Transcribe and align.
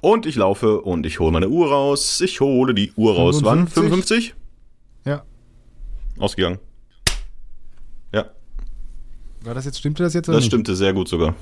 Und 0.00 0.24
ich 0.26 0.36
laufe 0.36 0.80
und 0.80 1.04
ich 1.06 1.20
hole 1.20 1.30
meine 1.32 1.48
Uhr 1.48 1.68
raus. 1.70 2.20
Ich 2.20 2.40
hole 2.40 2.74
die 2.74 2.92
Uhr 2.96 3.14
raus. 3.14 3.40
Wann? 3.42 3.68
55? 3.68 4.34
Ja. 5.04 5.22
Ausgegangen. 6.18 6.58
Ja, 8.12 8.30
War 9.44 9.54
das 9.54 9.64
jetzt, 9.64 9.78
stimmte 9.78 10.02
das 10.02 10.14
jetzt 10.14 10.28
oder 10.28 10.36
das 10.36 10.44
nicht? 10.44 10.50
stimmte 10.50 10.74
sehr 10.76 10.92
gut 10.92 11.08
sogar. 11.08 11.34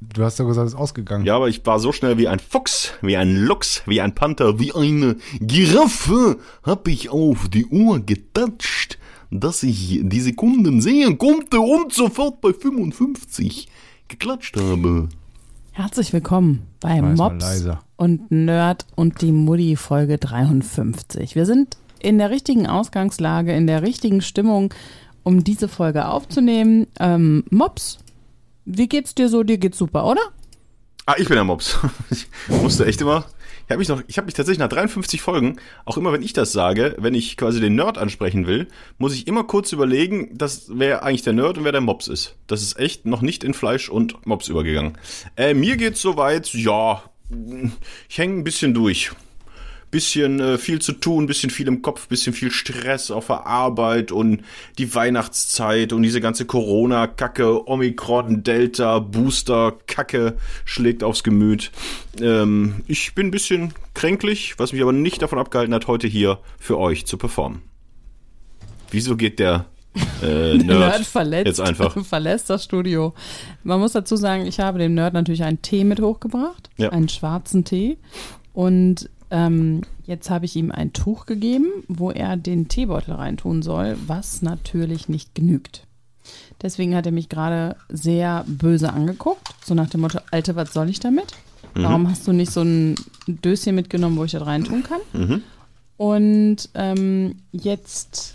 Du 0.00 0.22
hast 0.22 0.38
doch 0.38 0.46
gesagt, 0.46 0.66
es 0.68 0.74
ist 0.74 0.78
ausgegangen. 0.78 1.24
Ja, 1.24 1.36
aber 1.36 1.48
ich 1.48 1.64
war 1.64 1.78
so 1.80 1.90
schnell 1.92 2.18
wie 2.18 2.28
ein 2.28 2.38
Fuchs, 2.38 2.92
wie 3.00 3.16
ein 3.16 3.34
Luchs, 3.34 3.82
wie 3.86 4.00
ein 4.02 4.14
Panther, 4.14 4.58
wie 4.58 4.74
eine 4.74 5.16
Giraffe, 5.40 6.36
hab 6.62 6.86
ich 6.88 7.08
auf 7.08 7.48
die 7.48 7.64
Uhr 7.66 8.00
getatscht, 8.00 8.98
dass 9.30 9.62
ich 9.62 10.00
die 10.02 10.20
Sekunden 10.20 10.82
sehen 10.82 11.16
konnte 11.16 11.60
und 11.60 11.92
sofort 11.94 12.42
bei 12.42 12.52
55 12.52 13.68
geklatscht 14.08 14.56
habe. 14.58 15.08
Herzlich 15.76 16.14
willkommen 16.14 16.66
bei 16.80 17.02
Mops 17.02 17.66
und 17.96 18.30
Nerd 18.30 18.86
und 18.94 19.20
die 19.20 19.30
Mutti 19.30 19.76
Folge 19.76 20.16
53. 20.16 21.34
Wir 21.34 21.44
sind 21.44 21.76
in 21.98 22.16
der 22.16 22.30
richtigen 22.30 22.66
Ausgangslage, 22.66 23.54
in 23.54 23.66
der 23.66 23.82
richtigen 23.82 24.22
Stimmung, 24.22 24.72
um 25.22 25.44
diese 25.44 25.68
Folge 25.68 26.08
aufzunehmen. 26.08 26.86
Ähm, 26.98 27.44
Mops, 27.50 27.98
wie 28.64 28.88
geht's 28.88 29.14
dir 29.14 29.28
so? 29.28 29.42
Dir 29.42 29.58
geht's 29.58 29.76
super, 29.76 30.06
oder? 30.06 30.22
Ah, 31.04 31.16
ich 31.18 31.28
bin 31.28 31.34
der 31.34 31.44
Mops. 31.44 31.78
Ich 32.10 32.26
musste 32.48 32.86
echt 32.86 33.02
immer. 33.02 33.26
Ich 33.66 33.70
habe 33.70 33.78
mich 33.80 33.88
noch, 33.88 34.02
ich 34.06 34.16
habe 34.16 34.26
mich 34.26 34.34
tatsächlich 34.34 34.60
nach 34.60 34.68
53 34.68 35.20
Folgen, 35.20 35.56
auch 35.84 35.96
immer 35.96 36.12
wenn 36.12 36.22
ich 36.22 36.32
das 36.32 36.52
sage, 36.52 36.94
wenn 36.98 37.14
ich 37.14 37.36
quasi 37.36 37.60
den 37.60 37.74
Nerd 37.74 37.98
ansprechen 37.98 38.46
will, 38.46 38.68
muss 38.98 39.12
ich 39.12 39.26
immer 39.26 39.42
kurz 39.42 39.72
überlegen, 39.72 40.38
dass 40.38 40.66
wer 40.68 41.02
eigentlich 41.02 41.22
der 41.22 41.32
Nerd 41.32 41.58
und 41.58 41.64
wer 41.64 41.72
der 41.72 41.80
Mops 41.80 42.06
ist. 42.06 42.36
Das 42.46 42.62
ist 42.62 42.78
echt 42.78 43.06
noch 43.06 43.22
nicht 43.22 43.42
in 43.42 43.54
Fleisch 43.54 43.88
und 43.88 44.24
Mops 44.24 44.46
übergegangen. 44.46 44.96
Äh, 45.36 45.54
mir 45.54 45.76
geht's 45.76 46.00
soweit, 46.00 46.54
ja, 46.54 47.02
ich 48.08 48.18
hänge 48.18 48.34
ein 48.34 48.44
bisschen 48.44 48.72
durch. 48.72 49.10
Bisschen 49.96 50.40
äh, 50.40 50.58
viel 50.58 50.78
zu 50.82 50.92
tun, 50.92 51.24
bisschen 51.24 51.48
viel 51.48 51.66
im 51.68 51.80
Kopf, 51.80 52.06
bisschen 52.08 52.34
viel 52.34 52.50
Stress 52.50 53.10
auf 53.10 53.28
der 53.28 53.46
Arbeit 53.46 54.12
und 54.12 54.42
die 54.76 54.94
Weihnachtszeit 54.94 55.94
und 55.94 56.02
diese 56.02 56.20
ganze 56.20 56.44
Corona-Kacke, 56.44 57.66
Omikron, 57.66 58.42
Delta, 58.42 58.98
Booster-Kacke 58.98 60.36
schlägt 60.66 61.02
aufs 61.02 61.22
Gemüt. 61.24 61.72
Ähm, 62.20 62.82
ich 62.86 63.14
bin 63.14 63.28
ein 63.28 63.30
bisschen 63.30 63.72
kränklich, 63.94 64.58
was 64.58 64.74
mich 64.74 64.82
aber 64.82 64.92
nicht 64.92 65.22
davon 65.22 65.38
abgehalten 65.38 65.72
hat, 65.72 65.86
heute 65.86 66.06
hier 66.08 66.40
für 66.58 66.76
euch 66.76 67.06
zu 67.06 67.16
performen. 67.16 67.62
Wieso 68.90 69.16
geht 69.16 69.38
der 69.38 69.64
äh, 70.22 70.58
Nerd, 70.58 71.06
verletzt, 71.06 71.46
jetzt 71.46 71.60
einfach? 71.62 71.96
verlässt 72.04 72.50
das 72.50 72.64
Studio. 72.64 73.14
Man 73.64 73.80
muss 73.80 73.92
dazu 73.92 74.16
sagen, 74.16 74.44
ich 74.46 74.60
habe 74.60 74.78
dem 74.78 74.92
Nerd 74.92 75.14
natürlich 75.14 75.42
einen 75.42 75.62
Tee 75.62 75.84
mit 75.84 76.02
hochgebracht, 76.02 76.68
Ja. 76.76 76.90
einen 76.90 77.08
schwarzen 77.08 77.64
Tee. 77.64 77.96
Und 78.52 79.08
ähm, 79.30 79.82
jetzt 80.04 80.30
habe 80.30 80.44
ich 80.44 80.56
ihm 80.56 80.70
ein 80.70 80.92
Tuch 80.92 81.26
gegeben, 81.26 81.66
wo 81.88 82.10
er 82.10 82.36
den 82.36 82.68
Teebeutel 82.68 83.14
reintun 83.14 83.62
soll, 83.62 83.96
was 84.06 84.42
natürlich 84.42 85.08
nicht 85.08 85.34
genügt. 85.34 85.86
Deswegen 86.62 86.94
hat 86.94 87.06
er 87.06 87.12
mich 87.12 87.28
gerade 87.28 87.76
sehr 87.88 88.44
böse 88.46 88.92
angeguckt, 88.92 89.54
so 89.64 89.74
nach 89.74 89.90
dem 89.90 90.00
Motto, 90.00 90.18
Alte, 90.30 90.56
was 90.56 90.72
soll 90.72 90.88
ich 90.88 91.00
damit? 91.00 91.32
Warum 91.74 92.08
hast 92.08 92.26
du 92.26 92.32
nicht 92.32 92.52
so 92.52 92.62
ein 92.62 92.94
Döschen 93.26 93.74
mitgenommen, 93.74 94.16
wo 94.16 94.24
ich 94.24 94.32
das 94.32 94.46
reintun 94.46 94.82
kann? 94.82 95.00
Mhm. 95.12 95.42
Und 95.98 96.68
ähm, 96.74 97.36
jetzt 97.52 98.34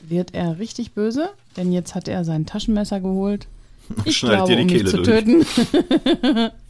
wird 0.00 0.34
er 0.34 0.58
richtig 0.58 0.92
böse, 0.92 1.30
denn 1.56 1.72
jetzt 1.72 1.94
hat 1.94 2.08
er 2.08 2.24
sein 2.24 2.46
Taschenmesser 2.46 3.00
geholt. 3.00 3.46
Ich 4.04 4.18
Schneidet 4.18 4.46
glaube, 4.46 4.52
dir 4.52 4.64
die 4.64 4.76
um 4.76 4.82
mich 4.82 4.86
zu 4.86 5.02
töten. 5.02 5.44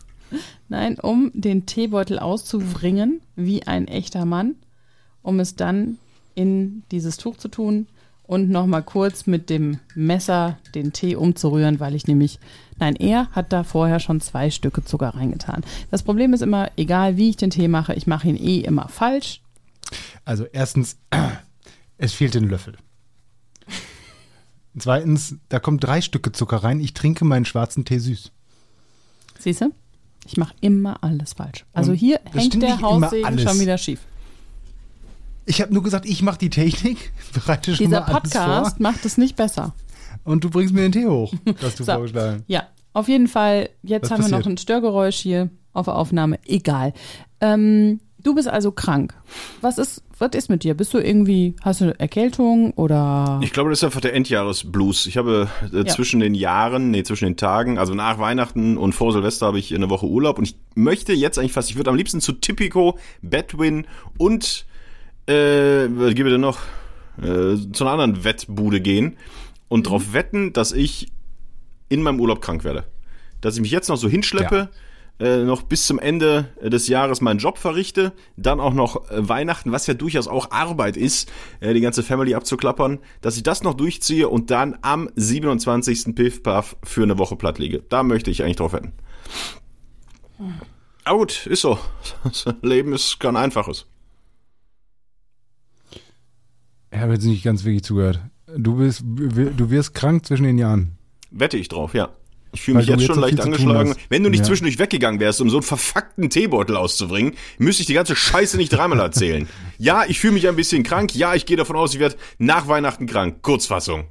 Nein, 0.68 0.98
um 0.98 1.30
den 1.34 1.66
Teebeutel 1.66 2.18
auszubringen, 2.18 3.20
wie 3.36 3.66
ein 3.66 3.88
echter 3.88 4.24
Mann, 4.24 4.56
um 5.22 5.40
es 5.40 5.56
dann 5.56 5.98
in 6.34 6.82
dieses 6.90 7.16
Tuch 7.16 7.36
zu 7.36 7.48
tun 7.48 7.86
und 8.30 8.48
nochmal 8.48 8.84
kurz 8.84 9.26
mit 9.26 9.50
dem 9.50 9.80
Messer 9.96 10.58
den 10.74 10.92
Tee 10.92 11.16
umzurühren, 11.16 11.80
weil 11.80 11.96
ich 11.96 12.06
nämlich, 12.06 12.38
nein, 12.78 12.94
er 12.94 13.28
hat 13.32 13.52
da 13.52 13.64
vorher 13.64 13.98
schon 13.98 14.20
zwei 14.20 14.50
Stücke 14.50 14.84
Zucker 14.84 15.08
reingetan. 15.08 15.64
Das 15.90 16.04
Problem 16.04 16.32
ist 16.32 16.40
immer, 16.40 16.70
egal 16.76 17.16
wie 17.16 17.30
ich 17.30 17.36
den 17.36 17.50
Tee 17.50 17.66
mache, 17.66 17.94
ich 17.94 18.06
mache 18.06 18.28
ihn 18.28 18.36
eh 18.36 18.60
immer 18.60 18.88
falsch. 18.88 19.42
Also 20.24 20.44
erstens, 20.44 20.96
es 21.98 22.12
fehlt 22.12 22.36
ein 22.36 22.48
Löffel. 22.48 22.76
Zweitens, 24.78 25.34
da 25.48 25.58
kommen 25.58 25.80
drei 25.80 26.00
Stücke 26.00 26.30
Zucker 26.30 26.58
rein. 26.58 26.78
Ich 26.80 26.94
trinke 26.94 27.24
meinen 27.24 27.44
schwarzen 27.44 27.84
Tee 27.84 27.98
süß. 27.98 28.30
Siehst 29.40 29.62
du? 29.62 29.72
Ich 30.26 30.36
mache 30.36 30.54
immer 30.60 31.02
alles 31.02 31.32
falsch. 31.34 31.64
Also 31.72 31.92
Und 31.92 31.96
hier 31.98 32.20
hängt 32.32 32.60
der 32.62 32.80
Haussegen 32.80 33.38
schon 33.38 33.58
wieder 33.60 33.78
schief. 33.78 34.00
Ich 35.46 35.60
habe 35.60 35.72
nur 35.74 35.82
gesagt, 35.82 36.06
ich 36.06 36.22
mache 36.22 36.38
die 36.38 36.50
Technik, 36.50 37.12
bereite 37.32 37.74
schon 37.74 37.86
Dieser 37.86 38.00
mal 38.00 38.06
alles 38.06 38.30
Podcast 38.30 38.76
vor 38.76 38.82
macht 38.82 39.04
es 39.04 39.18
nicht 39.18 39.36
besser. 39.36 39.74
und 40.24 40.44
du 40.44 40.50
bringst 40.50 40.72
mir 40.74 40.82
den 40.82 40.92
Tee 40.92 41.06
hoch, 41.06 41.32
das 41.60 41.74
du 41.76 41.84
So. 41.84 41.92
vorgeschlagen. 41.92 42.44
Ja, 42.46 42.68
auf 42.92 43.08
jeden 43.08 43.26
Fall. 43.28 43.70
Jetzt 43.82 44.04
Was 44.04 44.10
haben 44.12 44.18
wir 44.18 44.22
passiert? 44.24 44.40
noch 44.44 44.50
ein 44.52 44.58
Störgeräusch 44.58 45.16
hier 45.16 45.48
auf 45.72 45.86
der 45.86 45.96
Aufnahme. 45.96 46.38
Egal. 46.46 46.92
Ähm, 47.40 48.00
du 48.22 48.34
bist 48.34 48.48
also 48.48 48.72
krank. 48.72 49.14
Was 49.60 49.78
ist, 49.78 50.02
was 50.18 50.30
ist 50.34 50.48
mit 50.50 50.64
dir? 50.64 50.74
Bist 50.74 50.92
du 50.94 50.98
irgendwie, 50.98 51.54
hast 51.62 51.80
du 51.80 51.84
eine 51.86 52.00
Erkältung 52.00 52.72
oder? 52.72 53.40
Ich 53.42 53.52
glaube, 53.52 53.70
das 53.70 53.80
ist 53.80 53.84
einfach 53.84 54.00
der 54.00 54.14
Endjahresblues. 54.14 55.06
Ich 55.06 55.16
habe 55.16 55.48
äh, 55.72 55.78
Ja. 55.78 55.86
zwischen 55.86 56.20
den 56.20 56.34
Jahren, 56.34 56.90
nee, 56.90 57.02
zwischen 57.02 57.24
den 57.26 57.36
Tagen, 57.36 57.78
also 57.78 57.94
nach 57.94 58.18
Weihnachten 58.18 58.76
und 58.76 58.94
vor 58.94 59.12
Silvester 59.12 59.46
habe 59.46 59.58
ich 59.58 59.74
eine 59.74 59.90
Woche 59.90 60.06
Urlaub 60.06 60.38
und 60.38 60.44
ich 60.44 60.56
möchte 60.74 61.12
jetzt 61.12 61.38
eigentlich 61.38 61.52
fast, 61.52 61.70
ich 61.70 61.76
würde 61.76 61.90
am 61.90 61.96
liebsten 61.96 62.20
zu 62.20 62.32
Tipico, 62.32 62.98
Bedwin 63.22 63.86
und 64.18 64.66
äh, 65.26 65.32
was 65.90 66.14
gebe 66.14 66.30
denn 66.30 66.40
noch? 66.40 66.58
Äh, 67.18 67.56
zu 67.72 67.84
einer 67.84 67.92
anderen 67.92 68.24
Wettbude 68.24 68.80
gehen 68.80 69.16
und 69.68 69.86
darauf 69.86 70.12
wetten, 70.12 70.52
dass 70.52 70.72
ich 70.72 71.08
in 71.88 72.02
meinem 72.02 72.20
Urlaub 72.20 72.40
krank 72.40 72.64
werde. 72.64 72.84
Dass 73.40 73.56
ich 73.56 73.60
mich 73.62 73.70
jetzt 73.70 73.88
noch 73.88 73.96
so 73.96 74.08
hinschleppe, 74.08 74.68
äh, 75.20 75.44
noch 75.44 75.62
bis 75.62 75.86
zum 75.86 75.98
Ende 75.98 76.48
des 76.62 76.88
Jahres 76.88 77.20
meinen 77.20 77.38
Job 77.38 77.58
verrichte, 77.58 78.12
dann 78.36 78.58
auch 78.58 78.72
noch 78.72 79.10
äh, 79.10 79.28
Weihnachten, 79.28 79.70
was 79.70 79.86
ja 79.86 79.94
durchaus 79.94 80.26
auch 80.26 80.50
Arbeit 80.50 80.96
ist, 80.96 81.30
äh, 81.60 81.74
die 81.74 81.80
ganze 81.80 82.02
Family 82.02 82.34
abzuklappern, 82.34 82.98
dass 83.20 83.36
ich 83.36 83.42
das 83.42 83.62
noch 83.62 83.74
durchziehe 83.74 84.28
und 84.28 84.50
dann 84.50 84.78
am 84.82 85.10
27. 85.14 86.14
Piff 86.14 86.42
Puff 86.42 86.76
für 86.82 87.02
eine 87.02 87.18
Woche 87.18 87.36
platt 87.36 87.58
liege. 87.58 87.82
Da 87.88 88.02
möchte 88.02 88.30
ich 88.30 88.42
eigentlich 88.42 88.56
drauf 88.56 88.72
wetten. 88.72 88.92
Aber 91.04 91.18
gut, 91.18 91.46
ist 91.46 91.60
so. 91.60 91.78
Das 92.24 92.46
Leben 92.62 92.92
ist 92.92 93.20
kein 93.20 93.36
einfaches. 93.36 93.86
Ich 96.90 96.98
habe 96.98 97.12
jetzt 97.12 97.24
nicht 97.24 97.44
ganz 97.44 97.64
wirklich 97.64 97.84
zugehört. 97.84 98.20
Du 98.56 98.76
bist, 98.76 99.02
du 99.04 99.70
wirst 99.70 99.94
krank 99.94 100.26
zwischen 100.26 100.44
den 100.44 100.58
Jahren. 100.58 100.98
Wette 101.30 101.56
ich 101.56 101.68
drauf, 101.68 101.94
ja. 101.94 102.08
Ich 102.52 102.62
fühle 102.62 102.78
mich 102.78 102.86
jetzt 102.88 103.00
jetzt 103.00 103.06
schon 103.06 103.20
leicht 103.20 103.40
angeschlagen. 103.40 103.94
Wenn 104.08 104.22
du 104.24 104.30
nicht 104.30 104.40
Ja. 104.40 104.44
zwischendurch 104.46 104.78
weggegangen 104.78 105.20
wärst, 105.20 105.40
um 105.40 105.50
so 105.50 105.58
einen 105.58 105.62
verfuckten 105.62 106.30
Teebeutel 106.30 106.76
auszubringen, 106.76 107.34
müsste 107.58 107.82
ich 107.82 107.86
die 107.86 107.94
ganze 107.94 108.16
Scheiße 108.16 108.56
nicht 108.56 108.70
dreimal 108.70 108.98
erzählen. 109.00 109.48
ja, 109.78 110.02
ich 110.08 110.18
fühle 110.20 110.32
mich 110.34 110.48
ein 110.48 110.56
bisschen 110.56 110.82
krank. 110.82 111.14
Ja, 111.14 111.34
ich 111.34 111.46
gehe 111.46 111.56
davon 111.56 111.76
aus, 111.76 111.94
ich 111.94 112.00
werde 112.00 112.16
nach 112.38 112.66
Weihnachten 112.68 113.06
krank. 113.06 113.42
Kurzfassung. 113.42 114.04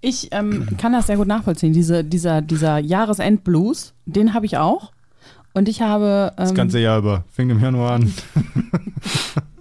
Ich 0.00 0.28
ähm, 0.32 0.68
kann 0.78 0.92
das 0.92 1.06
sehr 1.06 1.16
gut 1.16 1.26
nachvollziehen. 1.26 1.72
Diese, 1.72 2.04
dieser, 2.04 2.40
dieser 2.42 2.78
Jahresendblues, 2.78 3.94
den 4.04 4.34
habe 4.34 4.46
ich 4.46 4.56
auch. 4.56 4.92
Und 5.52 5.68
ich 5.68 5.80
habe. 5.80 6.32
Ähm, 6.32 6.44
Das 6.44 6.54
ganze 6.54 6.78
Jahr 6.78 6.98
über. 6.98 7.24
Fängt 7.32 7.50
im 7.50 7.60
Januar 7.60 7.92
an. 7.92 8.12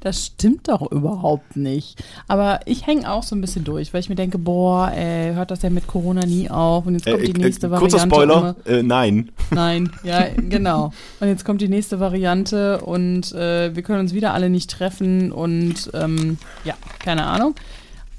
Das 0.00 0.26
stimmt 0.26 0.68
doch 0.68 0.90
überhaupt 0.90 1.56
nicht. 1.56 2.02
Aber 2.26 2.60
ich 2.64 2.86
hänge 2.86 3.10
auch 3.10 3.22
so 3.22 3.36
ein 3.36 3.42
bisschen 3.42 3.64
durch, 3.64 3.92
weil 3.92 4.00
ich 4.00 4.08
mir 4.08 4.14
denke, 4.14 4.38
boah, 4.38 4.90
ey, 4.90 5.34
hört 5.34 5.50
das 5.50 5.60
ja 5.60 5.68
mit 5.68 5.86
Corona 5.86 6.24
nie 6.24 6.48
auf 6.48 6.86
und 6.86 6.94
jetzt 6.94 7.04
kommt 7.06 7.26
die 7.26 7.34
nächste 7.34 7.70
Variante. 7.70 7.96
kurzer 7.96 8.06
Spoiler, 8.06 8.56
äh, 8.64 8.82
nein. 8.82 9.30
Nein, 9.50 9.92
ja, 10.02 10.26
genau. 10.48 10.92
Und 11.20 11.28
jetzt 11.28 11.44
kommt 11.44 11.60
die 11.60 11.68
nächste 11.68 12.00
Variante 12.00 12.80
und 12.80 13.32
äh, 13.32 13.76
wir 13.76 13.82
können 13.82 14.00
uns 14.00 14.14
wieder 14.14 14.32
alle 14.32 14.48
nicht 14.48 14.70
treffen 14.70 15.32
und 15.32 15.90
ähm, 15.92 16.38
ja, 16.64 16.74
keine 16.98 17.26
Ahnung. 17.26 17.54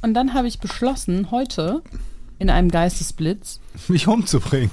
Und 0.03 0.13
dann 0.13 0.35
habe 0.35 0.47
ich 0.47 0.59
beschlossen, 0.59 1.31
heute 1.31 1.81
in 2.37 2.49
einem 2.49 2.69
Geistesblitz 2.69 3.59
Mich 3.87 4.07
umzubringen. 4.07 4.71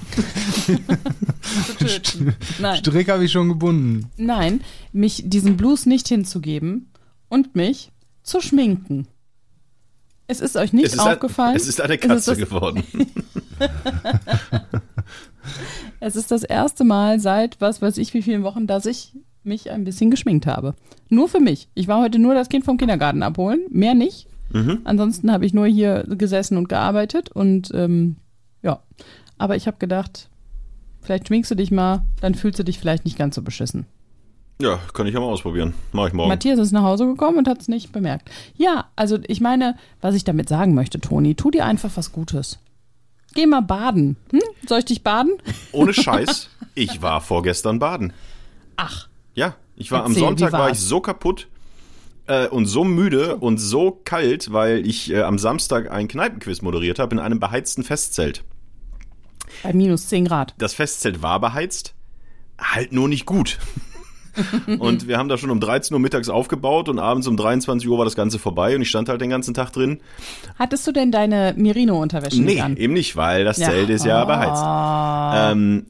zu 0.65 1.77
töten. 1.77 2.35
Nein, 2.59 2.77
Strick 2.77 3.09
habe 3.09 3.25
ich 3.25 3.31
schon 3.31 3.47
gebunden. 3.49 4.09
nein, 4.17 4.61
mich 4.91 5.23
diesem 5.25 5.57
Blues 5.57 5.85
nicht 5.85 6.07
hinzugeben 6.07 6.88
und 7.29 7.55
mich 7.55 7.91
zu 8.23 8.41
schminken. 8.41 9.07
Es 10.27 10.41
ist 10.41 10.55
euch 10.57 10.73
nicht 10.73 10.85
Es 10.87 10.93
ist, 10.93 10.99
ein, 10.99 11.13
aufgefallen. 11.13 11.55
es 11.55 11.67
ist 11.67 11.81
eine 11.81 11.95
Es 11.95 12.01
ist 12.03 12.07
Katze 12.07 12.31
das- 12.31 12.37
geworden. 12.49 12.83
Es 15.99 16.15
ist 16.15 16.31
das 16.31 16.43
erste 16.43 16.83
Mal 16.83 17.19
seit 17.19 17.59
was 17.59 17.81
weiß 17.81 17.97
ich 17.97 18.13
wie 18.13 18.21
vielen 18.21 18.43
Wochen, 18.43 18.67
dass 18.67 18.85
ich 18.85 19.13
mich 19.43 19.71
ein 19.71 19.83
bisschen 19.83 20.11
geschminkt 20.11 20.45
habe. 20.47 20.75
Nur 21.09 21.27
für 21.27 21.39
mich. 21.39 21.67
Ich 21.73 21.87
war 21.87 22.01
heute 22.01 22.19
nur 22.19 22.33
das 22.35 22.49
Kind 22.49 22.65
vom 22.65 22.77
Kindergarten 22.77 23.23
abholen, 23.23 23.61
mehr 23.69 23.95
nicht. 23.95 24.27
Mhm. 24.51 24.79
Ansonsten 24.83 25.31
habe 25.31 25.45
ich 25.45 25.53
nur 25.53 25.65
hier 25.67 26.03
gesessen 26.07 26.57
und 26.57 26.69
gearbeitet 26.69 27.29
und 27.31 27.71
ähm, 27.73 28.17
ja. 28.61 28.81
Aber 29.37 29.55
ich 29.55 29.67
habe 29.67 29.77
gedacht, 29.77 30.29
vielleicht 31.01 31.27
schminkst 31.27 31.51
du 31.51 31.55
dich 31.55 31.71
mal, 31.71 32.03
dann 32.21 32.35
fühlst 32.35 32.59
du 32.59 32.63
dich 32.63 32.79
vielleicht 32.79 33.05
nicht 33.05 33.17
ganz 33.17 33.35
so 33.35 33.41
beschissen. 33.41 33.85
Ja, 34.61 34.77
kann 34.93 35.07
ich 35.07 35.13
ja 35.13 35.21
mal 35.21 35.27
ausprobieren. 35.27 35.73
Mach 35.93 36.07
ich 36.07 36.13
morgen. 36.13 36.27
Matthias 36.27 36.59
ist 36.59 36.71
nach 36.73 36.83
Hause 36.83 37.05
gekommen 37.05 37.37
und 37.37 37.47
hat 37.47 37.61
es 37.61 37.69
nicht 37.69 37.93
bemerkt. 37.93 38.29
Ja, 38.57 38.89
also 38.97 39.17
ich 39.27 39.39
meine, 39.39 39.77
was 40.01 40.15
ich 40.15 40.25
damit 40.25 40.49
sagen 40.49 40.73
möchte, 40.73 40.99
Toni, 40.99 41.35
tu 41.35 41.49
dir 41.49 41.65
einfach 41.65 41.91
was 41.95 42.11
Gutes. 42.11 42.59
Geh 43.35 43.45
mal 43.45 43.61
baden. 43.61 44.17
Hm? 44.31 44.41
Soll 44.67 44.79
ich 44.79 44.85
dich 44.85 45.01
baden? 45.01 45.31
Ohne 45.71 45.93
Scheiß, 45.95 46.49
ich 46.75 47.01
war 47.01 47.21
vorgestern 47.21 47.79
baden. 47.79 48.11
Ach, 48.75 49.07
Ja, 49.33 49.55
ich 49.77 49.91
war 49.91 50.03
am 50.03 50.11
Erzähl, 50.11 50.23
Sonntag 50.25 50.49
wie 50.49 50.57
war 50.57 50.71
ich 50.71 50.79
so 50.79 50.99
kaputt 50.99 51.47
äh, 52.27 52.47
und 52.47 52.65
so 52.65 52.83
müde 52.83 53.37
und 53.37 53.59
so 53.59 53.91
kalt, 54.03 54.51
weil 54.51 54.85
ich 54.85 55.09
äh, 55.11 55.21
am 55.21 55.39
Samstag 55.39 55.89
ein 55.89 56.09
Kneipenquiz 56.09 56.61
moderiert 56.61 56.99
habe 56.99 57.15
in 57.15 57.19
einem 57.19 57.39
beheizten 57.39 57.83
Festzelt. 57.85 58.43
bei 59.63 59.71
minus 59.71 60.07
10 60.07 60.25
Grad. 60.25 60.53
Das 60.57 60.73
Festzelt 60.73 61.21
war 61.21 61.39
beheizt, 61.39 61.93
halt 62.59 62.91
nur 62.91 63.07
nicht 63.07 63.25
gut. 63.25 63.57
und 64.79 65.07
wir 65.07 65.17
haben 65.17 65.29
da 65.29 65.37
schon 65.37 65.49
um 65.49 65.59
13 65.59 65.93
Uhr 65.93 65.99
mittags 65.99 66.29
aufgebaut 66.29 66.89
und 66.89 66.99
abends 66.99 67.27
um 67.27 67.37
23 67.37 67.87
Uhr 67.89 67.97
war 67.97 68.05
das 68.05 68.15
Ganze 68.15 68.39
vorbei 68.39 68.75
und 68.75 68.81
ich 68.81 68.89
stand 68.89 69.09
halt 69.09 69.21
den 69.21 69.29
ganzen 69.29 69.53
Tag 69.53 69.71
drin. 69.71 69.99
Hattest 70.57 70.85
du 70.87 70.91
denn 70.91 71.11
deine 71.11 71.53
Merino-Unterwäsche 71.57 72.41
Nee, 72.41 72.61
an? 72.61 72.77
eben 72.77 72.93
nicht, 72.93 73.15
weil 73.15 73.45
das 73.45 73.57
Zelt 73.57 73.89
ist 73.89 74.05
ja 74.05 74.25
beheizt. 74.25 75.51
Ähm, 75.51 75.85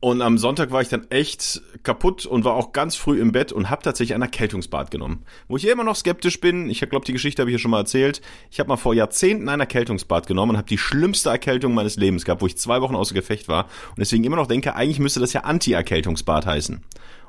und 0.00 0.22
am 0.22 0.38
Sonntag 0.38 0.70
war 0.70 0.80
ich 0.80 0.88
dann 0.88 1.10
echt 1.10 1.60
kaputt 1.82 2.24
und 2.24 2.44
war 2.44 2.54
auch 2.54 2.70
ganz 2.72 2.94
früh 2.94 3.20
im 3.20 3.32
Bett 3.32 3.50
und 3.50 3.68
habe 3.68 3.82
tatsächlich 3.82 4.14
ein 4.14 4.22
Erkältungsbad 4.22 4.92
genommen. 4.92 5.24
Wo 5.48 5.56
ich 5.56 5.66
immer 5.66 5.82
noch 5.82 5.96
skeptisch 5.96 6.40
bin, 6.40 6.70
ich 6.70 6.78
glaube, 6.88 7.04
die 7.04 7.12
Geschichte 7.12 7.42
habe 7.42 7.50
ich 7.50 7.54
hier 7.54 7.58
schon 7.58 7.72
mal 7.72 7.80
erzählt. 7.80 8.20
Ich 8.48 8.60
habe 8.60 8.68
mal 8.68 8.76
vor 8.76 8.94
Jahrzehnten 8.94 9.48
ein 9.48 9.58
Erkältungsbad 9.58 10.28
genommen 10.28 10.50
und 10.50 10.56
habe 10.56 10.68
die 10.68 10.78
schlimmste 10.78 11.30
Erkältung 11.30 11.74
meines 11.74 11.96
Lebens 11.96 12.24
gehabt, 12.24 12.42
wo 12.42 12.46
ich 12.46 12.56
zwei 12.56 12.80
Wochen 12.80 12.94
außer 12.94 13.12
Gefecht 13.12 13.48
war. 13.48 13.64
Und 13.64 13.98
deswegen 13.98 14.22
immer 14.22 14.36
noch 14.36 14.46
denke, 14.46 14.76
eigentlich 14.76 15.00
müsste 15.00 15.18
das 15.18 15.32
ja 15.32 15.40
Anti-Erkältungsbad 15.40 16.46
heißen 16.46 16.80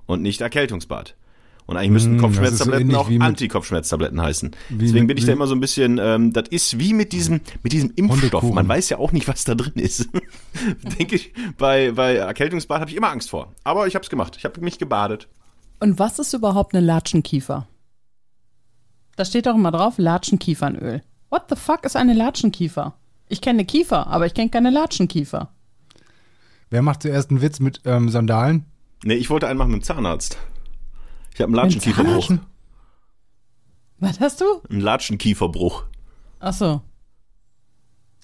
und 0.09 0.21
nicht 0.23 0.41
Erkältungsbad. 0.41 1.15
Und 1.67 1.77
eigentlich 1.77 1.91
müssten 1.91 2.15
so 2.17 2.25
Kopfschmerztabletten 2.25 2.81
ähnlich 2.89 2.97
auch 2.97 3.09
Anti-Kopfschmerztabletten 3.27 4.19
heißen. 4.19 4.51
Deswegen 4.69 5.05
mit- 5.05 5.07
bin 5.09 5.17
ich 5.17 5.25
da 5.25 5.33
immer 5.33 5.45
so 5.45 5.53
ein 5.53 5.59
bisschen, 5.59 5.99
ähm, 6.01 6.33
das 6.33 6.45
ist 6.49 6.79
wie 6.79 6.95
mit 6.95 7.11
diesem, 7.13 7.41
mit 7.61 7.73
diesem 7.73 7.91
Impfstoff. 7.95 8.41
Man 8.51 8.67
weiß 8.67 8.89
ja 8.89 8.97
auch 8.97 9.11
nicht, 9.11 9.27
was 9.27 9.43
da 9.43 9.53
drin 9.53 9.73
ist. 9.75 10.09
Denke 10.97 11.15
ich, 11.15 11.31
bei, 11.59 11.91
bei 11.91 12.15
Erkältungsbad 12.15 12.81
habe 12.81 12.89
ich 12.89 12.97
immer 12.97 13.11
Angst 13.11 13.29
vor. 13.29 13.53
Aber 13.63 13.85
ich 13.85 13.93
habe 13.93 14.01
es 14.01 14.09
gemacht. 14.09 14.35
Ich 14.35 14.45
habe 14.45 14.59
mich 14.61 14.79
gebadet. 14.79 15.27
Und 15.79 15.99
was 15.99 16.17
ist 16.17 16.33
überhaupt 16.33 16.73
eine 16.73 16.83
Latschenkiefer? 16.83 17.67
Da 19.15 19.25
steht 19.25 19.45
doch 19.45 19.53
immer 19.55 19.71
drauf, 19.71 19.99
Latschenkiefernöl. 19.99 21.03
What 21.29 21.43
the 21.49 21.55
fuck 21.55 21.85
ist 21.85 21.95
eine 21.95 22.13
Latschenkiefer? 22.15 22.95
Ich 23.27 23.41
kenne 23.41 23.63
Kiefer, 23.63 24.07
aber 24.07 24.25
ich 24.25 24.33
kenne 24.33 24.49
keine 24.49 24.71
Latschenkiefer. 24.71 25.49
Wer 26.71 26.81
macht 26.81 27.03
zuerst 27.03 27.29
einen 27.29 27.41
Witz 27.43 27.59
mit 27.59 27.81
ähm, 27.85 28.09
Sandalen? 28.09 28.65
Nee, 29.03 29.15
ich 29.15 29.29
wollte 29.29 29.47
einen 29.47 29.57
machen 29.57 29.71
mit 29.71 29.81
dem 29.81 29.83
Zahnarzt. 29.83 30.37
Ich 31.33 31.39
habe 31.41 31.47
einen 31.47 31.55
Latschenkieferbruch. 31.55 32.31
Was 33.99 34.19
hast 34.19 34.41
du? 34.41 34.45
Einen 34.69 34.81
Latschenkieferbruch. 34.81 35.83
Ach 36.39 36.53
so. 36.53 36.81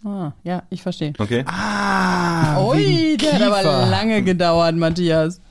Ah, 0.04 0.34
ja, 0.44 0.64
ich 0.70 0.82
verstehe. 0.84 1.14
Okay? 1.18 1.44
Ah, 1.48 2.62
Ui, 2.64 3.18
der 3.18 3.34
hat 3.34 3.42
aber 3.42 3.58
Kiefer. 3.58 3.86
lange 3.88 4.24
gedauert, 4.24 4.76
Matthias. 4.76 5.42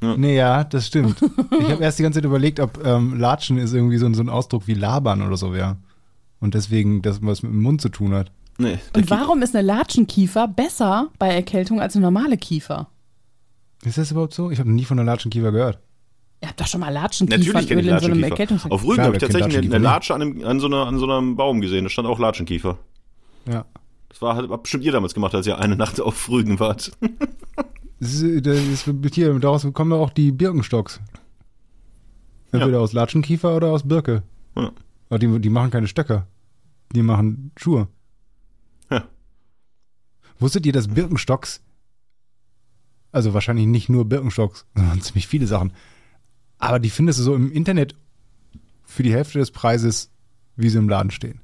Nee, 0.00 0.36
ja, 0.36 0.62
das 0.64 0.86
stimmt. 0.86 1.20
Ich 1.60 1.70
habe 1.70 1.82
erst 1.82 1.98
die 1.98 2.04
ganze 2.04 2.18
Zeit 2.18 2.24
überlegt, 2.24 2.60
ob 2.60 2.84
ähm, 2.86 3.18
Latschen 3.18 3.58
ist 3.58 3.72
irgendwie 3.74 3.98
so, 3.98 4.06
ein- 4.06 4.14
so 4.14 4.22
ein 4.22 4.28
Ausdruck 4.28 4.66
wie 4.66 4.74
labern 4.74 5.22
oder 5.22 5.36
so 5.36 5.52
wäre. 5.52 5.76
Und 6.40 6.54
deswegen 6.54 7.02
das 7.02 7.18
was 7.20 7.42
mit 7.42 7.52
dem 7.52 7.62
Mund 7.62 7.80
zu 7.80 7.88
tun 7.88 8.14
hat. 8.14 8.30
Nee. 8.58 8.78
Und 8.94 9.10
warum 9.10 9.42
ist 9.42 9.54
eine 9.56 9.66
Latschenkiefer 9.66 10.46
besser 10.48 11.08
bei 11.18 11.28
Erkältung 11.34 11.80
als 11.80 11.94
eine 11.96 12.04
normale 12.04 12.36
Kiefer? 12.36 12.88
Ist 13.84 13.98
das 13.98 14.10
überhaupt 14.10 14.34
so? 14.34 14.50
Ich 14.50 14.58
habe 14.58 14.70
nie 14.70 14.84
von 14.84 14.96
der 14.96 15.06
Latschenkiefer 15.06 15.52
gehört. 15.52 15.78
Ihr 16.40 16.48
habt 16.48 16.60
doch 16.60 16.66
schon 16.66 16.80
mal 16.80 16.92
Natürlich 16.92 17.68
kenne 17.68 17.80
ich 17.80 17.88
in 17.88 17.98
so 17.98 18.06
einem 18.06 18.20
Latschenkiefer. 18.20 18.70
Auf 18.72 18.84
Rügen 18.84 19.02
habe 19.02 19.16
ich 19.16 19.20
tatsächlich 19.20 19.56
eine, 19.58 19.66
eine 19.74 19.78
Latschenkiefer 19.78 19.78
Latsche 19.78 20.14
an, 20.14 20.22
einem, 20.22 20.44
an, 20.44 20.60
so 20.60 20.66
einer, 20.66 20.86
an 20.86 20.98
so 20.98 21.10
einem 21.10 21.36
Baum 21.36 21.60
gesehen. 21.60 21.84
Da 21.84 21.90
stand 21.90 22.06
auch 22.08 22.18
Latschenkiefer. 22.18 22.78
Ja. 23.48 23.64
Das 24.08 24.22
war 24.22 24.36
hat 24.36 24.62
bestimmt 24.62 24.84
ihr 24.84 24.92
damals 24.92 25.14
gemacht, 25.14 25.34
als 25.34 25.46
ihr 25.46 25.58
eine 25.58 25.76
Nacht 25.76 26.00
auf 26.00 26.28
Rügen 26.28 26.58
wart. 26.60 26.92
Das 28.00 28.14
ist, 28.14 28.46
das 28.46 28.86
ist 28.86 29.14
hier, 29.16 29.36
daraus 29.40 29.66
kommen 29.72 29.92
auch 29.92 30.10
die 30.10 30.30
Birkenstocks. 30.30 31.00
Entweder 32.52 32.74
Ja. 32.74 32.78
aus 32.78 32.92
Latschenkiefer 32.92 33.56
oder 33.56 33.72
aus 33.72 33.82
Birke. 33.88 34.22
Ja. 34.56 34.70
Aber 35.08 35.18
die, 35.18 35.40
die 35.40 35.50
machen 35.50 35.70
keine 35.72 35.88
Stöcker. 35.88 36.28
Die 36.94 37.02
machen 37.02 37.50
Schuhe. 37.56 37.88
Ja. 38.88 39.02
Wusstet 40.38 40.64
ihr, 40.66 40.72
dass 40.72 40.86
Birkenstocks, 40.86 41.60
also 43.18 43.34
wahrscheinlich 43.34 43.66
nicht 43.66 43.88
nur 43.88 44.04
Birkenstocks, 44.04 44.64
sondern 44.74 45.00
ziemlich 45.02 45.26
viele 45.26 45.46
Sachen, 45.46 45.72
aber 46.58 46.78
die 46.78 46.90
findest 46.90 47.18
du 47.18 47.24
so 47.24 47.34
im 47.34 47.52
Internet 47.52 47.94
für 48.84 49.02
die 49.02 49.12
Hälfte 49.12 49.38
des 49.38 49.50
Preises, 49.50 50.10
wie 50.56 50.68
sie 50.68 50.78
im 50.78 50.88
Laden 50.88 51.10
stehen. 51.10 51.40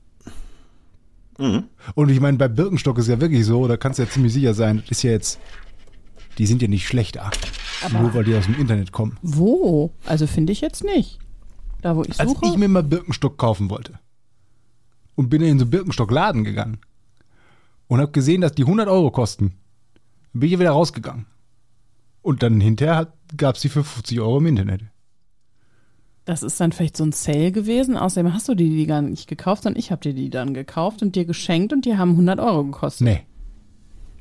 Mhm. 1.38 1.64
Und 1.94 2.10
ich 2.10 2.20
meine, 2.20 2.38
bei 2.38 2.48
Birkenstock 2.48 2.98
ist 2.98 3.08
ja 3.08 3.20
wirklich 3.20 3.44
so, 3.44 3.66
da 3.66 3.76
kannst 3.76 3.98
du 3.98 4.04
ja 4.04 4.08
ziemlich 4.08 4.32
sicher 4.32 4.54
sein, 4.54 4.78
das 4.78 4.98
ist 4.98 5.02
ja 5.02 5.10
jetzt, 5.10 5.40
die 6.38 6.46
sind 6.46 6.62
ja 6.62 6.68
nicht 6.68 6.86
schlechter, 6.86 7.30
nur 7.92 8.14
weil 8.14 8.24
die 8.24 8.34
aus 8.34 8.44
dem 8.44 8.58
Internet 8.58 8.92
kommen. 8.92 9.18
Wo? 9.22 9.92
Also 10.06 10.26
finde 10.26 10.52
ich 10.52 10.60
jetzt 10.60 10.84
nicht. 10.84 11.18
Da, 11.82 11.96
wo 11.96 12.02
ich 12.02 12.18
Als 12.18 12.30
suche. 12.30 12.46
ich 12.46 12.56
mir 12.56 12.68
mal 12.68 12.82
Birkenstock 12.82 13.36
kaufen 13.36 13.68
wollte 13.68 13.98
und 15.16 15.28
bin 15.28 15.42
in 15.42 15.58
so 15.58 15.64
einen 15.64 15.70
Birkenstock-Laden 15.70 16.44
gegangen 16.44 16.78
und 17.88 18.00
habe 18.00 18.12
gesehen, 18.12 18.40
dass 18.40 18.52
die 18.52 18.62
100 18.62 18.88
Euro 18.88 19.10
kosten, 19.10 19.52
dann 20.32 20.40
bin 20.40 20.50
ich 20.50 20.58
wieder 20.58 20.70
rausgegangen. 20.70 21.26
Und 22.24 22.42
dann 22.42 22.58
hinterher 22.60 23.12
gab 23.36 23.56
es 23.56 23.60
die 23.60 23.68
für 23.68 23.84
50 23.84 24.18
Euro 24.20 24.38
im 24.38 24.46
Internet. 24.46 24.80
das 26.24 26.42
ist 26.42 26.58
dann 26.58 26.72
vielleicht 26.72 26.96
so 26.96 27.04
ein 27.04 27.12
Sale 27.12 27.52
gewesen. 27.52 27.98
Außerdem 27.98 28.32
hast 28.32 28.48
du 28.48 28.54
die, 28.54 28.70
die 28.70 28.86
gar 28.86 29.02
nicht 29.02 29.28
gekauft, 29.28 29.64
sondern 29.64 29.78
ich 29.78 29.90
habe 29.92 30.00
dir 30.00 30.14
die 30.14 30.30
dann 30.30 30.54
gekauft 30.54 31.02
und 31.02 31.14
dir 31.16 31.26
geschenkt 31.26 31.74
und 31.74 31.84
die 31.84 31.98
haben 31.98 32.12
100 32.12 32.40
Euro 32.40 32.64
gekostet. 32.64 33.06
Nee. 33.06 33.26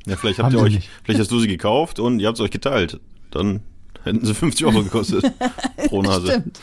Ja, 0.06 0.18
vielleicht 0.18 0.40
Haben 0.40 0.48
habt 0.48 0.56
ihr 0.56 0.62
euch, 0.62 0.76
nicht. 0.76 0.90
vielleicht 1.06 1.22
hast 1.22 1.32
du 1.32 1.40
sie 1.40 1.48
gekauft 1.48 2.00
und 2.02 2.20
ihr 2.20 2.28
habt 2.28 2.38
es 2.38 2.44
euch 2.44 2.52
geteilt. 2.52 3.00
Dann 3.32 3.62
hätten 4.04 4.26
sie 4.26 4.34
50 4.34 4.66
Euro 4.66 4.84
gekostet. 4.84 5.32
Pro 5.88 6.02
Nase. 6.02 6.28
Stimmt. 6.28 6.60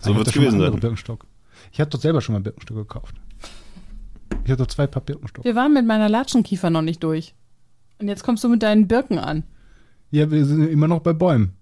So 0.00 0.08
schon 0.12 0.16
mal 0.16 0.24
gewesen 0.24 0.58
sein. 0.58 0.80
Birkenstock. 0.80 1.24
Ich 1.70 1.78
habe 1.80 1.88
doch 1.88 2.00
selber 2.00 2.20
schon 2.20 2.32
mal 2.32 2.40
Birkenstock 2.40 2.76
gekauft. 2.78 3.14
Ich 4.44 4.50
habe 4.50 4.56
doch 4.56 4.66
zwei 4.66 4.88
Paar 4.88 5.02
Birkenstock. 5.02 5.44
Wir 5.44 5.54
waren 5.54 5.72
mit 5.72 5.86
meiner 5.86 6.08
Latschenkiefer 6.08 6.68
noch 6.70 6.82
nicht 6.82 7.04
durch. 7.04 7.36
Und 8.00 8.08
jetzt 8.08 8.24
kommst 8.24 8.42
du 8.42 8.48
mit 8.48 8.64
deinen 8.64 8.88
Birken 8.88 9.20
an. 9.20 9.44
Ja, 10.10 10.30
wir 10.30 10.44
sind 10.44 10.68
immer 10.68 10.88
noch 10.88 11.00
bei 11.00 11.12
Bäumen. 11.12 11.56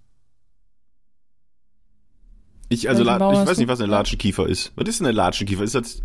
Ich, 2.71 2.89
also, 2.89 3.03
ich 3.03 3.09
weiß 3.09 3.55
du? 3.55 3.61
nicht, 3.63 3.69
was 3.69 3.81
eine 3.81 3.91
Latschenkiefer 3.91 4.47
ist. 4.47 4.73
Was 4.77 4.89
ist 4.89 5.01
denn 5.01 5.07
eine 5.07 5.17
Latschenkiefer? 5.17 5.63
Ist 5.65 5.75
das. 5.75 6.03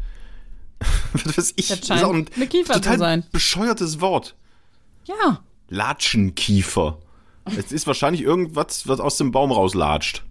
was 1.14 1.38
weiß 1.38 1.54
ich? 1.58 1.68
Das 1.68 1.80
Das 1.80 1.88
scheint 1.88 2.00
ist 2.02 2.06
auch 2.06 2.14
ein 2.14 2.26
eine 2.36 2.48
Kiefer 2.48 2.74
zu 2.74 2.80
total 2.82 3.00
sein. 3.00 3.24
bescheuertes 3.32 4.00
Wort. 4.02 4.36
Ja. 5.06 5.42
Latschenkiefer. 5.70 7.00
Es 7.58 7.74
ist 7.74 7.88
wahrscheinlich 7.88 8.22
irgendwas, 8.22 8.88
was 8.88 9.02
aus 9.02 9.18
dem 9.18 9.32
Baum 9.32 9.52
rauslatscht. 9.52 10.24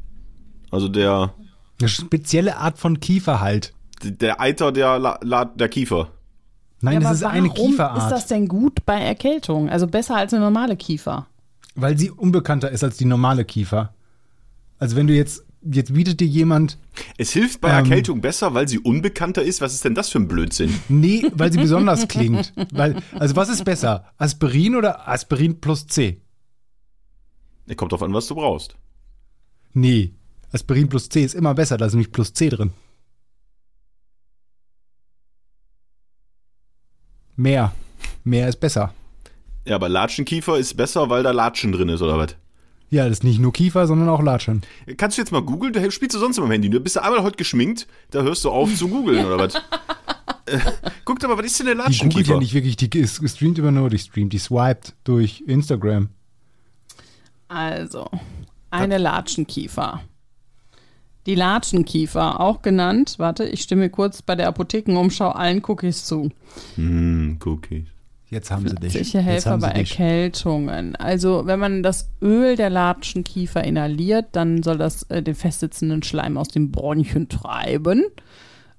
Also 0.71 0.89
der, 0.89 1.35
Eine 1.79 1.89
spezielle 1.91 2.57
Art 2.57 2.79
von 2.79 3.01
Kiefer 3.01 3.41
halt. 3.41 3.75
der 4.03 4.41
Eiter 4.41 4.73
der, 4.73 4.99
La 4.99 5.19
La 5.23 5.45
der 5.45 5.69
Kiefer. 5.69 6.09
Nein, 6.81 6.95
ja, 6.95 7.01
das 7.01 7.23
aber 7.23 7.33
ist 7.35 7.39
eine 7.39 7.49
warum 7.51 7.71
Kieferart. 7.71 7.99
ist 7.99 8.09
das 8.11 8.27
denn 8.27 8.49
gut 8.49 8.87
bei 8.87 8.99
Erkältung? 9.01 9.69
Also 9.69 9.87
besser 9.87 10.17
als 10.17 10.33
eine 10.33 10.43
normale 10.43 10.77
Kiefer. 10.77 11.27
Weil 11.75 11.97
sie 11.99 12.11
unbekannter 12.11 12.71
ist 12.71 12.85
als 12.85 12.97
die 12.97 13.05
normale 13.05 13.45
Kiefer. 13.45 13.95
Also 14.79 14.97
wenn 14.97 15.07
du 15.07 15.15
jetzt, 15.15 15.45
jetzt 15.63 15.95
bietet 15.95 16.21
dir 16.21 16.27
jemand, 16.27 16.77
Es 17.19 17.31
hilft 17.33 17.61
bei 17.61 17.71
Ähm. 17.71 17.85
Erkältung 17.85 18.21
besser, 18.21 18.53
weil 18.55 18.69
sie 18.69 18.79
unbekannter 18.79 19.43
ist. 19.43 19.61
Was 19.61 19.73
ist 19.75 19.85
denn 19.85 19.95
das 19.95 20.09
für 20.11 20.19
ein 20.19 20.29
Blödsinn? 20.29 20.75
nee, 20.89 21.25
weil 21.35 21.53
sie 21.53 21.59
besonders 21.59 22.09
klingt. 22.09 22.53
Weil, 22.73 22.97
also 23.19 23.37
was 23.37 23.49
ist 23.49 23.65
besser? 23.65 24.05
Aspirin 24.19 24.75
oder 24.77 25.09
Aspirin 25.09 25.61
plus 25.61 25.87
C? 25.87 26.21
Kommt 27.77 27.93
drauf 27.93 28.03
an, 28.03 28.13
was 28.13 28.27
du 28.27 28.35
brauchst. 28.35 28.77
Nee, 29.73 30.13
Aspirin 30.53 30.89
plus 30.91 31.09
C 31.09 31.25
ist 31.25 31.35
immer 31.35 31.55
besser, 31.55 31.79
da 31.79 31.87
ist 31.87 31.95
nämlich 31.95 32.13
plus 32.13 32.35
C 32.35 32.51
drin. 32.51 32.73
Mehr. 37.37 37.73
Mehr 38.25 38.49
ist 38.49 38.61
besser. 38.61 38.93
Ja, 39.65 39.77
aber 39.77 39.89
Latschenkiefer 39.89 40.59
ist 40.59 40.77
besser, 40.77 41.09
weil 41.11 41.23
da 41.23 41.31
Latschen 41.31 41.73
drin 41.73 41.89
ist, 41.89 42.03
oder 42.03 42.19
was? 42.19 42.37
Ja, 42.91 43.05
das 43.05 43.19
ist 43.19 43.25
nicht 43.25 43.39
nur 43.39 43.53
Kiefer, 43.53 43.87
sondern 43.87 44.09
auch 44.09 44.21
Latschen. 44.23 44.63
Kannst 44.99 45.17
du 45.17 45.23
jetzt 45.23 45.31
mal 45.33 45.41
googeln? 45.43 45.73
Da 45.73 45.91
spielst 45.91 46.15
du 46.15 46.19
sonst 46.19 46.37
immer 46.37 46.47
am 46.47 46.53
Handy. 46.53 46.69
Du 46.69 46.79
bist 46.81 46.97
du 46.97 47.03
einmal 47.03 47.23
heute 47.23 47.37
geschminkt, 47.37 47.87
da 48.11 48.23
hörst 48.23 48.45
du 48.45 48.51
auf 48.51 48.75
zu 48.75 48.89
googeln, 48.89 49.25
oder 49.25 49.39
was? 49.39 49.55
Äh, 50.45 50.59
Guckt 51.05 51.25
aber, 51.25 51.39
was 51.39 51.47
ist 51.47 51.61
denn 51.61 51.67
der 51.67 51.75
Die 51.77 51.79
googelt 51.83 51.93
Latschenkiefer? 52.03 52.33
ja 52.35 52.39
nicht 52.41 52.53
wirklich, 52.53 52.77
die 52.77 52.99
ist- 52.99 53.27
streamt 53.31 53.59
über 53.59 53.71
nur, 53.71 53.89
die 53.91 53.99
streamt, 53.99 54.33
die 54.33 54.39
swiped 54.39 54.93
durch 55.05 55.45
Instagram. 55.47 56.09
Also, 57.49 58.11
eine 58.71 58.99
Latschenkiefer. 58.99 60.03
Die 61.27 61.37
Latschenkiefer, 61.37 62.41
auch 62.41 62.61
genannt, 62.63 63.15
warte, 63.19 63.45
ich 63.45 63.63
stimme 63.63 63.89
kurz 63.89 64.21
bei 64.23 64.35
der 64.35 64.49
Apothekenumschau 64.49 65.29
allen 65.31 65.63
Cookies 65.65 66.05
zu. 66.07 66.31
Hm, 66.75 67.39
Cookies. 67.45 67.87
Jetzt 68.33 68.51
haben 68.51 68.67
sie 68.67 68.75
dich. 68.77 69.15
Haben 69.15 69.61
sie 69.61 69.67
bei. 69.67 69.73
Erkältungen. 69.73 70.97
Also 70.97 71.43
wenn 71.45 71.59
man 71.59 71.83
das 71.83 72.09
Öl 72.23 72.57
der 72.57 72.71
Latschenkiefer 72.71 73.63
inhaliert, 73.63 74.29
dann 74.33 74.63
soll 74.63 74.79
das 74.79 75.03
äh, 75.11 75.23
den 75.23 75.35
festsitzenden 75.35 76.03
Schleim 76.03 76.39
aus 76.39 76.49
den 76.49 76.73
Bronchien 76.73 77.29
treiben. 77.29 78.05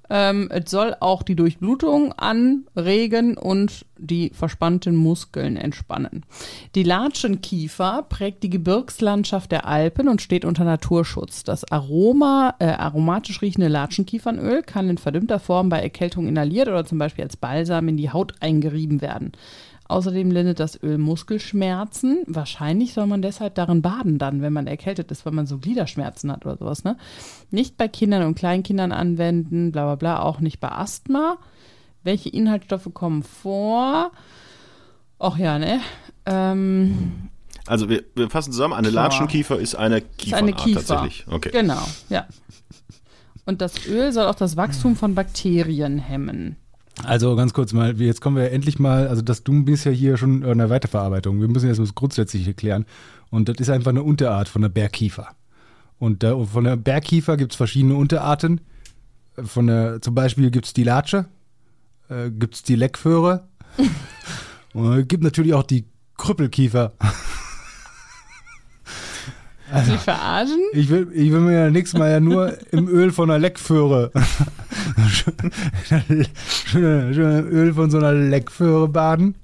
Ähm, 0.10 0.50
es 0.52 0.70
soll 0.70 0.96
auch 1.00 1.24
die 1.24 1.36
Durchblutung 1.36 2.14
anregen 2.14 3.38
und 3.38 3.86
die 3.98 4.32
verspannten 4.34 4.96
Muskeln 4.96 5.56
entspannen. 5.56 6.26
Die 6.76 6.84
Latschenkiefer 6.84 8.06
prägt 8.10 8.44
die 8.44 8.50
Gebirgslandschaft 8.50 9.52
der 9.52 9.66
Alpen 9.66 10.10
und 10.10 10.22
steht 10.22 10.46
unter 10.46 10.66
Naturschutz. 10.66 11.44
Das 11.44 11.70
Aroma, 11.72 12.56
äh, 12.60 12.66
aromatisch 12.66 13.42
riechende 13.42 13.70
Latschenkiefernöl 13.70 14.62
kann 14.64 14.90
in 14.90 14.98
verdünnter 14.98 15.40
Form 15.40 15.70
bei 15.70 15.82
Erkältung 15.82 16.28
inhaliert 16.28 16.68
oder 16.68 16.86
zum 16.86 16.98
Beispiel 16.98 17.24
als 17.24 17.38
Balsam 17.38 17.88
in 17.88 17.98
die 17.98 18.12
Haut 18.12 18.34
eingerieben 18.42 19.02
werden. 19.02 19.32
Außerdem 19.88 20.32
lindert 20.32 20.60
das 20.60 20.82
Öl 20.82 20.98
Muskelschmerzen. 20.98 22.24
Wahrscheinlich 22.28 22.94
soll 22.94 23.06
man 23.06 23.22
deshalb 23.22 23.56
darin 23.56 23.82
baden 23.82 24.18
dann, 24.18 24.42
wenn 24.42 24.54
man 24.54 24.66
erkältet 24.66 25.12
ist, 25.12 25.26
weil 25.26 25.34
man 25.34 25.46
so 25.46 25.58
Gliederschmerzen 25.58 26.32
hat 26.32 26.46
oder 26.46 26.58
sowas. 26.58 26.84
Ne? 26.84 26.98
Nicht 27.52 27.78
bei 27.78 27.88
Kindern 27.88 28.24
und 28.24 28.36
Kleinkindern 28.36 28.92
anwenden, 28.92 29.72
bla 29.72 29.84
bla 29.86 29.96
bla, 29.96 30.22
auch 30.22 30.40
nicht 30.40 30.60
bei 30.60 30.72
Asthma. 30.72 31.38
Welche 32.04 32.30
Inhaltsstoffe 32.30 32.90
kommen 32.94 33.24
vor? 33.24 34.12
Ach 35.20 35.38
ja, 35.38 35.60
ne? 35.60 35.80
Ähm, 36.26 37.30
Also 37.68 37.88
wir, 37.90 38.04
wir 38.16 38.30
fassen 38.30 38.52
zusammen, 38.52 38.74
eine 38.74 38.90
Klar. 38.90 39.06
Latschenkiefer 39.06 39.58
ist 39.60 39.76
eine 39.76 40.00
ist 40.00 40.18
Kiefernart 40.18 40.44
eine 40.44 40.54
Kiefer. 40.54 40.80
tatsächlich. 40.86 41.26
Okay. 41.30 41.50
Genau, 41.52 41.82
ja. 42.10 42.26
Und 43.46 43.62
das 43.62 43.86
Öl 43.88 44.12
soll 44.14 44.28
auch 44.28 44.36
das 44.36 44.56
Wachstum 44.58 44.96
von 44.96 45.16
Bakterien 45.16 45.98
hemmen. 46.00 46.56
Also 47.02 47.36
ganz 47.36 47.54
kurz 47.54 47.74
mal, 47.74 48.00
jetzt 48.00 48.22
kommen 48.22 48.38
wir 48.38 48.52
endlich 48.52 48.78
mal, 48.78 49.08
also 49.08 49.22
das 49.22 49.44
du 49.44 49.64
bist 49.64 49.86
ja 49.86 49.92
hier 49.92 50.16
schon 50.18 50.44
in 50.44 50.58
der 50.60 50.70
Weiterverarbeitung. 50.70 51.42
Wir 51.42 51.48
müssen 51.48 51.68
jetzt 51.68 51.80
das 51.80 51.96
Grundsätzliche 51.96 52.54
klären. 52.54 52.86
Und 53.32 53.50
das 53.50 53.58
ist 53.58 53.70
einfach 53.70 53.90
eine 53.90 54.04
Unterart 54.04 54.48
von 54.48 54.62
der 54.62 54.70
Bergkiefer. 54.70 55.30
Und 55.98 56.22
da, 56.22 56.38
von 56.46 56.64
der 56.64 56.76
Bergkiefer 56.76 57.36
gibt 57.36 57.54
es 57.54 57.58
verschiedene 57.58 57.96
Unterarten. 57.96 58.62
Von 59.44 59.68
der, 59.68 60.02
zum 60.02 60.14
Beispiel 60.14 60.52
gibt 60.52 60.68
es 60.68 60.74
die 60.74 60.84
Latsche, 60.84 61.26
äh, 62.10 62.30
gibt 62.30 62.56
es 62.56 62.64
die 62.64 62.76
Leckföhre 62.76 63.48
und 64.74 64.94
es 64.94 65.08
gibt 65.08 65.24
natürlich 65.24 65.56
auch 65.56 65.64
die 65.64 65.86
Krüppelkiefer. 66.18 66.94
Sie 69.86 69.98
verarschen? 69.98 70.60
Ich 70.74 70.90
will, 70.90 71.08
ich 71.14 71.32
will 71.32 71.40
mir 71.40 71.54
ja 71.54 71.70
nächstes 71.70 72.00
Mal 72.00 72.12
ja 72.12 72.20
nur 72.20 72.58
im 72.72 72.88
Öl 72.88 73.12
von 73.12 73.30
einer 73.30 73.40
Leckföhre. 73.40 74.12
schön, 76.66 77.14
schön 77.14 77.48
Öl 77.48 77.74
von 77.74 77.90
so 77.90 77.98
einer 77.98 78.14
Leckföhre 78.14 78.88
baden. 78.88 79.36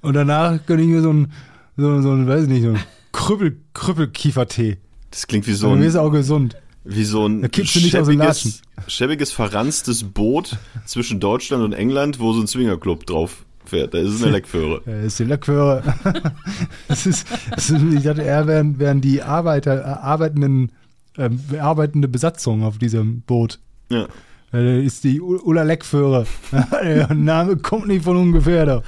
Und 0.00 0.14
danach 0.14 0.64
gönne 0.66 0.82
ich 0.82 0.88
mir 0.88 1.02
so 1.02 1.12
ein, 1.12 1.32
so, 1.76 2.00
so 2.00 2.12
ein, 2.12 2.26
weiß 2.26 2.44
ich 2.44 2.48
nicht, 2.48 2.62
so 2.62 2.70
ein 2.70 2.80
Krüppel, 3.12 3.58
Krüppelkiefertee. 3.74 4.78
Das 5.10 5.26
klingt 5.26 5.46
wie 5.46 5.52
so 5.52 5.68
So 5.68 5.74
mir 5.74 5.82
ein, 5.82 5.82
ist 5.82 5.96
auch 5.96 6.10
gesund. 6.10 6.56
wie 6.84 7.04
so 7.04 7.26
ein 7.26 7.42
du 7.42 7.64
schäbiges, 7.64 8.62
schäbiges, 8.86 9.32
verranstes 9.32 10.04
Boot 10.04 10.56
zwischen 10.86 11.20
Deutschland 11.20 11.64
und 11.64 11.72
England, 11.72 12.20
wo 12.20 12.32
so 12.32 12.40
ein 12.40 12.46
Swingerclub 12.46 13.06
drauf 13.06 13.44
fährt. 13.68 13.94
Da 13.94 13.98
ist 13.98 14.22
eine 14.22 14.32
Leckföhre. 14.32 14.82
Das 14.84 15.04
ist 15.04 15.18
die 15.18 15.24
Leckföhre. 15.24 15.82
das 16.88 17.06
ist, 17.06 17.26
das 17.50 17.70
ist, 17.70 17.82
ich 17.82 18.02
dachte, 18.02 18.22
eher 18.22 18.46
wären, 18.46 18.78
wären 18.78 19.00
die 19.00 19.22
Arbeiter, 19.22 19.80
äh, 19.80 19.84
arbeitenden, 19.84 20.72
ähm, 21.16 21.40
arbeitende 21.60 22.08
Besatzung 22.08 22.62
auf 22.62 22.78
diesem 22.78 23.22
Boot. 23.22 23.58
Ja. 23.90 24.06
Äh, 24.52 24.82
ist 24.82 25.04
die 25.04 25.20
Ulla 25.20 25.62
Leckföhre. 25.62 26.26
Der 26.82 27.12
Name 27.12 27.56
kommt 27.58 27.86
nicht 27.86 28.04
von 28.04 28.16
ungefähr 28.16 28.64
da. 28.64 28.76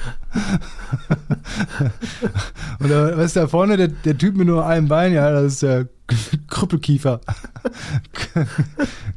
Und 2.79 2.91
da, 2.91 3.17
was 3.17 3.27
ist 3.27 3.37
da 3.37 3.47
vorne, 3.47 3.77
der, 3.77 3.89
der 3.89 4.17
Typ 4.17 4.37
mit 4.37 4.47
nur 4.47 4.65
einem 4.67 4.89
Bein, 4.89 5.13
ja, 5.13 5.31
das 5.31 5.55
ist 5.55 5.63
der 5.63 5.89
Krüppelkiefer. 6.49 7.21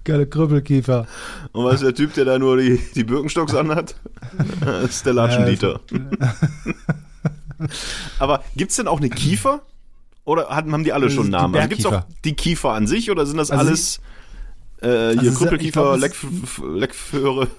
Geile 0.04 0.28
Krüppelkiefer. 0.28 1.08
Und 1.54 1.66
was 1.66 1.76
ist 1.76 1.84
der 1.84 1.96
Typ, 1.96 2.14
der 2.14 2.26
da 2.26 2.38
nur 2.38 2.58
die, 2.58 2.78
die 2.94 3.06
Birkenstocks 3.06 3.56
anhat? 3.56 3.96
Das 4.60 4.90
ist 4.90 5.06
der 5.06 5.14
Latschendieter. 5.14 5.80
Aber 8.20 8.44
gibt's 8.58 8.76
denn 8.76 8.88
auch 8.88 9.00
eine 9.00 9.10
Kiefer? 9.10 9.62
Oder 10.26 10.48
haben 10.50 10.84
die 10.84 10.92
alle 10.94 11.06
Das 11.06 11.14
schon 11.14 11.26
die 11.26 11.32
Namen? 11.32 11.56
Also 11.56 11.70
gibt's 11.70 11.86
auch 11.86 11.92
Bergkiefer. 11.92 12.18
die 12.26 12.34
Kiefer 12.34 12.72
an 12.74 12.88
sich 12.88 13.10
oder 13.12 13.26
sind 13.26 13.38
das 13.38 13.52
Also 13.52 13.66
alles 13.66 14.02
äh, 14.84 15.14
hier 15.14 15.30
Also 15.30 15.40
Krüppelkiefer, 15.40 15.98
Leckföhre? 15.98 17.48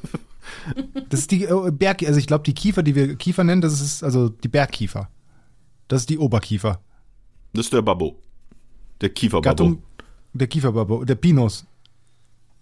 Das 1.09 1.21
ist 1.21 1.31
die 1.31 1.45
äh, 1.45 1.71
Berg, 1.71 2.03
also 2.03 2.19
ich 2.19 2.27
glaube, 2.27 2.45
die 2.45 2.53
Kiefer, 2.53 2.83
die 2.83 2.95
wir 2.95 3.17
Kiefer 3.17 3.45
nennen, 3.45 3.63
das 3.63 3.81
ist 3.81 4.05
also 4.05 4.29
die 4.29 4.49
Bergkiefer. 4.49 5.09
Das 5.89 6.03
ist 6.03 6.11
die 6.11 6.19
Oberkiefer. 6.19 6.81
Das 7.55 7.65
ist 7.65 7.73
der 7.73 7.81
Babbo. 7.81 8.21
Der 9.01 9.09
Kieferbabbo. 9.09 9.49
Gattung 9.49 9.83
der 10.35 10.49
Kieferbabbo, 10.49 11.05
der 11.05 11.15
Pinus. 11.15 11.65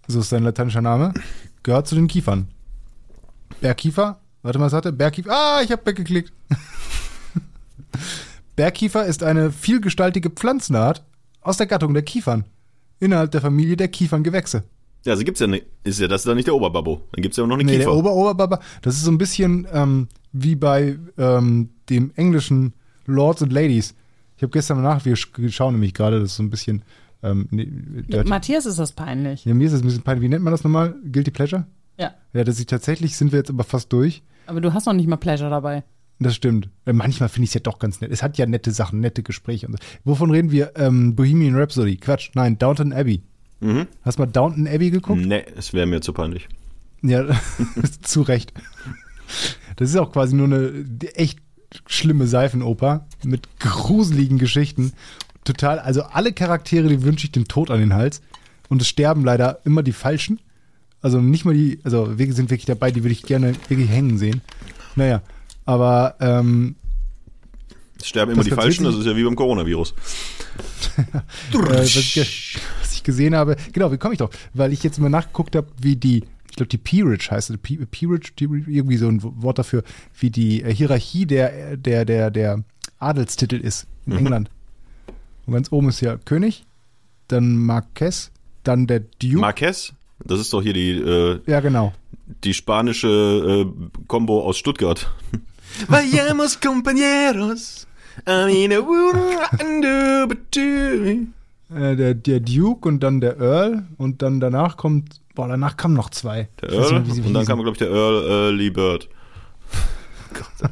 So 0.07 0.19
ist 0.19 0.29
sein 0.29 0.43
lateinischer 0.43 0.81
Name. 0.81 1.13
Gehört 1.63 1.87
zu 1.87 1.95
den 1.95 2.07
Kiefern. 2.07 2.47
Bergkiefer, 3.61 4.19
warte 4.41 4.59
mal, 4.59 4.65
was 4.65 4.73
hat 4.73 4.85
er? 4.85 4.91
Bergkiefer, 4.91 5.31
ah, 5.31 5.61
ich 5.63 5.71
habe 5.71 5.85
weggeklickt. 5.85 6.33
Bergkiefer 8.55 9.05
ist 9.05 9.23
eine 9.23 9.51
vielgestaltige 9.51 10.29
Pflanzenart 10.29 11.03
aus 11.41 11.57
der 11.57 11.67
Gattung 11.67 11.93
der 11.93 12.03
Kiefern. 12.03 12.45
Innerhalb 12.99 13.31
der 13.31 13.41
Familie 13.41 13.75
der 13.77 13.87
Kieferngewächse. 13.89 14.63
Ja, 15.05 15.11
also 15.13 15.23
gibt's 15.25 15.41
ja 15.41 15.47
nicht. 15.47 15.65
Ist 15.83 15.99
ja, 15.99 16.07
das 16.07 16.21
ist 16.21 16.27
dann 16.27 16.35
nicht 16.37 16.47
der 16.47 16.55
Oberbabbo. 16.55 17.01
Dann 17.11 17.21
gibt's 17.21 17.37
ja 17.37 17.43
auch 17.43 17.47
noch 17.47 17.55
eine 17.55 17.65
Nee, 17.65 17.71
Kiefer. 17.77 17.89
der 17.89 17.93
Ober 17.93 18.13
Oberbaba, 18.13 18.59
das 18.81 18.95
ist 18.95 19.03
so 19.03 19.11
ein 19.11 19.17
bisschen 19.17 19.67
ähm, 19.73 20.07
wie 20.31 20.55
bei 20.55 20.97
ähm, 21.17 21.69
dem 21.89 22.11
englischen 22.15 22.73
Lords 23.05 23.43
and 23.43 23.51
Ladies. 23.51 23.95
Ich 24.37 24.43
habe 24.43 24.51
gestern 24.51 24.81
nach, 24.81 25.03
wir 25.03 25.15
sch- 25.15 25.49
schauen 25.51 25.73
nämlich 25.73 25.93
gerade, 25.93 26.19
das 26.21 26.31
ist 26.31 26.35
so 26.37 26.43
ein 26.43 26.49
bisschen 26.49 26.83
ähm, 27.21 27.47
nee, 27.51 27.65
dirty. 27.65 28.29
Matthias 28.29 28.65
ist 28.65 28.79
das 28.79 28.93
peinlich. 28.93 29.43
ja, 29.45 29.53
mir 29.53 29.65
ist 29.65 29.73
das 29.73 29.81
ein 29.81 29.85
bisschen 29.87 30.03
peinlich. 30.03 30.23
Wie 30.23 30.29
nennt 30.29 30.43
man 30.43 30.51
das 30.51 30.63
nochmal? 30.63 30.95
Guilty 31.11 31.31
Pleasure? 31.31 31.65
Ja. 31.97 32.13
Ja, 32.33 32.43
das 32.45 32.59
ist 32.59 32.69
tatsächlich, 32.69 33.15
sind 33.17 33.31
wir 33.33 33.39
jetzt 33.39 33.49
aber 33.49 33.63
fast 33.65 33.91
durch. 33.93 34.23
Aber 34.47 34.61
du 34.61 34.73
hast 34.73 34.85
noch 34.85 34.93
nicht 34.93 35.07
mal 35.07 35.17
Pleasure 35.17 35.49
dabei. 35.49 35.83
Das 36.23 36.35
stimmt. 36.35 36.69
Äh, 36.85 36.93
Manchmal 36.93 37.29
finde 37.29 37.45
ich 37.45 37.49
es 37.51 37.53
ja 37.55 37.59
doch 37.61 37.79
ganz 37.79 38.01
nett. 38.01 38.11
Es 38.11 38.23
hat 38.23 38.37
ja 38.37 38.45
nette 38.45 38.71
Sachen, 38.71 38.99
nette 38.99 39.23
Gespräche 39.23 39.67
und 39.67 39.73
so. 39.73 39.79
Wovon 40.03 40.31
reden 40.31 40.51
wir? 40.51 40.73
Ähm, 40.75 41.15
Bohemian 41.15 41.55
Rhapsody. 41.55 41.97
Quatsch, 41.97 42.31
nein, 42.33 42.57
Downton 42.57 42.93
Abbey. 42.93 43.21
Mhm. 43.59 43.87
Hast 44.03 44.17
du 44.17 44.23
mal 44.23 44.27
Downton 44.27 44.67
Abbey 44.67 44.91
geguckt? 44.91 45.21
Nee, 45.21 45.43
es 45.55 45.73
wäre 45.73 45.85
mir 45.85 46.01
zu 46.01 46.13
peinlich. 46.13 46.47
Ja, 47.01 47.25
zu 48.01 48.21
Recht. 48.21 48.53
Das 49.75 49.89
ist 49.89 49.97
auch 49.97 50.11
quasi 50.11 50.35
nur 50.35 50.47
eine 50.47 50.85
echt 51.15 51.39
schlimme 51.87 52.27
Seifenoper 52.27 53.07
mit 53.23 53.59
gruseligen 53.59 54.37
Geschichten. 54.37 54.93
Total, 55.43 55.79
also 55.79 56.03
alle 56.03 56.33
Charaktere, 56.33 56.87
die 56.87 57.03
wünsche 57.03 57.25
ich 57.25 57.31
den 57.31 57.45
Tod 57.45 57.71
an 57.71 57.79
den 57.79 57.93
Hals. 57.93 58.21
Und 58.69 58.81
es 58.81 58.87
sterben 58.87 59.23
leider 59.25 59.59
immer 59.65 59.83
die 59.83 59.91
Falschen. 59.91 60.39
Also 61.01 61.19
nicht 61.19 61.43
mal 61.43 61.53
die, 61.53 61.79
also 61.83 62.17
wir 62.17 62.33
sind 62.33 62.49
wirklich 62.49 62.65
dabei, 62.65 62.91
die 62.91 63.03
würde 63.03 63.11
ich 63.11 63.23
gerne 63.23 63.53
wirklich 63.67 63.89
hängen 63.89 64.17
sehen. 64.17 64.41
Naja, 64.95 65.21
aber 65.65 66.15
ähm, 66.19 66.75
Es 67.99 68.07
sterben 68.07 68.31
immer 68.33 68.43
die 68.43 68.51
Falschen, 68.51 68.83
das 68.85 68.95
ist 68.95 69.05
ja 69.05 69.15
wie 69.15 69.23
beim 69.23 69.35
Coronavirus. 69.35 69.93
äh, 70.97 71.03
was, 71.53 71.95
ich, 71.95 72.57
was 72.81 72.93
ich 72.93 73.03
gesehen 73.03 73.35
habe, 73.35 73.55
genau, 73.71 73.91
wie 73.91 73.97
komme 73.97 74.13
ich 74.13 74.19
doch? 74.19 74.29
Weil 74.53 74.73
ich 74.73 74.83
jetzt 74.83 74.99
mal 74.99 75.09
nachgeguckt 75.09 75.55
habe, 75.55 75.67
wie 75.81 75.95
die, 75.95 76.23
ich 76.49 76.55
glaube, 76.55 76.69
die 76.69 76.77
Peerage 76.77 77.31
heißt 77.31 77.49
es, 77.49 77.57
Pe- 77.57 77.85
Peerage, 77.89 78.31
irgendwie 78.39 78.97
so 78.97 79.07
ein 79.07 79.19
Wort 79.23 79.57
dafür, 79.59 79.83
wie 80.19 80.29
die 80.29 80.61
äh, 80.63 80.73
Hierarchie 80.73 81.25
der, 81.25 81.77
der, 81.77 82.05
der, 82.05 82.29
der 82.31 82.63
Adelstitel 82.99 83.55
ist 83.55 83.87
in 84.05 84.13
Mhm. 84.13 84.19
England. 84.19 84.49
Und 85.45 85.53
ganz 85.53 85.71
oben 85.71 85.89
ist 85.89 86.01
ja 86.01 86.17
König, 86.17 86.65
dann 87.27 87.55
Marquess, 87.57 88.31
dann 88.63 88.85
der 88.87 88.99
Duke. 88.99 89.37
Marquez? 89.39 89.93
Das 90.25 90.39
ist 90.39 90.53
doch 90.53 90.61
hier 90.61 90.73
die, 90.73 90.91
äh, 90.91 91.39
ja, 91.47 91.59
genau. 91.59 91.91
die 92.45 92.53
spanische 92.53 93.07
äh, 93.67 94.01
Combo 94.07 94.41
aus 94.45 94.57
Stuttgart. 94.57 95.11
Vayamos 95.87 96.59
compañeros. 96.59 97.87
but 100.27 100.51
two. 100.51 101.27
Äh, 101.73 101.95
der, 101.95 102.13
der 102.13 102.39
Duke 102.39 102.87
und 102.87 103.01
dann 103.01 103.21
der 103.21 103.39
Earl 103.39 103.83
und 103.97 104.21
dann 104.21 104.39
danach 104.39 104.77
kommt, 104.77 105.21
boah, 105.33 105.47
danach 105.47 105.77
kamen 105.77 105.95
noch 105.95 106.09
zwei. 106.11 106.49
Der 106.61 106.69
Ich 106.69 106.75
Earl 106.77 106.99
nicht, 106.99 107.07
wie 107.07 107.11
sie 107.11 107.21
und 107.21 107.33
dann 107.33 107.45
kam, 107.45 107.59
glaube 107.59 107.71
ich, 107.71 107.79
der 107.79 107.89
Earl 107.89 108.29
äh, 108.29 108.51
Lee 108.51 108.69
Bird. 108.69 109.09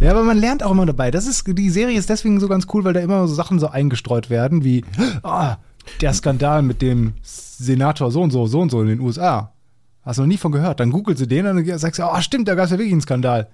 Ja, 0.00 0.10
aber 0.10 0.22
man 0.22 0.36
lernt 0.36 0.62
auch 0.62 0.72
immer 0.72 0.84
dabei. 0.84 1.10
Das 1.10 1.26
ist, 1.26 1.44
die 1.46 1.70
Serie 1.70 1.98
ist 1.98 2.10
deswegen 2.10 2.38
so 2.38 2.46
ganz 2.46 2.66
cool, 2.74 2.84
weil 2.84 2.92
da 2.92 3.00
immer 3.00 3.26
so 3.26 3.34
Sachen 3.34 3.58
so 3.58 3.68
eingestreut 3.68 4.28
werden, 4.28 4.62
wie 4.62 4.84
ah, 5.22 5.56
der 6.02 6.12
Skandal 6.12 6.60
mit 6.60 6.82
dem 6.82 7.14
Senator 7.22 8.10
so 8.10 8.20
und 8.20 8.30
so, 8.30 8.46
so 8.46 8.60
und 8.60 8.70
so 8.70 8.82
in 8.82 8.88
den 8.88 9.00
USA. 9.00 9.52
Hast 10.02 10.18
du 10.18 10.22
noch 10.22 10.28
nie 10.28 10.36
von 10.36 10.52
gehört. 10.52 10.80
Dann 10.80 10.90
googelst 10.90 11.22
du 11.22 11.26
den 11.26 11.46
und 11.46 11.66
dann 11.66 11.78
sagst 11.78 12.00
du, 12.00 12.04
oh, 12.04 12.20
stimmt, 12.20 12.48
da 12.48 12.54
gab 12.54 12.66
es 12.66 12.72
ja 12.72 12.76
wirklich 12.76 12.92
einen 12.92 13.00
Skandal. 13.00 13.48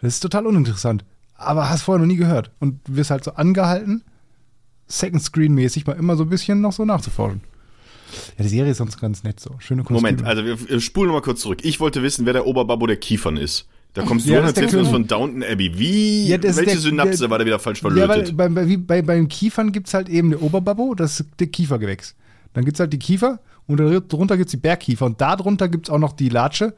Das 0.00 0.14
ist 0.14 0.20
total 0.20 0.46
uninteressant. 0.46 1.04
Aber 1.34 1.68
hast 1.68 1.82
vorher 1.82 2.00
noch 2.00 2.06
nie 2.06 2.16
gehört. 2.16 2.50
Und 2.60 2.80
wirst 2.88 3.10
halt 3.10 3.24
so 3.24 3.32
angehalten, 3.32 4.02
Second 4.86 5.22
Screen-mäßig 5.22 5.86
mal 5.86 5.94
immer 5.94 6.16
so 6.16 6.22
ein 6.24 6.28
bisschen 6.28 6.60
noch 6.60 6.72
so 6.72 6.84
nachzuforschen. 6.84 7.40
Ja, 8.38 8.44
die 8.44 8.48
Serie 8.48 8.70
ist 8.70 8.78
sonst 8.78 9.00
ganz 9.00 9.24
nett 9.24 9.40
so. 9.40 9.56
Schöne 9.58 9.82
Kostüme. 9.82 9.98
Moment, 10.00 10.24
also 10.24 10.44
wir, 10.44 10.80
spulen 10.80 11.08
noch 11.08 11.14
mal 11.16 11.22
kurz 11.22 11.40
zurück. 11.40 11.58
Ich 11.64 11.80
wollte 11.80 12.02
wissen, 12.02 12.24
wer 12.24 12.32
der 12.32 12.46
Oberbabbo 12.46 12.86
der 12.86 12.96
Kiefern 12.96 13.36
ist. 13.36 13.66
Da 13.94 14.02
kommst 14.02 14.26
du 14.26 14.32
Ja, 14.32 14.40
und 14.40 14.46
erzählst 14.46 14.74
uns 14.74 14.88
von 14.90 15.06
Downton 15.06 15.42
Abbey. 15.42 15.78
Wie, 15.78 16.28
Ja, 16.28 16.40
welche 16.42 16.64
der- 16.64 16.78
Synapse 16.78 17.18
der- 17.20 17.30
war 17.30 17.38
da 17.38 17.46
wieder 17.46 17.58
falsch 17.58 17.82
Ja, 17.82 17.90
weil 17.90 18.06
verlötet? 18.06 18.36
bei, 18.36 18.48
bei, 18.48 18.68
wie 18.68 18.76
bei, 18.76 19.02
beim 19.02 19.26
Kiefern 19.26 19.72
gibt's 19.72 19.92
halt 19.94 20.08
eben 20.08 20.30
der 20.30 20.42
Oberbabbo, 20.42 20.94
das 20.94 21.20
ist 21.20 21.28
der 21.40 21.46
Kiefergewächs. 21.48 22.14
Dann 22.52 22.64
gibt's 22.64 22.78
halt 22.78 22.92
die 22.92 22.98
Kiefer 22.98 23.40
und 23.66 23.78
darunter 23.80 24.36
gibt's 24.36 24.50
die 24.52 24.58
Bergkiefer 24.58 25.06
und 25.06 25.20
darunter 25.20 25.68
gibt's 25.68 25.90
auch 25.90 25.98
noch 25.98 26.12
die 26.12 26.28
Latsche, 26.28 26.74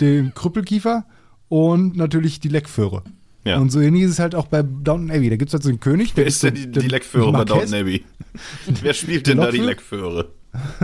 den 0.00 0.34
Krüppelkiefer 0.34 1.04
und 1.48 1.96
natürlich 1.96 2.40
die 2.40 2.48
Leckföhre. 2.48 3.02
Ja. 3.44 3.58
Und 3.58 3.70
so 3.70 3.80
ähnlich 3.80 4.02
ist 4.02 4.10
es 4.12 4.18
halt 4.18 4.34
auch 4.34 4.46
bei 4.48 4.62
Downton 4.62 5.10
Abbey. 5.10 5.30
Da 5.30 5.36
gibt's 5.36 5.54
halt 5.54 5.62
so 5.62 5.68
einen 5.68 5.78
König. 5.80 6.12
Wer 6.16 6.24
der 6.24 6.28
ist 6.28 6.42
denn 6.42 6.54
die, 6.54 6.68
die 6.70 6.88
Leckföhre 6.88 7.30
bei 7.32 7.44
Downton 7.44 7.74
Abbey? 7.74 8.04
Wer 8.82 8.92
spielt 8.94 9.26
denn 9.28 9.38
da 9.38 9.50
die 9.52 9.58
Lokführer? 9.58 10.24
Leckföre? 10.24 10.30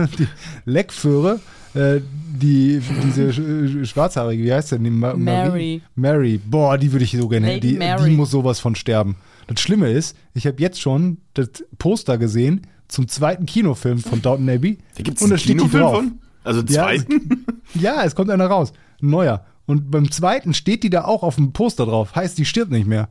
Leckföhre, 0.65 1.39
äh, 1.73 1.99
die, 2.39 2.81
diese 3.03 3.29
sch- 3.29 3.85
schwarzhaarige, 3.85 4.43
wie 4.43 4.53
heißt 4.53 4.71
denn 4.73 4.83
die? 4.83 4.89
Ma 4.89 5.13
Mary. 5.15 5.81
Mary. 5.95 6.39
Boah, 6.43 6.77
die 6.77 6.91
würde 6.91 7.05
ich 7.05 7.11
so 7.11 7.27
gerne. 7.27 7.59
Die, 7.59 7.77
die 7.79 8.09
muss 8.11 8.31
sowas 8.31 8.59
von 8.59 8.75
sterben. 8.75 9.15
Das 9.47 9.59
Schlimme 9.59 9.91
ist, 9.91 10.15
ich 10.33 10.47
habe 10.47 10.61
jetzt 10.61 10.79
schon 10.81 11.17
das 11.33 11.49
Poster 11.77 12.17
gesehen 12.17 12.61
zum 12.87 13.07
zweiten 13.07 13.45
Kinofilm 13.45 13.99
von 13.99 14.21
Downton 14.21 14.49
Abbey. 14.49 14.77
Da 14.95 15.03
gibt's 15.03 15.21
Und 15.21 15.29
da 15.29 15.33
einen 15.35 15.39
steht 15.39 15.49
die 15.55 15.57
Kinofilm 15.57 15.81
drauf. 15.83 15.95
von? 15.95 16.19
Also 16.43 16.59
einen 16.61 16.69
Ja, 16.69 16.83
zweiten? 16.83 17.45
Ja, 17.73 18.03
es 18.03 18.15
kommt 18.15 18.29
einer 18.29 18.47
raus. 18.47 18.71
Ein 19.01 19.09
neuer. 19.09 19.45
Und 19.65 19.91
beim 19.91 20.11
zweiten 20.11 20.53
steht 20.53 20.83
die 20.83 20.89
da 20.89 21.05
auch 21.05 21.23
auf 21.23 21.35
dem 21.35 21.53
Poster 21.53 21.85
drauf. 21.85 22.15
Heißt, 22.15 22.37
die 22.37 22.45
stirbt 22.45 22.71
nicht 22.71 22.87
mehr 22.87 23.09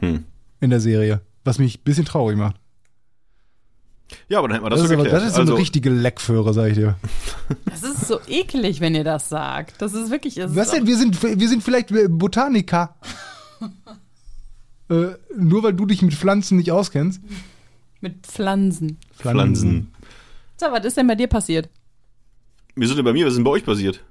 Hm. 0.00 0.24
in 0.60 0.70
der 0.70 0.80
Serie. 0.80 1.20
Was 1.44 1.58
mich 1.58 1.78
ein 1.78 1.84
bisschen 1.84 2.04
traurig 2.04 2.36
macht. 2.36 2.56
Ja, 4.28 4.38
aber 4.38 4.48
dann 4.48 4.56
hätten 4.56 4.66
wir 4.66 4.70
das, 4.70 4.80
Das, 4.80 4.88
so 4.88 4.94
ist, 4.94 5.00
aber, 5.00 5.08
das 5.08 5.24
ist 5.24 5.34
so 5.34 5.40
also, 5.40 5.52
eine 5.54 5.60
richtige 5.60 5.90
Leckföhre, 5.90 6.52
sag 6.52 6.68
ich 6.68 6.74
dir. 6.74 6.96
Das 7.64 7.82
ist 7.82 8.06
so 8.06 8.20
eklig, 8.28 8.80
wenn 8.80 8.94
ihr 8.94 9.04
das 9.04 9.28
sagt. 9.28 9.80
Das 9.80 9.94
ist 9.94 10.10
wirklich. 10.10 10.36
Es 10.36 10.54
Was 10.54 10.68
ist 10.68 10.74
denn? 10.74 10.86
Wir 10.86 10.96
sind, 10.96 11.20
wir 11.22 11.48
sind 11.48 11.62
vielleicht 11.62 11.90
äh, 11.90 12.08
Botaniker. 12.08 12.94
äh, 14.90 15.06
nur 15.36 15.62
weil 15.62 15.72
du 15.72 15.86
dich 15.86 16.02
mit 16.02 16.14
Pflanzen 16.14 16.58
nicht 16.58 16.70
auskennst. 16.70 17.20
Mit 18.00 18.26
Pflanzen. 18.26 18.98
Pflanzen. 19.16 19.92
So, 20.58 20.66
was 20.70 20.84
ist 20.84 20.96
denn 20.96 21.06
bei 21.06 21.14
dir 21.14 21.28
passiert? 21.28 21.68
Wieso 22.74 22.94
denn 22.94 23.04
bei 23.04 23.12
mir? 23.12 23.26
Was 23.26 23.32
ist 23.32 23.36
denn 23.38 23.44
bei 23.44 23.50
euch 23.50 23.64
passiert? 23.64 24.02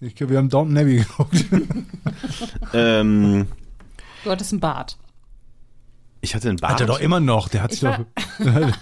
Ich 0.00 0.14
glaube, 0.14 0.32
wir 0.32 0.38
haben 0.38 0.48
Downton 0.48 0.76
Abbey 0.78 0.96
geguckt. 0.98 1.44
Ähm, 2.72 3.46
Du 4.24 4.30
hattest 4.30 4.52
einen 4.52 4.60
Bart. 4.60 4.96
ich 6.20 6.34
hatte 6.34 6.48
einen 6.48 6.58
Bart. 6.58 6.72
Hat 6.74 6.80
er 6.82 6.86
doch 6.86 7.00
immer 7.00 7.20
noch. 7.20 7.48
Der 7.48 7.62
hat 7.62 7.72
sich 7.72 7.82
Ich 7.82 7.88
doch. 7.88 8.04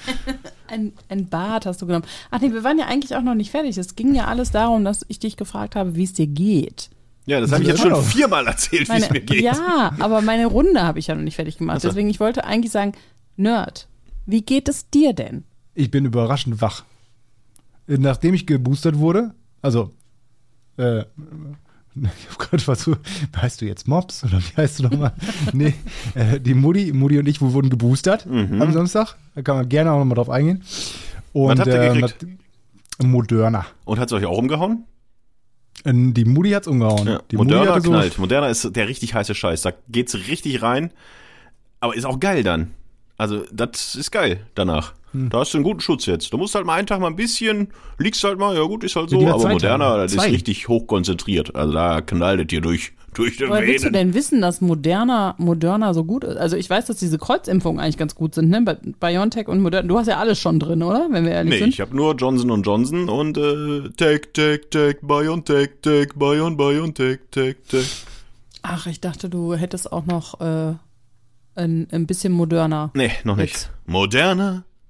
Ein, 0.68 0.92
ein 1.08 1.28
Bart 1.28 1.64
hast 1.64 1.80
du 1.80 1.86
genommen. 1.86 2.04
Ach 2.32 2.40
nee, 2.40 2.52
wir 2.52 2.64
waren 2.64 2.76
ja 2.78 2.86
eigentlich 2.86 3.14
auch 3.14 3.22
noch 3.22 3.36
nicht 3.36 3.52
fertig. 3.52 3.78
Es 3.78 3.94
ging 3.94 4.14
ja 4.16 4.24
alles 4.24 4.50
darum, 4.50 4.84
dass 4.84 5.04
ich 5.06 5.20
dich 5.20 5.36
gefragt 5.36 5.76
habe, 5.76 5.94
wie 5.94 6.02
es 6.02 6.12
dir 6.12 6.26
geht. 6.26 6.90
Ja, 7.24 7.40
das 7.40 7.52
habe 7.52 7.62
ich 7.62 7.68
jetzt 7.68 7.84
Ja. 7.84 7.90
schon 7.94 8.04
viermal 8.04 8.46
erzählt, 8.48 8.88
wie 8.88 8.96
es 8.96 9.08
mir 9.10 9.20
geht. 9.20 9.42
Ja, 9.42 9.92
aber 10.00 10.22
meine 10.22 10.46
Runde 10.46 10.82
habe 10.82 10.98
ich 10.98 11.06
ja 11.06 11.14
noch 11.14 11.22
nicht 11.22 11.36
fertig 11.36 11.58
gemacht. 11.58 11.76
Ach 11.78 11.82
so. 11.82 11.88
Deswegen, 11.88 12.10
ich 12.10 12.18
wollte 12.18 12.44
eigentlich 12.44 12.72
sagen, 12.72 12.92
Nerd, 13.36 13.86
wie 14.26 14.42
geht 14.42 14.68
es 14.68 14.90
dir 14.90 15.12
denn? 15.12 15.44
Ich 15.74 15.90
bin 15.92 16.04
überraschend 16.04 16.60
wach. 16.60 16.84
Nachdem 17.86 18.34
ich 18.34 18.44
geboostert 18.46 18.98
wurde, 18.98 19.34
also, 19.62 19.92
äh, 20.78 21.00
ich 21.94 22.28
hab 22.30 22.38
gerade 22.38 22.62
versucht, 22.62 23.00
heißt 23.36 23.60
du 23.60 23.66
jetzt 23.66 23.88
Mops 23.88 24.22
oder 24.24 24.38
wie 24.40 24.56
heißt 24.56 24.78
du 24.78 24.82
nochmal? 24.84 25.12
nee, 25.52 25.74
äh, 26.14 26.38
die 26.40 26.54
Mutti, 26.54 26.92
Mutti 26.92 27.18
und 27.18 27.26
ich, 27.26 27.40
wir 27.40 27.52
wurden 27.52 27.70
geboostert 27.70 28.26
am 28.26 28.72
Samstag. 28.72 29.16
Da 29.34 29.42
kann 29.42 29.56
man 29.56 29.68
gerne 29.68 29.92
auch 29.92 29.98
nochmal 29.98 30.16
drauf 30.16 30.30
eingehen. 30.30 30.62
Und, 31.32 31.46
Mhm. 31.46 31.48
Was 31.52 31.58
habt 31.60 31.66
ihr 31.68 31.82
äh, 31.82 31.94
gekriegt? 32.00 32.26
Moderna. 33.02 33.66
Und 33.84 33.98
hat 33.98 34.08
es 34.08 34.12
euch 34.14 34.24
auch 34.24 34.38
umgehauen? 34.38 34.84
Äh, 35.84 35.92
Die 35.94 36.24
Mutti 36.24 36.50
hat's 36.50 36.66
umgehauen. 36.66 37.06
Ja. 37.06 37.20
Die 37.30 37.36
Moderna 37.36 37.80
so- 37.80 37.90
knallt. 37.90 38.18
Moderna 38.18 38.48
ist 38.48 38.74
der 38.74 38.88
richtig 38.88 39.12
heiße 39.14 39.34
Scheiß. 39.34 39.62
Da 39.62 39.72
geht's 39.88 40.14
richtig 40.14 40.62
rein. 40.62 40.90
Aber 41.80 41.94
ist 41.94 42.06
auch 42.06 42.18
geil 42.20 42.42
dann. 42.42 42.70
Also, 43.18 43.44
das 43.52 43.94
ist 43.94 44.10
geil 44.10 44.46
danach. 44.54 44.94
Hm. 45.12 45.30
Da 45.30 45.40
hast 45.40 45.54
du 45.54 45.58
einen 45.58 45.64
guten 45.64 45.80
Schutz 45.80 46.06
jetzt. 46.06 46.32
Du 46.32 46.38
musst 46.38 46.54
halt 46.54 46.66
mal 46.66 46.74
einen 46.74 46.86
Tag 46.86 47.00
mal 47.00 47.06
ein 47.08 47.16
bisschen, 47.16 47.68
liegst 47.98 48.22
halt 48.24 48.38
mal, 48.38 48.54
ja 48.56 48.62
gut, 48.62 48.84
ist 48.84 48.96
halt 48.96 49.10
Ja, 49.12 49.18
so. 49.20 49.26
hat 49.26 49.32
aber 49.34 49.42
zwei 49.42 49.52
Moderna, 49.52 49.84
Tage. 49.90 50.02
das 50.02 50.12
ist 50.14 50.22
richtig 50.24 50.68
hoch 50.68 50.86
konzentriert. 50.86 51.54
Also 51.54 51.72
da 51.72 52.00
knallt 52.00 52.40
es 52.40 52.46
dir 52.48 52.60
durch, 52.60 52.92
durch 53.14 53.36
den 53.38 53.48
Woher 53.48 53.62
willst 53.66 53.84
du 53.84 53.88
Venen. 53.88 53.92
denn 53.94 54.14
wissen, 54.14 54.40
dass 54.42 54.60
Moderna, 54.60 55.34
Moderna 55.38 55.94
so 55.94 56.04
gut 56.04 56.24
ist? 56.24 56.36
Also 56.36 56.56
ich 56.56 56.68
weiß, 56.68 56.86
dass 56.86 56.98
diese 56.98 57.18
Kreuzimpfungen 57.18 57.80
eigentlich 57.80 57.96
ganz 57.96 58.14
gut 58.14 58.34
sind, 58.34 58.50
ne? 58.50 58.60
Bei 58.62 58.74
BioNTech 59.12 59.48
und 59.48 59.60
Moderna. 59.60 59.88
Du 59.88 59.96
hast 59.98 60.06
ja 60.08 60.18
alles 60.18 60.38
schon 60.38 60.58
drin, 60.60 60.82
oder? 60.82 61.06
Wenn 61.10 61.24
wir 61.24 61.32
ehrlich 61.32 61.54
Nee, 61.54 61.58
sind. 61.60 61.68
ich 61.70 61.80
habe 61.80 61.96
nur 61.96 62.14
Johnson 62.16 62.62
Johnson 62.62 63.08
und 63.08 63.38
äh, 63.38 63.88
Tech, 63.96 64.32
Tech, 64.34 64.62
Tech, 64.70 64.96
BioNTech, 65.02 65.70
Tech, 65.82 66.08
Bion, 66.16 66.56
BioNTech, 66.56 67.20
Tech, 67.30 67.56
Tech. 67.70 67.86
Ach, 68.62 68.86
ich 68.86 69.00
dachte, 69.00 69.28
du 69.30 69.54
hättest 69.54 69.92
auch 69.92 70.04
noch 70.04 70.40
äh, 70.40 70.74
ein, 71.54 71.86
ein 71.92 72.06
bisschen 72.06 72.32
Moderna. 72.32 72.90
Nee, 72.94 73.12
noch 73.24 73.36
nicht. 73.36 73.54
Jetzt. 73.54 73.70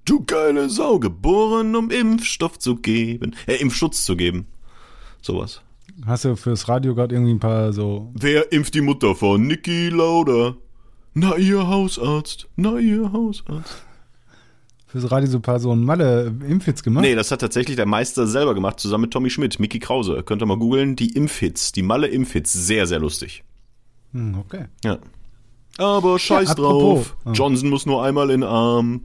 Du 0.07 0.23
geile 0.25 0.69
Sau, 0.69 0.99
geboren, 0.99 1.75
um 1.75 1.91
Impfstoff 1.91 2.57
zu 2.57 2.77
geben. 2.77 3.35
Äh, 3.45 3.55
Impfschutz 3.55 4.05
zu 4.05 4.15
geben. 4.15 4.47
Sowas. 5.21 5.61
Hast 6.05 6.23
du 6.23 6.37
fürs 6.37 6.69
Radio 6.69 6.95
gerade 6.95 7.13
irgendwie 7.13 7.33
ein 7.33 7.39
paar 7.39 7.73
so. 7.73 8.09
Wer 8.13 8.53
impft 8.53 8.73
die 8.73 8.81
Mutter 8.81 9.15
von 9.15 9.45
Niki 9.45 9.89
Lauda? 9.89 10.55
Na, 11.13 11.35
ihr 11.35 11.67
Hausarzt. 11.67 12.47
Na, 12.55 12.79
ihr 12.79 13.11
Hausarzt. 13.11 13.83
Fürs 14.85 15.11
Radio 15.11 15.29
so 15.29 15.39
ein 15.39 15.41
paar 15.41 15.59
so 15.59 15.73
ein 15.73 15.83
Malle-Impfhits 15.83 16.83
gemacht? 16.83 17.01
Nee, 17.01 17.15
das 17.15 17.29
hat 17.31 17.41
tatsächlich 17.41 17.75
der 17.75 17.85
Meister 17.85 18.27
selber 18.27 18.53
gemacht, 18.53 18.79
zusammen 18.79 19.01
mit 19.01 19.11
Tommy 19.11 19.29
Schmidt, 19.29 19.59
Mickey 19.59 19.79
Krause. 19.79 20.23
Könnt 20.23 20.41
ihr 20.41 20.45
mal 20.45 20.57
googeln, 20.57 20.95
die 20.95 21.13
Impfhits, 21.17 21.73
die 21.73 21.83
Malle 21.83 22.07
Impfhits. 22.07 22.53
Sehr, 22.53 22.87
sehr 22.87 22.99
lustig. 22.99 23.43
Hm, 24.13 24.37
okay. 24.39 24.67
Ja. 24.85 24.99
Aber 25.77 26.17
scheiß 26.17 26.49
Ja, 26.49 26.55
drauf. 26.55 27.17
Ah. 27.25 27.33
Johnson 27.33 27.69
muss 27.69 27.85
nur 27.85 28.01
einmal 28.03 28.29
in 28.29 28.43
Arm. 28.43 29.01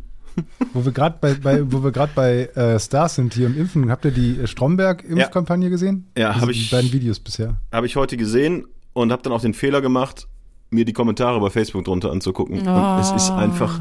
Wo 0.72 0.84
wir 0.84 0.92
gerade 0.92 1.18
bei, 1.20 1.34
bei, 1.34 1.70
wo 1.72 1.82
wir 1.84 1.92
gerade 1.92 2.12
bei 2.14 2.46
äh, 2.54 2.78
Stars 2.80 3.16
sind 3.16 3.34
hier 3.34 3.46
im 3.46 3.56
Impfen, 3.58 3.90
habt 3.90 4.04
ihr 4.04 4.10
die 4.10 4.38
äh, 4.40 4.46
Stromberg-Impfkampagne 4.46 5.70
gesehen? 5.70 6.10
Ja, 6.16 6.28
Das 6.28 6.36
hab 6.36 6.42
sind 6.44 6.50
ich- 6.52 6.68
Die 6.70 6.74
beiden 6.74 6.92
Videos 6.92 7.20
bisher. 7.20 7.56
Habe 7.72 7.86
ich 7.86 7.96
heute 7.96 8.16
gesehen 8.16 8.66
und 8.92 9.12
habe 9.12 9.22
dann 9.22 9.32
auch 9.32 9.40
den 9.42 9.54
Fehler 9.54 9.80
gemacht, 9.80 10.28
mir 10.70 10.84
die 10.86 10.92
Kommentare 10.94 11.38
bei 11.40 11.50
Facebook 11.50 11.84
drunter 11.84 12.10
anzugucken. 12.10 12.60
Und 12.66 13.00
es 13.00 13.10
ist 13.10 13.30
einfach, 13.30 13.78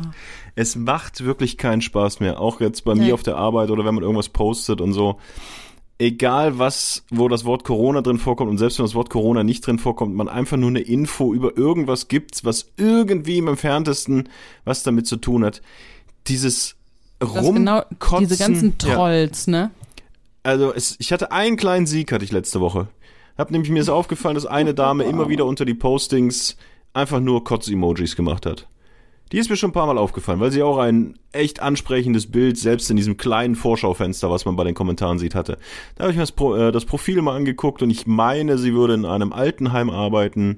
es 0.55 0.75
macht 0.75 1.23
wirklich 1.23 1.57
keinen 1.57 1.81
Spaß 1.81 2.19
mehr. 2.19 2.41
Auch 2.41 2.59
jetzt 2.59 2.83
bei 2.83 2.93
Nee. 2.93 3.05
mir 3.05 3.13
auf 3.13 3.23
der 3.23 3.37
Arbeit 3.37 3.69
oder 3.71 3.85
wenn 3.85 3.95
man 3.95 4.03
irgendwas 4.03 4.27
postet 4.29 4.81
und 4.81 4.91
so. 4.91 5.17
Egal 5.99 6.57
was, 6.57 7.05
wo 7.11 7.27
das 7.27 7.45
Wort 7.45 7.63
Corona 7.63 8.01
drin 8.01 8.17
vorkommt 8.17 8.49
und 8.49 8.57
selbst 8.57 8.79
wenn 8.79 8.85
das 8.85 8.95
Wort 8.95 9.11
Corona 9.11 9.43
nicht 9.43 9.65
drin 9.67 9.77
vorkommt, 9.77 10.15
man 10.15 10.27
einfach 10.27 10.57
nur 10.57 10.69
eine 10.71 10.79
Info 10.79 11.31
über 11.31 11.55
irgendwas 11.55 12.07
gibt, 12.07 12.43
was 12.43 12.71
irgendwie 12.75 13.37
im 13.37 13.47
entferntesten 13.47 14.27
was 14.65 14.81
damit 14.81 15.05
zu 15.05 15.17
tun 15.17 15.45
hat. 15.45 15.61
Dieses 16.27 16.75
Das 17.19 17.33
genau 17.33 17.83
diese 18.19 18.37
ganzen 18.37 18.75
Ja. 18.83 18.95
Trolls, 18.95 19.47
ne? 19.47 19.71
Also 20.43 20.73
es, 20.73 20.95
ich 20.99 21.11
hatte 21.11 21.31
einen 21.31 21.57
kleinen 21.57 21.85
Sieg, 21.85 22.11
hatte 22.11 22.25
ich 22.25 22.31
letzte 22.31 22.61
Woche. 22.61 22.87
Hab 23.37 23.51
nämlich 23.51 23.71
mir 23.71 23.81
ist 23.81 23.89
aufgefallen, 23.89 24.35
dass 24.35 24.45
eine 24.45 24.73
Dame 24.73 25.03
immer 25.03 25.29
wieder 25.29 25.45
unter 25.45 25.65
die 25.65 25.73
Postings 25.73 26.57
einfach 26.93 27.19
nur 27.19 27.43
Kotz-Emojis 27.43 28.15
gemacht 28.15 28.45
hat. 28.45 28.67
Die 29.31 29.37
ist 29.37 29.49
mir 29.49 29.55
schon 29.55 29.69
ein 29.69 29.73
paar 29.73 29.85
Mal 29.87 29.97
aufgefallen, 29.97 30.41
weil 30.41 30.51
sie 30.51 30.61
auch 30.61 30.77
ein 30.77 31.17
echt 31.31 31.61
ansprechendes 31.61 32.29
Bild 32.29 32.57
selbst 32.57 32.89
in 32.89 32.97
diesem 32.97 33.15
kleinen 33.15 33.55
Vorschaufenster, 33.55 34.29
was 34.29 34.43
man 34.43 34.57
bei 34.57 34.65
den 34.65 34.75
Kommentaren 34.75 35.19
sieht, 35.19 35.35
hatte. 35.35 35.57
Da 35.95 36.03
habe 36.03 36.11
ich 36.11 36.17
mir 36.17 36.23
das, 36.23 36.33
Pro, 36.33 36.55
äh, 36.55 36.71
das 36.73 36.83
Profil 36.83 37.21
mal 37.21 37.37
angeguckt 37.37 37.81
und 37.81 37.89
ich 37.89 38.05
meine, 38.05 38.57
sie 38.57 38.73
würde 38.73 38.93
in 38.93 39.05
einem 39.05 39.31
Altenheim 39.31 39.89
arbeiten. 39.89 40.57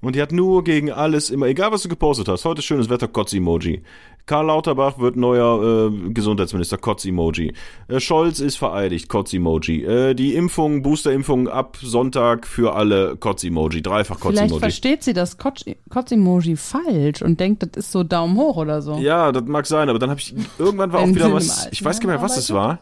Und 0.00 0.14
die 0.14 0.22
hat 0.22 0.30
nur 0.30 0.62
gegen 0.62 0.92
alles 0.92 1.30
immer, 1.30 1.46
egal 1.46 1.72
was 1.72 1.82
du 1.82 1.88
gepostet 1.88 2.28
hast, 2.28 2.44
heute 2.44 2.62
schönes 2.62 2.88
Wetter, 2.88 3.08
Kotz-Emoji. 3.08 3.82
Karl 4.26 4.46
Lauterbach 4.46 4.98
wird 4.98 5.14
neuer 5.16 5.90
äh, 5.92 6.10
Gesundheitsminister, 6.10 6.78
Kotz-Emoji. 6.78 7.54
Äh, 7.86 8.00
Scholz 8.00 8.40
ist 8.40 8.56
vereidigt, 8.56 9.08
Kotz-Emoji. 9.08 9.84
Äh, 9.84 10.14
die 10.14 10.34
Impfung, 10.34 10.82
Booster-Impfung 10.82 11.48
ab 11.48 11.76
Sonntag 11.80 12.46
für 12.46 12.74
alle, 12.74 13.16
Kotz-Emoji. 13.16 13.82
Dreifach 13.82 14.18
Vielleicht 14.18 14.38
Kotz-Emoji. 14.38 14.58
versteht 14.60 15.04
sie 15.04 15.12
das 15.12 15.38
Kotz- 15.38 15.76
Kotz-Emoji 15.90 16.56
falsch 16.56 17.22
und 17.22 17.38
denkt, 17.38 17.62
das 17.62 17.70
ist 17.84 17.92
so 17.92 18.02
Daumen 18.02 18.36
hoch 18.36 18.56
oder 18.56 18.82
so. 18.82 18.96
Ja, 18.98 19.30
das 19.30 19.44
mag 19.44 19.64
sein, 19.66 19.88
aber 19.88 20.00
dann 20.00 20.10
habe 20.10 20.18
ich, 20.20 20.34
irgendwann 20.58 20.92
war 20.92 21.00
auch 21.02 21.06
wieder 21.08 21.32
was, 21.32 21.68
ich 21.70 21.84
weiß 21.84 22.00
gar 22.00 22.08
nicht 22.10 22.20
mehr, 22.20 22.22
was 22.28 22.36
es 22.36 22.52
war. 22.52 22.80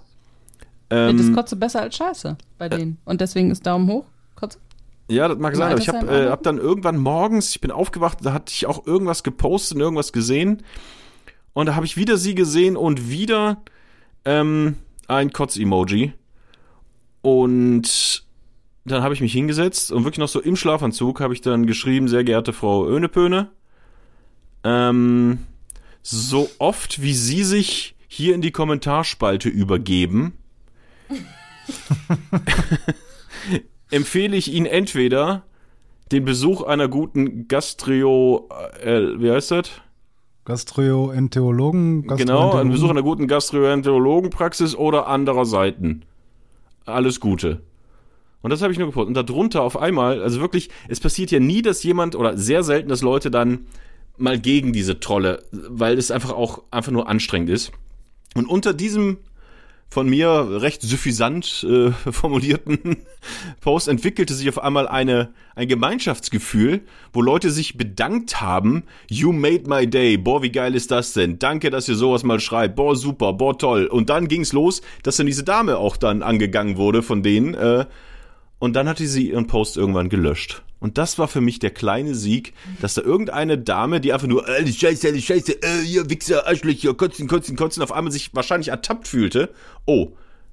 Wird 0.88 1.18
das 1.18 1.26
Ähm, 1.26 1.35
Kotze 1.37 1.57
besser 1.57 1.83
als 1.83 1.96
Scheiße 1.96 2.37
bei 2.57 2.68
denen. 2.70 2.98
Und 3.04 3.20
deswegen 3.20 3.50
ist 3.50 3.66
Daumen 3.66 3.88
hoch. 3.90 4.04
Kotze. 4.37 4.59
Ja, 5.09 5.28
das 5.28 5.38
mag 5.38 5.54
sein, 5.57 5.72
aber 5.72 5.80
ich 5.80 5.88
habe 5.90 6.07
äh, 6.07 6.30
hab 6.30 6.42
dann 6.42 6.57
irgendwann 6.57 6.96
morgens, 6.96 7.50
ich 7.50 7.61
bin 7.61 7.70
aufgewacht, 7.70 8.18
da 8.22 8.33
hatte 8.33 8.50
ich 8.54 8.64
auch 8.66 8.87
irgendwas 8.87 9.22
gepostet 9.22 9.76
und 9.76 9.83
irgendwas 9.83 10.12
gesehen. 10.12 10.62
Und 11.55 11.67
da 11.67 11.75
habe 11.75 11.87
ich 11.87 11.97
wieder 11.97 12.19
sie 12.19 12.35
gesehen 12.35 12.77
und 12.77 13.09
wieder 13.09 13.62
ähm, 14.25 14.77
ein 15.09 15.33
Kotz-Emoji. 15.33 16.12
Und 17.23 18.25
dann 18.85 19.03
habe 19.03 19.14
ich 19.14 19.21
mich 19.21 19.33
hingesetzt 19.33 19.90
und 19.90 20.05
wirklich 20.05 20.19
noch 20.19 20.29
so 20.29 20.40
im 20.40 20.57
Schlafanzug 20.57 21.21
habe 21.21 21.33
ich 21.33 21.40
dann 21.40 21.67
geschrieben, 21.67 22.09
sehr 22.09 22.25
geehrte 22.25 22.53
Frau 22.53 22.87
Önepöne, 22.87 23.51
ähm, 24.62 25.38
so 26.03 26.51
oft 26.59 27.01
wie 27.01 27.14
Sie 27.14 27.45
sich 27.45 27.95
hier 28.09 28.35
in 28.35 28.43
die 28.43 28.51
Kommentarspalte 28.51 29.49
übergeben, 29.49 30.35
empfehle 33.90 34.37
ich 34.37 34.53
Ihnen 34.53 34.67
entweder 34.67 35.45
den 36.12 36.27
Besuch 36.27 36.62
einer 36.62 36.88
guten 36.88 37.49
Gastrio, 37.49 38.51
äh, 38.83 39.19
wie 39.19 39.31
heißt 39.31 39.51
das? 39.51 39.71
Gastroenterologen. 40.44 42.02
Genau, 42.02 42.09
Gastroenterologen. 42.09 42.61
ein 42.61 42.70
Besuch 42.70 42.90
einer 42.90 43.02
guten 43.02 43.28
Gastroenterologenpraxis 43.28 44.76
oder 44.76 45.07
anderer 45.07 45.46
Seiten. 45.46 46.02
Alles 46.85 47.20
Gute. 47.20 47.62
Und 48.42 48.50
das 48.50 48.61
habe 48.61 48.72
ich 48.72 48.78
nur 48.78 48.88
gepostet. 48.88 49.16
Und 49.16 49.28
darunter 49.28 49.62
auf 49.62 49.78
einmal, 49.78 50.22
also 50.22 50.40
wirklich, 50.40 50.68
es 50.88 51.00
passiert 51.00 51.30
ja 51.30 51.40
nie, 51.40 51.62
dass 51.62 51.83
jemand 51.83 52.14
oder 52.14 52.37
sehr 52.37 52.62
selten, 52.62 52.90
dass 52.90 53.00
Leute 53.00 53.30
dann 53.30 53.66
mal 54.18 54.38
gegen 54.38 54.72
diese 54.72 55.00
Trolle, 55.00 55.42
weil 55.50 55.96
es 55.96 56.11
einfach 56.11 56.33
auch 56.33 56.62
einfach 56.70 56.92
nur 56.92 57.09
anstrengend 57.09 57.48
ist. 57.48 57.72
Und 58.35 58.46
unter 58.46 58.74
diesem 58.74 59.18
von 59.94 60.09
mir 60.09 60.61
recht 60.61 60.83
suffisant 60.83 61.64
äh, 61.70 61.92
formulierten 62.11 62.96
Post 63.61 63.87
entwickelte 63.87 64.35
sich 64.35 64.48
auf 64.48 64.61
einmal 64.61 64.88
eine, 64.88 65.33
ein 65.54 65.68
Gemeinschaftsgefühl, 65.68 66.80
wo 67.12 67.22
Leute 67.22 67.52
sich 67.52 67.78
bedankt 67.78 68.40
haben. 68.40 68.83
You 69.09 69.30
made 69.30 69.68
my 69.68 69.87
day. 69.87 70.16
Boah, 70.16 70.42
wie 70.42 70.50
geil 70.50 70.74
ist 70.74 70.90
das 70.90 71.12
denn? 71.12 71.38
Danke, 71.38 71.70
dass 71.70 71.88
ihr 71.88 71.94
sowas 71.94 72.24
mal 72.24 72.40
schreibt. 72.40 72.74
Boah, 72.74 72.96
super. 72.96 73.35
Boah, 73.35 73.57
toll. 73.57 73.87
Und 73.87 74.11
dann 74.11 74.26
ging's 74.26 74.52
los, 74.52 74.83
dass 75.04 75.16
dann 75.16 75.26
diese 75.26 75.44
Dame 75.44 75.78
auch 75.78 75.96
dann 75.96 76.24
angegangen 76.24 76.76
wurde 76.76 77.04
von 77.04 77.22
denen. 77.22 77.54
Äh, 77.54 77.87
und 78.59 78.75
dann 78.75 78.88
hatte 78.88 79.07
sie 79.07 79.31
ihren 79.31 79.47
Post 79.47 79.77
irgendwann 79.77 80.09
gelöscht. 80.09 80.62
Und 80.81 80.99
das 80.99 81.19
war 81.19 81.29
für 81.29 81.40
mich 81.40 81.61
der 81.61 81.71
kleine 81.71 82.14
Sieg, 82.14 82.53
dass 82.83 82.93
da 82.93 83.01
irgendeine 83.01 83.57
Dame, 83.57 84.01
die 84.01 84.12
einfach 84.12 84.27
nur, 84.27 84.47
äh, 84.47 84.71
Scheiße, 84.71 85.12
die 85.12 85.23
Scheiße, 85.23 85.53
äh, 85.62 85.83
ihr 85.87 86.11
Wichser, 86.11 86.47
Arschlöcher, 86.47 86.93
kotzen, 86.93 87.27
kotzen, 87.27 87.57
kotzen, 87.57 87.83
auf 87.83 87.90
einmal 87.90 88.12
sich 88.12 88.35
wahrscheinlich 88.35 88.69
ertappt 88.69 89.09
fühlte. 89.09 89.49
Oh, 89.87 90.12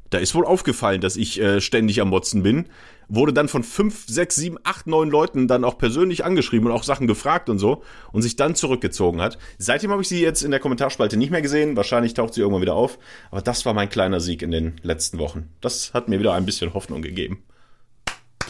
da 0.10 0.20
ist 0.20 0.36
wohl 0.36 0.46
aufgefallen, 0.46 1.02
dass 1.02 1.16
ich 1.16 1.40
äh, 1.42 1.60
ständig 1.62 2.00
am 2.02 2.10
Motzen 2.10 2.44
bin. 2.44 2.68
Wurde 3.08 3.34
dann 3.34 3.50
von 3.50 3.64
fünf, 3.64 4.08
sechs, 4.08 4.36
sieben, 4.36 4.58
acht, 4.64 4.88
neun 4.88 5.10
Leuten 5.10 5.48
dann 5.50 5.66
auch 5.66 5.78
persönlich 5.78 6.24
angeschrieben 6.24 6.68
und 6.68 6.74
auch 6.74 6.84
Sachen 6.84 7.08
gefragt 7.08 7.50
und 7.50 7.60
so 7.60 7.84
und 8.14 8.22
sich 8.22 8.38
dann 8.38 8.56
zurückgezogen 8.56 9.22
hat. 9.22 9.38
Seitdem 9.58 9.92
habe 9.92 10.02
ich 10.02 10.08
sie 10.08 10.22
jetzt 10.22 10.44
in 10.44 10.52
der 10.52 10.62
Kommentarspalte 10.62 11.18
nicht 11.18 11.32
mehr 11.32 11.42
gesehen. 11.42 11.76
Wahrscheinlich 11.76 12.14
taucht 12.14 12.34
sie 12.34 12.42
irgendwann 12.42 12.62
wieder 12.62 12.76
auf. 12.76 13.00
Aber 13.32 13.42
das 13.42 13.66
war 13.66 13.74
mein 13.74 13.90
kleiner 13.90 14.22
Sieg 14.22 14.42
in 14.42 14.52
den 14.52 14.76
letzten 14.82 15.18
Wochen. 15.18 15.50
Das 15.60 15.94
hat 15.94 16.08
mir 16.08 16.20
wieder 16.20 16.34
ein 16.34 16.46
bisschen 16.46 16.74
Hoffnung 16.74 17.02
gegeben. 17.02 17.44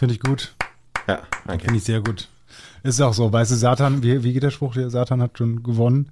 Finde 0.01 0.15
ich 0.15 0.19
gut. 0.19 0.55
Ja, 1.07 1.21
danke. 1.45 1.65
Finde 1.65 1.77
ich 1.77 1.83
sehr 1.83 2.01
gut. 2.01 2.27
Ist 2.81 2.99
auch 3.01 3.13
so, 3.13 3.31
weißt 3.31 3.51
du, 3.51 3.55
Satan, 3.55 4.01
wie, 4.01 4.23
wie 4.23 4.33
geht 4.33 4.41
der 4.41 4.49
Spruch? 4.49 4.73
Der 4.73 4.89
Satan 4.89 5.21
hat 5.21 5.37
schon 5.37 5.61
gewonnen, 5.61 6.09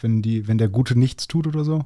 wenn, 0.00 0.22
die, 0.22 0.48
wenn 0.48 0.56
der 0.56 0.70
Gute 0.70 0.98
nichts 0.98 1.28
tut 1.28 1.46
oder 1.46 1.62
so? 1.62 1.84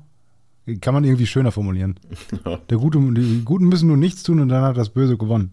Kann 0.81 0.95
man 0.95 1.03
irgendwie 1.03 1.27
schöner 1.27 1.51
formulieren. 1.51 1.99
Ja. 2.45 2.59
Der 2.71 2.79
Gute, 2.79 3.01
die 3.01 3.43
Guten 3.45 3.65
müssen 3.67 3.89
nur 3.89 3.97
nichts 3.97 4.23
tun 4.23 4.39
und 4.39 4.51
dann 4.51 4.63
hat 4.63 4.77
das 4.77 4.91
Böse 4.91 5.17
gewonnen. 5.17 5.51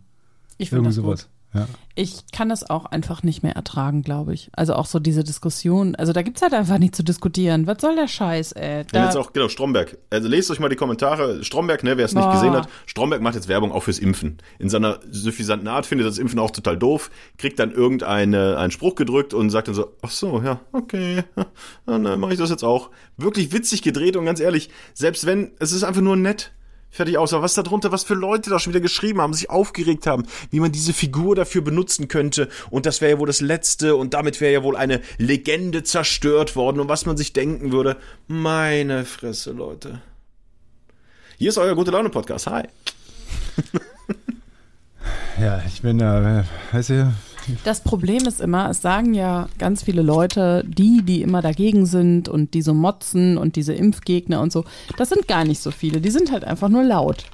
Ich 0.60 0.69
finde 0.69 0.82
Irgendwie 0.89 0.95
das 0.95 1.04
sowas. 1.04 1.21
gut. 1.23 1.30
Ja. 1.53 1.67
Ich 1.95 2.31
kann 2.31 2.47
das 2.47 2.69
auch 2.69 2.85
einfach 2.85 3.23
nicht 3.23 3.41
mehr 3.43 3.55
ertragen, 3.55 4.03
glaube 4.03 4.33
ich. 4.33 4.49
Also 4.53 4.75
auch 4.75 4.85
so 4.85 4.99
diese 4.99 5.23
Diskussion. 5.23 5.95
Also 5.95 6.13
da 6.13 6.21
gibt's 6.21 6.41
halt 6.41 6.53
einfach 6.53 6.77
nicht 6.77 6.95
zu 6.95 7.03
diskutieren. 7.03 7.65
Was 7.67 7.81
soll 7.81 7.95
der 7.95 8.07
Scheiß, 8.07 8.51
ey? 8.53 8.81
Und 8.81 8.95
Da, 8.95 9.05
jetzt 9.05 9.17
auch, 9.17 9.33
genau, 9.33 9.49
Stromberg. 9.49 9.97
Also 10.09 10.27
lest 10.27 10.51
euch 10.51 10.59
mal 10.59 10.69
die 10.69 10.75
Kommentare. 10.75 11.43
Stromberg, 11.43 11.83
ne, 11.83 11.97
wer 11.97 12.05
es 12.05 12.13
nicht 12.13 12.31
gesehen 12.31 12.53
hat, 12.53 12.69
Stromberg 12.85 13.21
macht 13.21 13.35
jetzt 13.35 13.47
Werbung 13.47 13.71
auch 13.71 13.83
fürs 13.83 13.99
Impfen. 13.99 14.38
In 14.59 14.69
seiner 14.69 14.99
suffisanten 15.09 15.67
Art 15.67 15.88
findet 15.88 16.07
das 16.07 16.19
Impfen 16.19 16.39
auch 16.39 16.51
total 16.51 16.77
doof, 16.77 17.09
kriegt 17.38 17.59
dann 17.59 17.71
irgendeinen 17.71 18.55
einen 18.55 18.71
Spruch 18.71 18.95
gedrückt 18.95 19.33
und 19.33 19.49
sagt 19.49 19.67
dann 19.67 19.75
so, 19.75 19.91
ach 20.01 20.12
so, 20.12 20.41
ja, 20.41 20.59
okay, 20.71 21.23
dann 21.85 22.05
äh, 22.05 22.15
mache 22.15 22.33
ich 22.33 22.39
das 22.39 22.49
jetzt 22.49 22.63
auch. 22.63 22.91
Wirklich 23.17 23.51
witzig 23.51 23.81
gedreht 23.81 24.15
und 24.15 24.25
ganz 24.25 24.39
ehrlich, 24.39 24.69
selbst 24.93 25.25
wenn, 25.25 25.51
es 25.59 25.71
ist 25.71 25.83
einfach 25.83 26.01
nur 26.01 26.15
nett. 26.15 26.51
Fertig 26.91 27.17
aus. 27.17 27.34
Aber 27.34 27.43
was 27.43 27.54
da 27.54 27.62
drunter, 27.62 27.91
was 27.91 28.04
für 28.04 28.15
Leute 28.15 28.49
da 28.49 28.60
schon 28.60 28.73
wieder 28.73 28.82
geschrieben 28.82 29.21
haben, 29.21 29.34
sich 29.34 29.49
aufgeregt 29.49 30.08
haben, 30.08 30.25
wie 30.49 30.60
man 30.60 30.71
diese 30.71 30.93
Figur 30.93 31.36
dafür 31.36 31.62
benutzen 31.62 32.08
könnte. 32.08 32.49
Und 32.69 32.86
das 32.86 33.02
wäre 33.02 33.13
ja 33.13 33.19
wohl 33.19 33.28
das 33.28 33.41
Letzte 33.41 33.95
und 33.95 34.13
damit 34.13 34.41
wäre 34.41 34.54
ja 34.54 34.63
wohl 34.63 34.75
eine 34.75 35.02
Legende 35.17 35.84
zerstört 35.84 36.56
worden 36.56 36.80
und 36.80 36.89
was 36.89 37.06
man 37.06 37.17
sich 37.17 37.34
denken 37.34 37.71
würde. 37.71 37.97
Meine 38.28 39.06
Fresse, 39.06 39.52
Leute. 39.52 40.02
Hier 41.38 41.49
ist 41.49 41.58
euer 41.58 41.75
gute 41.75 41.91
Laune 41.91 42.10
Podcast. 42.10 42.47
Hi. 42.47 42.63
ja, 45.39 45.62
ich 45.67 45.82
bin 45.82 45.99
äh, 45.99 46.43
weißt 46.71 46.89
du, 46.89 47.13
das 47.63 47.82
Problem 47.82 48.25
ist 48.28 48.41
immer, 48.41 48.69
es 48.69 48.82
sagen 48.82 49.13
ja 49.13 49.47
ganz 49.58 49.84
viele 49.84 50.02
Leute, 50.02 50.63
die, 50.67 51.02
die 51.04 51.21
immer 51.21 51.41
dagegen 51.41 51.86
sind 51.86 52.30
und 52.30 52.54
die 52.54 52.62
so 52.62 52.73
motzen 52.73 53.38
und 53.38 53.56
diese 53.56 53.73
Impfgegner 53.73 54.41
und 54.41 54.52
so, 54.52 54.65
das 54.97 55.10
sind 55.10 55.28
gar 55.28 55.45
nicht 55.45 55.62
so 55.62 55.71
viele. 55.71 56.02
Die 56.02 56.12
sind 56.12 56.32
halt 56.32 56.43
einfach 56.43 56.69
nur 56.69 56.84
laut. 56.84 57.25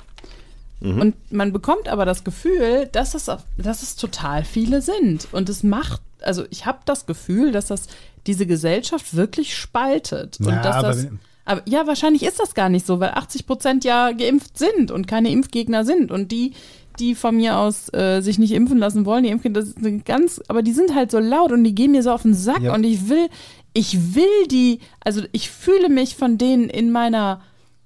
Und 0.82 1.16
man 1.32 1.52
bekommt 1.52 1.88
aber 1.88 2.06
das 2.06 2.24
Gefühl, 2.24 2.88
dass 2.92 3.16
es, 3.16 3.26
dass 3.58 3.82
es 3.82 3.96
total 3.96 4.44
viele 4.44 4.82
sind. 4.82 5.28
Und 5.32 5.50
es 5.50 5.64
macht, 5.64 6.02
also 6.22 6.44
ich 6.52 6.66
habe 6.66 6.80
das 6.86 7.06
Gefühl, 7.06 7.52
dass 7.52 7.68
das 7.68 7.88
diese 8.28 8.46
Gesellschaft 8.46 9.16
wirklich 9.16 9.56
spaltet. 9.56 10.40
Und 10.40 10.50
Ja, 10.50 10.62
dass 10.62 10.76
aber 10.76 10.88
das, 10.90 11.08
aber 11.46 11.62
ja, 11.66 11.88
wahrscheinlich 11.88 12.24
ist 12.24 12.40
das 12.40 12.56
gar 12.56 12.70
nicht 12.70 12.86
so, 12.86 13.00
weil 13.00 13.12
80 13.12 13.46
Prozent 13.46 13.84
ja 13.84 14.12
geimpft 14.12 14.58
sind 14.58 14.92
und 14.92 15.08
keine 15.08 15.30
Impfgegner 15.30 15.86
sind. 15.86 16.12
Und 16.12 16.32
die, 16.32 16.54
die 17.00 17.16
von 17.16 17.36
mir 17.38 17.58
aus 17.58 17.92
äh, 17.94 18.22
sich 18.22 18.40
nicht 18.40 18.52
impfen 18.52 18.78
lassen 18.78 19.06
wollen, 19.06 19.24
die 19.24 19.30
Impfgegner, 19.30 19.60
das 19.60 19.70
ist 19.70 19.78
eine 19.80 20.00
ganz, 20.00 20.42
aber 20.48 20.62
die 20.64 20.74
sind 20.74 20.96
halt 20.96 21.12
so 21.12 21.20
laut 21.20 21.52
und 21.52 21.64
die 21.64 21.76
gehen 21.76 21.92
mir 21.92 22.04
so 22.04 22.12
auf 22.12 22.22
den 22.24 22.34
Sack 22.34 22.62
Ja. 22.62 22.74
und 22.74 22.84
ich 22.84 23.10
will, 23.10 23.28
ich 23.74 24.16
will 24.16 24.48
die, 24.50 24.80
also 25.04 25.22
ich 25.32 25.50
fühle 25.50 25.90
mich 25.90 26.16
von 26.16 26.38
denen 26.38 26.70
in 26.70 26.92
meiner, 26.92 27.42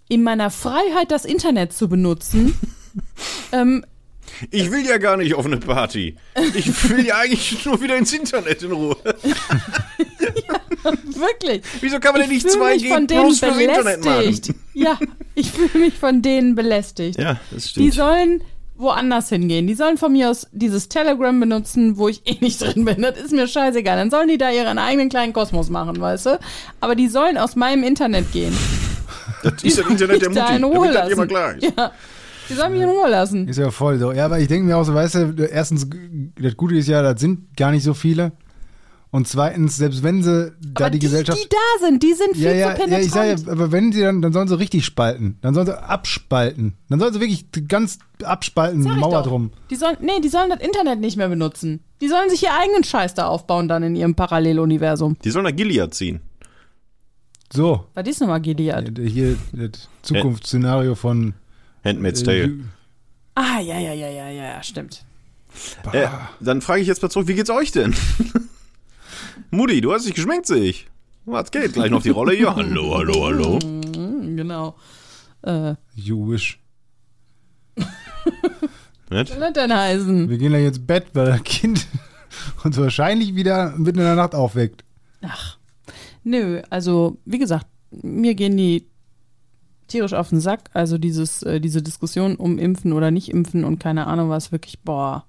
in 0.08 0.24
meiner 0.24 0.50
Freiheit, 0.52 1.10
das 1.12 1.26
Internet 1.26 1.74
zu 1.74 1.88
benutzen. 1.89 2.56
ähm, 3.52 3.84
Ich 4.52 4.72
will 4.72 4.86
ja 4.86 4.98
gar 4.98 5.17
nicht 5.17 5.34
auf 5.34 5.45
eine 5.45 5.58
Party. 5.58 6.15
Ich 6.54 6.89
will 6.89 7.06
ja 7.06 7.17
eigentlich 7.17 7.65
nur 7.65 7.82
wieder 7.82 7.98
ins 7.98 8.13
Internet 8.13 8.62
in 8.63 8.72
Ruhe. 8.72 8.95
wirklich. 10.84 11.62
Wieso 11.82 12.00
kann 12.00 12.13
man 12.13 12.22
denn 12.22 12.32
Ich 12.32 12.43
nicht 12.43 12.54
fühle 12.56 12.74
mich 12.76 12.84
2G 12.84 12.93
von 12.93 13.08
denen 13.08 13.22
plus 13.24 13.39
fürs 13.39 13.58
Internet 13.58 14.06
machen? 14.06 14.19
belästigt. 14.19 14.60
Ja, 14.74 14.98
ich 15.36 15.52
fühle 15.52 15.86
mich 15.86 15.93
von 15.95 16.22
denen 16.22 16.56
belästigt. 16.56 17.19
Ja, 17.19 17.39
das 17.52 17.63
Die 17.63 17.69
stimmt. 17.69 17.93
sollen 17.93 18.43
woanders 18.80 19.30
hingehen. 19.30 19.68
Die 19.68 19.76
sollen 19.76 19.98
von 19.98 20.12
mir 20.13 20.30
aus 20.32 20.48
dieses 20.52 20.89
Telegram 20.89 21.38
benutzen, 21.39 21.98
wo 21.98 22.08
ich 22.08 22.22
eh 22.26 22.38
nicht 22.42 22.62
drin 22.62 22.86
bin. 22.86 23.02
Das 23.02 23.18
ist 23.20 23.32
mir 23.32 23.48
scheißegal. 23.48 23.98
Dann 23.98 24.10
sollen 24.10 24.28
die 24.30 24.38
da 24.38 24.50
ihren 24.52 24.78
eigenen 24.80 25.10
kleinen 25.10 25.34
Kosmos 25.34 25.70
machen, 25.70 26.00
weißt 26.02 26.26
du? 26.28 26.39
Aber 26.80 26.96
die 26.96 27.08
sollen 27.10 27.38
aus 27.38 27.56
meinem 27.56 27.84
Internet 27.84 28.32
gehen. 28.32 28.54
Das 29.44 29.63
ist 29.63 29.78
das 29.80 29.88
Internet 29.88 30.22
der 30.22 30.30
Mich 30.30 30.38
da 30.38 30.44
Mutti. 30.52 30.56
in 30.56 30.62
Da 30.62 30.68
Ruhe 30.68 30.92
das 30.92 31.10
immer 31.10 31.26
lassen. 31.28 31.60
klar. 31.60 31.74
Ja, 31.78 31.92
die 32.50 32.54
sollen 32.54 32.74
mich 32.74 32.82
in 32.82 32.89
Ruhe 32.89 33.10
lassen. 33.10 33.48
ist 33.48 33.58
ja 33.60 33.70
voll 33.70 34.00
so. 34.00 34.12
Ja, 34.12 34.26
aber 34.26 34.39
ich 34.39 34.48
denke 34.48 34.65
mir 34.65 34.76
auch 34.78 34.84
so, 34.84 34.94
weißt 34.94 35.15
du, 35.15 35.44
erstens, 35.52 35.88
das 36.42 36.58
Gute 36.58 36.76
ist 36.78 36.88
ja, 36.88 37.02
das 37.04 37.20
sind 37.22 37.56
gar 37.56 37.72
nicht 37.72 37.84
so 37.84 37.94
viele. 37.94 38.32
Und 39.12 39.28
zweitens, 39.28 39.78
selbst 39.78 40.04
wenn 40.04 40.22
sie 40.22 40.54
da 40.62 40.86
Aber 40.86 40.89
die, 40.91 41.00
Gesellschaft. 41.00 41.39
die 41.39 41.50
da 41.50 41.86
sind, 41.86 42.04
die 42.04 42.13
sind 42.13 42.36
viel 42.36 42.43
ja, 42.43 42.52
ja, 42.52 42.76
zu 42.76 42.82
ja, 42.82 42.86
penetrant. 42.86 43.06
ich 43.06 43.12
sage 43.12 43.30
ja, 43.30 43.52
aber 43.52 43.72
wenn 43.72 43.91
sie 43.91 44.02
dann, 44.02 44.22
dann 44.22 44.34
sollen 44.34 44.48
sie 44.48 44.60
richtig 44.60 44.86
spalten. 44.86 45.39
Dann 45.41 45.56
sollen 45.56 45.65
sie 45.65 45.82
abspalten. 45.82 46.74
Dann 46.89 47.00
sollen 47.00 47.13
sie 47.13 47.19
wirklich 47.19 47.48
ganz 47.67 47.98
abspalten, 48.24 48.84
Mauer 48.84 49.24
drum. 49.24 49.52
Die 49.72 49.76
sollen, 49.76 49.98
nee, 50.02 50.19
die 50.24 50.30
sollen 50.30 50.52
das 50.52 50.60
Internet 50.60 51.00
nicht 51.00 51.17
mehr 51.17 51.28
benutzen. 51.28 51.84
Die 52.02 52.08
sollen 52.08 52.30
sich 52.30 52.43
ihr 52.43 52.54
eigenen 52.54 52.84
Scheiß 52.84 53.15
da 53.15 53.28
aufbauen 53.28 53.67
dann 53.67 53.82
in 53.82 53.95
ihrem 53.95 54.13
Paralleluniversum. 54.13 55.17
Die 55.24 55.32
sollen 55.32 55.45
nach 55.45 55.56
Gilead 55.56 55.91
ziehen. 55.93 56.22
So, 57.52 57.86
Was 57.95 58.08
ist 58.08 58.22
nochmal 58.22 58.41
Gilead? 58.41 58.95
hier 59.00 59.38
das 59.54 59.89
Zukunftsszenario 60.04 60.93
von 60.93 61.34
Handmaid's 61.84 62.22
äh, 62.22 62.26
Tale. 62.26 62.60
Ah, 63.34 63.60
ja, 63.60 63.80
ja, 63.80 63.93
ja, 63.93 64.08
ja, 64.08 64.30
ja, 64.30 64.43
ja, 64.43 64.63
stimmt. 64.63 65.04
Äh, 65.93 66.08
dann 66.39 66.62
frage 66.62 66.82
ich 66.82 66.88
jetzt 66.88 67.02
mal 67.02 67.10
zurück, 67.10 67.28
wie 67.28 67.34
geht's 67.34 67.50
euch 67.50 67.72
denn? 67.72 67.95
Mutti, 69.52 69.82
du 69.82 69.92
hast 69.94 70.06
dich 70.06 70.14
geschminkt, 70.14 70.46
sehe 70.46 70.64
ich. 70.64 70.88
Was 71.26 71.52
geht? 71.52 71.74
Gleich 71.74 71.92
noch 71.92 72.02
die 72.04 72.10
Rolle 72.10 72.34
hier. 72.34 72.56
Hallo, 72.56 72.96
hallo, 72.98 73.26
hallo. 73.26 73.60
Hm, 73.62 74.36
Genau. 74.38 74.76
Äh, 75.42 75.76
Jewish. 75.96 76.60
Nicht? 77.76 77.90
was 79.10 79.30
soll 79.30 79.40
das 79.40 79.54
denn 79.54 79.74
heißen? 79.76 80.30
Wir 80.30 80.38
gehen 80.38 80.52
ja 80.52 80.60
jetzt 80.60 80.86
Bett, 80.86 81.08
weil 81.14 81.26
das 81.28 81.44
Kind 81.44 81.88
uns 82.64 82.78
wahrscheinlich 82.78 83.36
wieder 83.36 83.72
mitten 83.78 84.00
in 84.00 84.06
der 84.06 84.16
Nacht 84.16 84.36
aufweckt. 84.36 84.84
Ach, 85.22 85.58
nö, 86.24 86.62
also 86.70 87.18
wie 87.26 87.40
gesagt, 87.40 87.66
mir 87.92 88.36
gehen 88.36 88.56
die 88.56 88.86
tierisch 89.88 90.14
auf 90.14 90.30
den 90.30 90.40
Sack. 90.42 90.70
Also 90.74 90.98
dieses, 90.98 91.42
äh, 91.44 91.60
diese 91.60 91.82
Diskussion 91.82 92.36
um 92.36 92.60
Impfen 92.60 92.94
oder 92.94 93.10
nicht 93.12 93.30
Impfen 93.30 93.64
und 93.64 93.80
keine 93.80 94.08
Ahnung 94.08 94.30
was, 94.30 94.52
wirklich, 94.52 94.80
boah. 94.82 95.26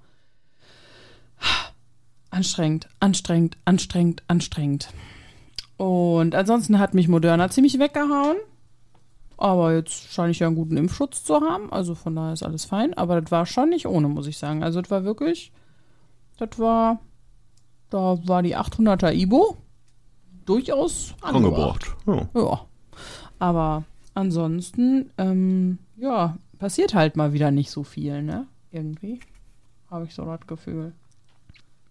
Anstrengend, 2.31 2.89
anstrengend, 3.01 3.57
anstrengend, 3.65 4.23
anstrengend. 4.29 4.89
Und 5.77 6.35
ansonsten 6.35 6.79
hat 6.79 6.95
mich 6.95 7.09
Moderna 7.09 7.51
ziemlich 7.51 7.79
weggehauen. 7.79 8.37
Aber 9.37 9.75
jetzt 9.75 10.13
scheine 10.13 10.31
ich 10.33 10.39
ja 10.39 10.47
einen 10.47 10.57
guten 10.57 10.77
Impfschutz 10.77 11.25
zu 11.25 11.41
haben. 11.41 11.73
Also 11.73 11.95
von 11.95 12.15
daher 12.15 12.35
ist 12.35 12.43
alles 12.43 12.67
fein. 12.67 12.93
Aber 12.95 13.21
das 13.21 13.31
war 13.31 13.47
schon 13.47 13.71
nicht 13.71 13.87
ohne, 13.87 14.09
muss 14.09 14.27
ich 14.27 14.37
sagen. 14.37 14.63
Also 14.63 14.83
das 14.83 14.91
war 14.91 15.05
wirklich, 15.05 15.53
das 16.37 16.59
war, 16.59 17.01
da 17.89 18.19
war 18.27 18.43
die 18.43 18.57
800er 18.57 19.15
Ibo 19.15 19.57
durchaus 20.45 21.15
angebracht. 21.23 21.87
Angebracht. 22.07 22.31
Ja. 22.35 22.41
Ja. 22.41 22.67
Aber 23.39 23.85
ansonsten, 24.13 25.11
ähm, 25.17 25.79
ja, 25.97 26.37
passiert 26.59 26.93
halt 26.95 27.17
mal 27.17 27.33
wieder 27.33 27.51
nicht 27.51 27.71
so 27.71 27.83
viel, 27.83 28.23
ne? 28.23 28.47
Irgendwie. 28.71 29.21
habe 29.91 30.05
ich 30.05 30.15
so 30.15 30.25
das 30.25 30.47
Gefühl. 30.47 30.93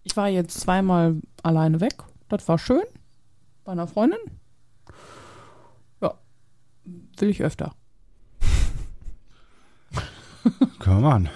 Ich 0.03 0.15
war 0.17 0.27
jetzt 0.27 0.59
zweimal 0.59 1.17
alleine 1.43 1.81
weg. 1.81 1.95
Das 2.29 2.47
war 2.47 2.57
schön. 2.57 2.83
Bei 3.63 3.71
einer 3.73 3.87
Freundin. 3.87 4.19
Ja. 6.01 6.15
Will 7.17 7.29
ich 7.29 7.43
öfter. 7.43 7.73
Können 10.79 11.01
wir 11.01 11.09
machen. 11.09 11.29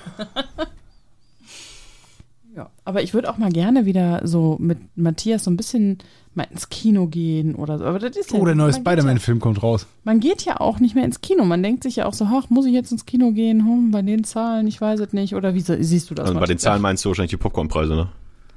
Ja. 2.55 2.69
Aber 2.85 3.01
ich 3.01 3.13
würde 3.13 3.29
auch 3.29 3.37
mal 3.37 3.51
gerne 3.51 3.85
wieder 3.85 4.21
so 4.25 4.57
mit 4.59 4.77
Matthias 4.95 5.43
so 5.43 5.51
ein 5.51 5.57
bisschen 5.57 5.97
mal 6.35 6.47
ins 6.49 6.69
Kino 6.69 7.07
gehen 7.07 7.55
oder 7.55 7.79
so. 7.79 7.85
Aber 7.85 7.99
das 7.99 8.15
ist 8.15 8.31
ja. 8.31 8.39
Oh, 8.39 8.45
der 8.45 8.55
neue 8.55 8.73
Spider-Man-Film 8.73 9.39
kommt 9.39 9.63
raus. 9.63 9.81
Ja, 9.81 9.87
man 10.03 10.19
geht 10.19 10.43
ja 10.43 10.59
auch 10.59 10.79
nicht 10.79 10.93
mehr 10.95 11.03
ins 11.03 11.21
Kino. 11.21 11.45
Man 11.45 11.63
denkt 11.63 11.83
sich 11.83 11.95
ja 11.97 12.05
auch 12.05 12.13
so, 12.13 12.25
ach, 12.25 12.49
muss 12.49 12.65
ich 12.65 12.73
jetzt 12.73 12.91
ins 12.91 13.05
Kino 13.05 13.31
gehen? 13.31 13.65
Hm, 13.65 13.91
bei 13.91 14.03
den 14.03 14.23
Zahlen, 14.23 14.67
ich 14.67 14.79
weiß 14.79 14.99
es 14.99 15.13
nicht. 15.13 15.35
Oder 15.35 15.55
wie 15.55 15.61
siehst 15.61 16.09
du 16.09 16.15
das? 16.15 16.27
Also 16.27 16.39
bei 16.39 16.45
den? 16.45 16.59
Zahlen 16.59 16.81
meinst 16.81 17.03
du 17.03 17.09
wahrscheinlich 17.09 17.31
die 17.31 17.37
Popcornpreise, 17.37 17.95
ne? 17.95 18.09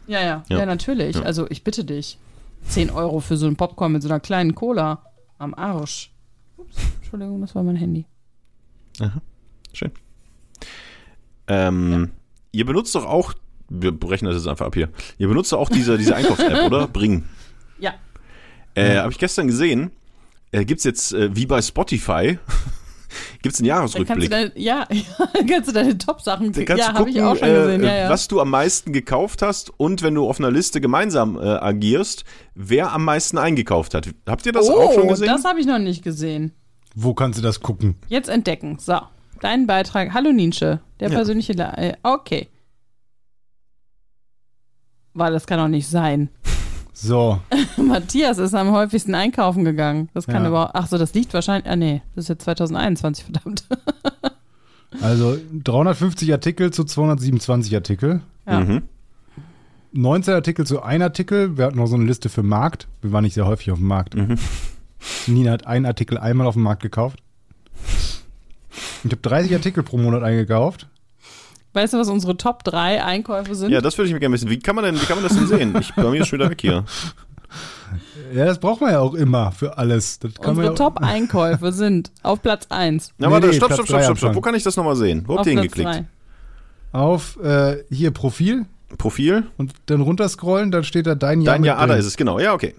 Ja, 0.06 0.20
ja, 0.20 0.44
Ja. 0.48 0.58
ja, 0.58 0.66
natürlich. 0.66 1.16
Ja. 1.16 1.22
Also 1.22 1.46
ich 1.50 1.64
bitte 1.64 1.84
dich. 1.84 2.18
10 2.68 2.90
Euro 2.90 3.20
für 3.20 3.36
so 3.36 3.46
einen 3.46 3.56
Popcorn 3.56 3.92
mit 3.92 4.02
so 4.02 4.08
einer 4.08 4.18
kleinen 4.20 4.54
Cola 4.54 5.02
am 5.38 5.54
Arsch. 5.54 6.10
Ups, 6.56 6.76
Entschuldigung, 7.00 7.40
das 7.40 7.54
war 7.54 7.62
mein 7.62 7.76
Handy. 7.76 8.06
Schön. 9.72 9.92
Ähm, 11.48 12.10
ihr 12.52 12.64
benutzt 12.66 12.94
doch 12.94 13.04
auch, 13.04 13.34
wir 13.68 13.92
brechen 13.92 14.24
das 14.26 14.34
jetzt 14.34 14.48
einfach 14.48 14.66
ab 14.66 14.74
hier. 14.74 14.88
Ihr 15.18 15.28
benutzt 15.28 15.52
doch 15.52 15.58
auch 15.58 15.68
diese, 15.68 15.96
diese 15.98 16.16
Einkaufs-App, 16.16 16.66
oder? 16.66 16.88
Bring. 16.88 17.24
Ja. 17.78 17.94
Äh, 18.74 18.96
Habe 18.98 19.12
ich 19.12 19.18
gestern 19.18 19.46
gesehen. 19.46 19.90
Äh, 20.50 20.64
gibt's 20.64 20.84
jetzt, 20.84 21.12
äh, 21.12 21.34
wie 21.36 21.46
bei 21.46 21.60
Spotify, 21.62 22.38
gibt's 23.42 23.60
einen 23.60 23.68
Dann 23.68 23.78
kannst 23.78 23.94
du 23.94 23.98
Jahresrückblick. 23.98 24.30
deine, 24.30 24.52
ja, 24.56 24.86
dann 25.34 25.46
kannst 25.46 25.68
du 25.68 25.72
deine 25.72 25.98
Top-Sachen 25.98 26.52
Ja, 26.52 26.62
du 26.76 26.82
habe 26.82 27.10
ich 27.10 27.16
gucken, 27.16 27.20
auch 27.22 27.36
schon 27.36 27.48
gesehen. 27.48 27.82
äh, 27.82 27.86
Ja, 27.86 27.94
ja. 28.04 28.10
was 28.10 28.28
du 28.28 28.40
am 28.40 28.50
meisten 28.50 28.92
gekauft 28.92 29.42
hast 29.42 29.70
und 29.78 30.02
wenn 30.02 30.14
du 30.14 30.28
auf 30.28 30.38
einer 30.38 30.50
Liste 30.50 30.80
gemeinsam 30.80 31.36
äh, 31.38 31.42
agierst, 31.44 32.24
wer 32.54 32.92
am 32.92 33.04
meisten 33.04 33.38
eingekauft 33.38 33.94
hat. 33.94 34.08
Habt 34.26 34.46
ihr 34.46 34.52
das 34.52 34.68
oh, 34.68 34.80
auch 34.80 34.92
schon 34.94 35.08
gesehen? 35.08 35.28
das 35.28 35.44
habe 35.44 35.60
ich 35.60 35.66
noch 35.66 35.78
nicht 35.78 36.02
gesehen. 36.02 36.52
Wo 36.94 37.12
kannst 37.14 37.38
du 37.38 37.42
das 37.42 37.60
gucken? 37.60 37.96
Jetzt 38.08 38.28
entdecken. 38.28 38.78
So, 38.80 38.98
dein 39.40 39.66
Beitrag. 39.66 40.14
Hallo 40.14 40.32
Ninsche, 40.32 40.80
der 41.00 41.10
Ja. 41.10 41.14
persönliche. 41.16 41.52
Le 41.52 41.72
äh, 41.76 41.92
okay. 42.02 42.48
Weil 45.14 45.32
das 45.32 45.46
kann 45.46 45.58
doch 45.58 45.68
nicht 45.68 45.88
sein. 45.88 46.28
So, 46.98 47.40
Matthias 47.76 48.38
ist 48.38 48.54
am 48.54 48.70
häufigsten 48.72 49.14
einkaufen 49.14 49.64
gegangen. 49.64 50.08
Das 50.14 50.26
kann 50.26 50.44
Ja. 50.44 50.48
überhaupt. 50.48 50.70
Ach 50.74 50.86
so, 50.86 50.96
das 50.96 51.12
liegt 51.12 51.34
wahrscheinlich. 51.34 51.70
Ah, 51.70 51.76
nee, 51.76 52.00
das 52.14 52.24
ist 52.24 52.28
jetzt 52.30 52.44
2021, 52.44 53.24
verdammt. 53.24 53.64
also 55.02 55.36
350 55.62 56.32
Artikel 56.32 56.72
zu 56.72 56.84
227 56.84 57.74
Artikel. 57.74 58.22
Ja. 58.46 58.60
Mhm. 58.60 58.82
19 59.92 60.32
Artikel 60.34 60.66
zu 60.66 60.82
ein 60.82 61.02
Artikel. 61.02 61.58
Wir 61.58 61.66
hatten 61.66 61.76
noch 61.76 61.86
so 61.86 61.96
eine 61.96 62.04
Liste 62.06 62.30
für 62.30 62.42
Markt. 62.42 62.88
Wir 63.02 63.12
waren 63.12 63.24
nicht 63.24 63.34
sehr 63.34 63.46
häufig 63.46 63.70
auf 63.72 63.78
dem 63.78 63.88
Markt. 63.88 64.14
Mhm. 64.14 64.36
Nina 65.26 65.52
hat 65.52 65.66
einen 65.66 65.84
Artikel 65.84 66.16
einmal 66.16 66.46
auf 66.46 66.54
dem 66.54 66.62
Markt 66.62 66.82
gekauft. 66.82 67.18
Ich 69.04 69.10
habe 69.12 69.16
30 69.16 69.52
Artikel 69.54 69.82
pro 69.82 69.98
Monat 69.98 70.22
eingekauft. 70.22 70.88
Weißt 71.76 71.92
du, 71.92 71.98
was 71.98 72.08
unsere 72.08 72.38
Top 72.38 72.64
3 72.64 73.04
Einkäufe 73.04 73.54
sind? 73.54 73.70
Ja, 73.70 73.82
das 73.82 73.98
würde 73.98 74.08
ich 74.08 74.14
mir 74.14 74.20
gerne 74.20 74.32
wissen. 74.32 74.48
Wie 74.48 74.58
kann 74.58 74.74
man 74.74 74.84
denn, 74.86 74.94
wie 74.94 75.04
kann 75.04 75.18
man 75.18 75.24
das 75.24 75.36
denn 75.36 75.46
sehen? 75.46 75.76
Ich, 75.78 75.94
bei 75.94 76.08
mir 76.08 76.22
ist 76.22 76.28
schon 76.28 76.38
wieder 76.38 76.48
weg 76.48 76.58
hier. 76.58 76.84
Ja, 78.34 78.46
das 78.46 78.58
braucht 78.58 78.80
man 78.80 78.92
ja 78.92 79.00
auch 79.00 79.12
immer 79.12 79.52
für 79.52 79.76
alles. 79.76 80.18
Das 80.18 80.34
kann 80.36 80.52
unsere 80.52 80.68
ja, 80.68 80.72
Top-Einkäufe 80.72 81.72
sind 81.72 82.12
auf 82.22 82.40
Platz 82.40 82.66
1. 82.70 83.12
Na, 83.18 83.26
Nee, 83.26 83.32
warte, 83.34 83.48
nee, 83.48 83.52
stopp, 83.52 83.74
stopp, 83.74 83.86
stopp, 83.86 83.98
drei 83.98 84.04
stopp, 84.04 84.16
stopp. 84.16 84.34
Wo 84.34 84.40
kann 84.40 84.54
ich 84.54 84.62
das 84.62 84.76
nochmal 84.76 84.96
sehen? 84.96 85.24
Wo 85.26 85.34
Auf 85.34 85.40
habt 85.40 85.48
ihr 85.48 85.52
hingeklickt? 85.52 85.90
3. 85.90 86.04
auf 86.92 87.38
äh, 87.42 87.84
hier 87.90 88.10
Profil 88.10 88.64
Profil? 88.96 89.44
und 89.58 89.74
dann 89.84 90.00
runterscrollen, 90.00 90.70
dann 90.70 90.82
steht 90.82 91.06
da 91.06 91.14
dein 91.14 91.42
Jahr. 91.42 91.56
Dein 91.56 91.64
Jahr, 91.64 91.78
ah, 91.78 91.86
da 91.86 91.94
ist 91.96 92.06
es, 92.06 92.16
genau. 92.16 92.38
Ja, 92.38 92.54
okay. 92.54 92.74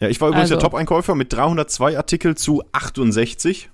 Ja, 0.00 0.08
ich 0.08 0.18
war 0.20 0.28
übrigens 0.28 0.50
Also. 0.50 0.54
der 0.54 0.62
Top-Einkäufer 0.62 1.14
mit 1.14 1.30
302 1.30 1.98
Artikel 1.98 2.36
zu 2.36 2.62
68. 2.72 3.68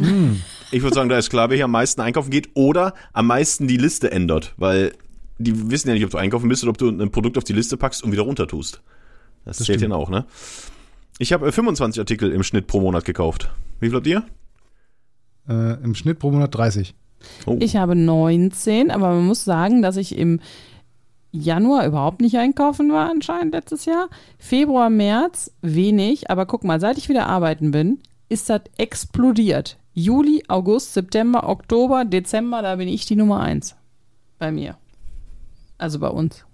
Hm. 0.00 0.40
Ich 0.72 0.82
würde 0.82 0.94
sagen, 0.94 1.08
da 1.08 1.18
ist 1.18 1.30
klar, 1.30 1.50
wer 1.50 1.56
hier 1.56 1.64
am 1.64 1.72
meisten 1.72 2.00
einkaufen 2.00 2.30
geht 2.30 2.50
oder 2.54 2.94
am 3.12 3.26
meisten 3.26 3.66
die 3.66 3.76
Liste 3.76 4.10
ändert, 4.10 4.54
weil 4.56 4.92
die 5.38 5.70
wissen 5.70 5.88
ja 5.88 5.94
nicht, 5.94 6.04
ob 6.04 6.10
du 6.10 6.18
einkaufen 6.18 6.48
bist 6.48 6.62
oder 6.62 6.70
ob 6.70 6.78
du 6.78 6.88
ein 6.88 7.10
Produkt 7.10 7.38
auf 7.38 7.44
die 7.44 7.52
Liste 7.52 7.76
packst 7.76 8.04
und 8.04 8.12
wieder 8.12 8.22
runter 8.22 8.46
tust. 8.46 8.82
Das, 9.44 9.58
Das 9.58 9.66
zählt 9.66 9.80
ja 9.80 9.90
auch, 9.90 10.10
ne? 10.10 10.26
Ich 11.18 11.32
habe 11.32 11.48
äh, 11.48 11.52
25 11.52 12.00
Artikel 12.00 12.30
im 12.30 12.42
Schnitt 12.42 12.66
pro 12.66 12.80
Monat 12.80 13.04
gekauft. 13.04 13.50
Wie 13.80 13.88
viel 13.88 13.96
habt 13.96 14.06
ihr? 14.06 14.24
Äh, 15.48 15.82
Im 15.82 15.94
Schnitt 15.94 16.18
pro 16.18 16.30
Monat 16.30 16.54
30. 16.54 16.94
Oh. 17.46 17.56
Ich 17.60 17.76
habe 17.76 17.94
19, 17.94 18.90
aber 18.90 19.10
man 19.10 19.26
muss 19.26 19.44
sagen, 19.44 19.82
dass 19.82 19.96
ich 19.96 20.16
im 20.16 20.40
Januar 21.32 21.86
überhaupt 21.86 22.20
nicht 22.20 22.36
einkaufen 22.38 22.90
war, 22.92 23.10
anscheinend 23.10 23.54
letztes 23.54 23.84
Jahr. 23.84 24.08
Februar, 24.38 24.90
März 24.90 25.52
wenig, 25.62 26.30
aber 26.30 26.46
guck 26.46 26.64
mal, 26.64 26.80
seit 26.80 26.98
ich 26.98 27.08
wieder 27.08 27.26
arbeiten 27.26 27.70
bin, 27.70 27.98
ist 28.30 28.48
das 28.48 28.62
explodiert. 28.78 29.76
Juli, 29.92 30.42
August, 30.48 30.94
September, 30.94 31.46
Oktober, 31.48 32.06
Dezember, 32.06 32.62
da 32.62 32.76
bin 32.76 32.88
ich 32.88 33.04
die 33.04 33.16
Nummer 33.16 33.40
1. 33.40 33.76
Bei 34.38 34.50
mir. 34.50 34.78
Also 35.76 35.98
bei 35.98 36.08
uns. 36.08 36.46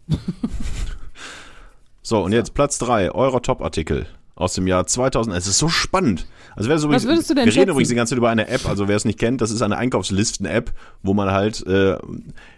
So, 2.03 2.23
und 2.23 2.33
jetzt 2.33 2.55
Platz 2.55 2.79
3, 2.79 3.11
eurer 3.11 3.43
Top-Artikel 3.43 4.07
aus 4.37 4.55
dem 4.55 4.66
Jahr 4.68 4.87
2000. 4.87 5.35
Es 5.37 5.46
ist 5.49 5.59
so 5.59 5.68
spannend. 5.68 6.27
Also 6.55 6.68
wer 6.70 6.79
so 6.79 6.88
Was 6.90 7.05
würdest 7.05 7.29
du 7.29 7.35
denn 7.35 7.44
Wir 7.46 7.53
reden 7.53 7.61
schätzen? 7.62 7.70
übrigens 7.70 7.88
die 7.88 7.94
ganze 7.96 8.11
Zeit 8.11 8.18
über 8.18 8.31
eine 8.31 8.46
App, 8.49 8.66
also 8.68 8.87
wer 8.87 8.96
es 8.96 9.05
nicht 9.05 9.18
kennt, 9.18 9.40
das 9.40 9.51
ist 9.51 9.61
eine 9.62 9.77
Einkaufslisten-App, 9.79 10.72
wo 11.03 11.12
man 11.14 11.31
halt 11.33 11.66
äh, 11.66 11.96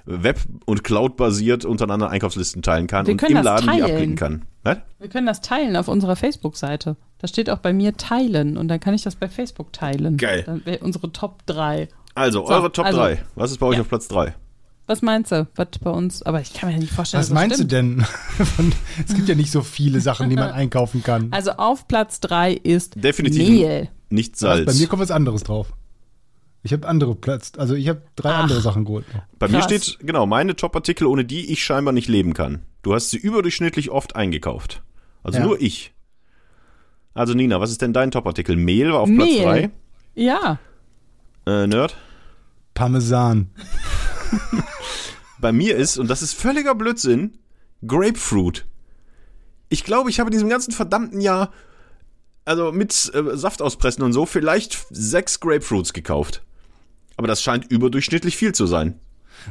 Web- 0.04 0.40
und 0.66 0.84
Cloud-basiert 0.84 1.64
untereinander 1.64 2.10
Einkaufslisten 2.10 2.62
teilen 2.62 2.86
kann 2.86 3.06
Wir 3.06 3.12
und 3.12 3.18
können 3.18 3.30
im 3.36 3.36
das 3.36 3.44
Laden 3.44 3.62
die 3.62 3.66
teilen. 3.80 3.84
abklicken 3.84 4.16
kann. 4.16 4.42
Was? 4.64 4.76
Wir 4.98 5.08
können 5.08 5.26
das 5.26 5.40
teilen 5.40 5.76
auf 5.76 5.88
unserer 5.88 6.16
Facebook-Seite. 6.16 6.96
Da 7.20 7.26
steht 7.28 7.48
auch 7.50 7.58
bei 7.58 7.72
mir 7.72 7.96
teilen 7.96 8.56
und 8.56 8.68
dann 8.68 8.80
kann 8.80 8.94
ich 8.94 9.02
das 9.02 9.16
bei 9.16 9.28
Facebook 9.28 9.72
teilen. 9.72 10.16
Geil. 10.16 10.42
Dann 10.46 10.64
wäre 10.66 10.78
unsere 10.84 11.10
Top 11.12 11.46
3. 11.46 11.88
Also, 12.14 12.44
So, 12.46 12.52
eure 12.52 12.72
Top 12.72 12.86
also- 12.86 12.98
3. 12.98 13.22
Was 13.36 13.50
ist 13.52 13.58
bei 13.58 13.66
euch 13.66 13.76
Ja. 13.76 13.82
auf 13.82 13.88
Platz 13.88 14.08
3? 14.08 14.34
Was 14.88 15.02
meinst 15.02 15.30
du? 15.32 15.46
Was 15.54 15.68
bei 15.80 15.90
uns? 15.90 16.22
Aber 16.22 16.40
ich 16.40 16.52
kann 16.54 16.72
mir 16.72 16.78
nicht 16.78 16.92
vorstellen, 16.92 17.20
Was 17.20 17.28
das 17.28 17.34
meinst 17.34 17.56
stimmt. 17.56 17.70
du 17.72 17.76
denn? 17.76 18.00
Von- 18.56 18.72
es 19.06 19.14
gibt 19.14 19.28
ja 19.28 19.34
nicht 19.34 19.52
so 19.52 19.60
viele 19.62 20.00
Sachen, 20.00 20.28
die 20.30 20.36
man 20.36 20.50
einkaufen 20.52 21.02
kann. 21.02 21.28
Also 21.30 21.52
auf 21.52 21.86
Platz 21.86 22.20
3 22.20 22.54
ist 22.54 22.94
Definitiv 23.02 23.48
Mehl. 23.48 23.88
nicht 24.10 24.32
Was, 24.32 24.40
Salz. 24.40 24.66
bei 24.66 24.72
mir 24.74 24.86
kommt 24.88 25.02
was 25.02 25.10
anderes 25.10 25.44
drauf. 25.44 25.72
Ich 26.64 26.72
habe 26.72 26.88
andere 26.88 27.14
Platz, 27.14 27.52
also 27.56 27.74
ich 27.74 27.88
habe 27.88 28.02
drei 28.16 28.30
Ach. 28.32 28.42
andere 28.42 28.60
Sachen 28.60 28.84
geholt. 28.84 29.04
Bei 29.38 29.46
mir 29.46 29.58
Krass. 29.60 29.64
steht, 29.66 29.98
genau, 30.00 30.26
meine 30.26 30.56
Top-Artikel, 30.56 31.06
ohne 31.06 31.24
die 31.24 31.52
ich 31.52 31.62
scheinbar 31.62 31.92
nicht 31.94 32.08
leben 32.08 32.34
kann. 32.34 32.62
Du 32.82 32.94
hast 32.94 33.10
sie 33.10 33.16
überdurchschnittlich 33.18 33.90
oft 33.90 34.16
eingekauft. 34.16 34.82
Also 35.22 35.38
Ja. 35.38 35.44
nur 35.44 35.60
ich. 35.60 35.92
Also 37.14 37.34
Nina, 37.34 37.60
was 37.60 37.70
ist 37.70 37.82
denn 37.82 37.92
dein 37.92 38.10
Top-Artikel? 38.10 38.56
Mehl 38.56 38.90
war 38.92 39.00
auf 39.00 39.08
Platz 39.08 39.28
Mehl. 39.28 39.42
3. 39.44 39.70
Ja. 40.14 40.58
Äh, 41.46 41.66
Nerd? 41.66 41.96
Parmesan. 42.74 43.50
Bei 45.40 45.52
mir 45.52 45.76
ist, 45.76 45.98
und 45.98 46.08
das 46.08 46.22
ist 46.22 46.34
völliger 46.34 46.74
Blödsinn, 46.74 47.38
Grapefruit. 47.86 48.66
Ich 49.68 49.84
glaube, 49.84 50.10
ich 50.10 50.18
habe 50.20 50.28
in 50.28 50.32
diesem 50.32 50.48
ganzen 50.48 50.72
verdammten 50.72 51.20
Jahr, 51.20 51.52
also 52.44 52.72
mit 52.72 52.92
äh, 53.14 53.36
Saft 53.36 53.60
auspressen 53.62 54.02
und 54.02 54.12
so, 54.12 54.26
vielleicht 54.26 54.86
sechs 54.90 55.40
Grapefruits 55.40 55.92
gekauft. 55.92 56.42
Aber 57.16 57.28
das 57.28 57.42
scheint 57.42 57.70
überdurchschnittlich 57.70 58.36
viel 58.36 58.52
zu 58.54 58.66
sein. 58.66 58.98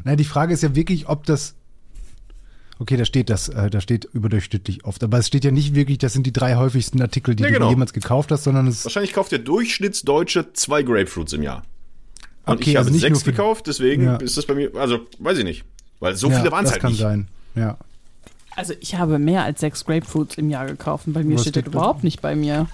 Na, 0.04 0.16
die 0.16 0.24
Frage 0.26 0.54
ist 0.54 0.64
ja 0.64 0.76
wirklich, 0.76 1.08
ob 1.08 1.26
das. 1.26 1.56
Okay, 2.80 2.96
da 2.98 3.06
steht 3.06 3.30
das, 3.30 3.50
äh, 3.50 3.70
da 3.70 3.82
steht 3.82 4.06
überdurchschnittlich 4.06 4.86
oft, 4.86 5.04
aber 5.04 5.18
es 5.18 5.28
steht 5.28 5.44
ja 5.44 5.50
nicht 5.52 5.74
wirklich, 5.74 5.98
das 5.98 6.14
sind 6.14 6.28
die 6.28 6.32
drei 6.34 6.56
häufigsten 6.58 7.02
Artikel, 7.02 7.36
die 7.36 7.42
Ja, 7.44 7.50
du 7.50 7.56
genau. 7.56 7.70
jemals 7.70 7.92
gekauft 7.92 8.32
hast, 8.32 8.44
sondern 8.44 8.68
es 8.68 8.86
Wahrscheinlich 8.86 9.14
kauft 9.14 9.32
der 9.32 9.40
Durchschnittsdeutsche 9.40 10.54
zwei 10.54 10.84
Grapefruits 10.84 11.34
im 11.34 11.42
Jahr. 11.44 11.64
Und 12.46 12.56
Okay, 12.58 12.70
ich 12.72 12.76
habe 12.76 12.80
also 12.86 12.92
nicht 12.92 13.02
sechs 13.02 13.24
gekauft, 13.24 13.66
deswegen 13.68 14.04
Ja. 14.04 14.16
ist 14.18 14.38
das 14.38 14.46
bei 14.46 14.54
mir, 14.54 14.76
also 14.76 15.00
weiß 15.18 15.40
ich 15.40 15.44
nicht. 15.44 15.64
Weil 16.00 16.16
so 16.16 16.30
ja, 16.30 16.40
viele 16.40 16.52
waren 16.52 16.66
es 16.66 16.72
das 16.72 16.74
halt 16.74 16.82
kann 16.82 16.92
nicht. 16.92 17.02
sein. 17.02 17.28
Ja. 17.56 17.78
Also 18.56 18.74
ich 18.80 18.96
habe 18.96 19.20
mehr 19.20 19.44
als 19.44 19.60
sechs 19.60 19.86
Grapefruits 19.86 20.36
im 20.38 20.50
Jahr 20.50 20.66
gekauft. 20.66 21.06
Bei 21.08 21.24
mir 21.24 21.36
Was 21.36 21.42
steht 21.44 21.58
das 21.58 21.66
überhaupt 21.66 22.04
nicht 22.04 22.22
bei 22.22 22.36
mir. 22.36 22.68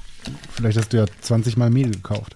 Vielleicht 0.52 0.78
hast 0.78 0.94
du 0.94 0.98
ja 0.98 1.06
20 1.22 1.58
Mal 1.58 1.70
Mehl 1.70 1.92
gekauft. 1.92 2.36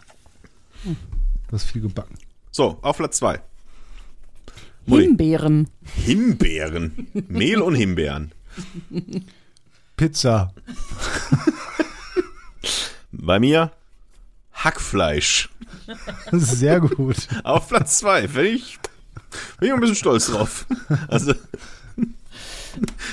Du 0.84 1.54
hast 1.54 1.64
viel 1.66 1.82
gebacken. 1.82 2.18
So, 2.52 2.78
auf 2.82 2.98
Platz 2.98 3.18
zwei. 3.18 3.40
Mutti. 4.86 5.04
Himbeeren. 5.04 5.70
Himbeeren. 6.06 7.08
Mehl 7.28 7.62
und 7.62 7.76
Himbeeren. 7.76 8.32
Pizza. 9.96 10.54
Bei 13.12 13.40
mir 13.40 13.72
Hackfleisch. 14.54 15.50
Das 16.32 16.52
sehr 16.60 16.80
gut. 16.80 17.28
Auf 17.44 17.70
Platz 17.70 18.00
zwei. 18.00 18.28
Bin 18.28 18.46
ich, 18.46 18.80
bin 19.60 19.68
ich 19.68 19.74
ein 19.74 19.80
bisschen 19.80 19.96
stolz 19.96 20.28
drauf. 20.28 20.66
Also 21.08 21.34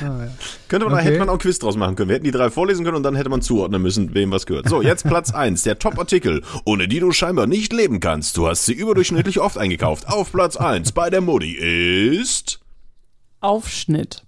Ah, 0.03 0.25
ja. 0.25 0.29
könnte 0.69 0.85
man, 0.85 0.93
da 0.95 1.01
Okay. 1.01 1.09
hätte 1.09 1.19
man 1.21 1.31
auch 1.31 1.35
ein 1.35 1.39
Quiz 1.39 1.59
draus 1.59 1.75
machen 1.77 1.97
können. 1.97 2.11
Wir 2.11 2.17
hätten 2.17 2.27
die 2.27 2.33
drei 2.33 2.51
vorlesen 2.51 2.85
können 2.85 2.99
und 2.99 3.03
dann 3.03 3.17
hätte 3.17 3.31
man 3.31 3.41
zuordnen 3.41 3.81
müssen, 3.81 4.13
wem 4.13 4.31
was 4.31 4.45
gehört. 4.45 4.69
So, 4.69 4.83
jetzt 4.83 5.05
Platz 5.05 5.31
eins. 5.35 5.63
Der 5.63 5.79
Top-Artikel, 5.79 6.43
ohne 6.67 6.87
die 6.87 7.01
du 7.01 7.13
scheinbar 7.13 7.47
nicht 7.47 7.73
leben 7.73 7.99
kannst. 7.99 8.37
Du 8.37 8.47
hast 8.47 8.67
sie 8.67 8.75
überdurchschnittlich 8.75 9.41
oft 9.41 9.57
eingekauft. 9.57 10.07
Auf 10.09 10.33
Platz 10.33 10.59
eins 10.59 10.93
bei 10.93 11.09
der 11.09 11.23
Mutti 11.23 11.53
ist 11.55 12.61
Aufschnitt. 13.41 14.23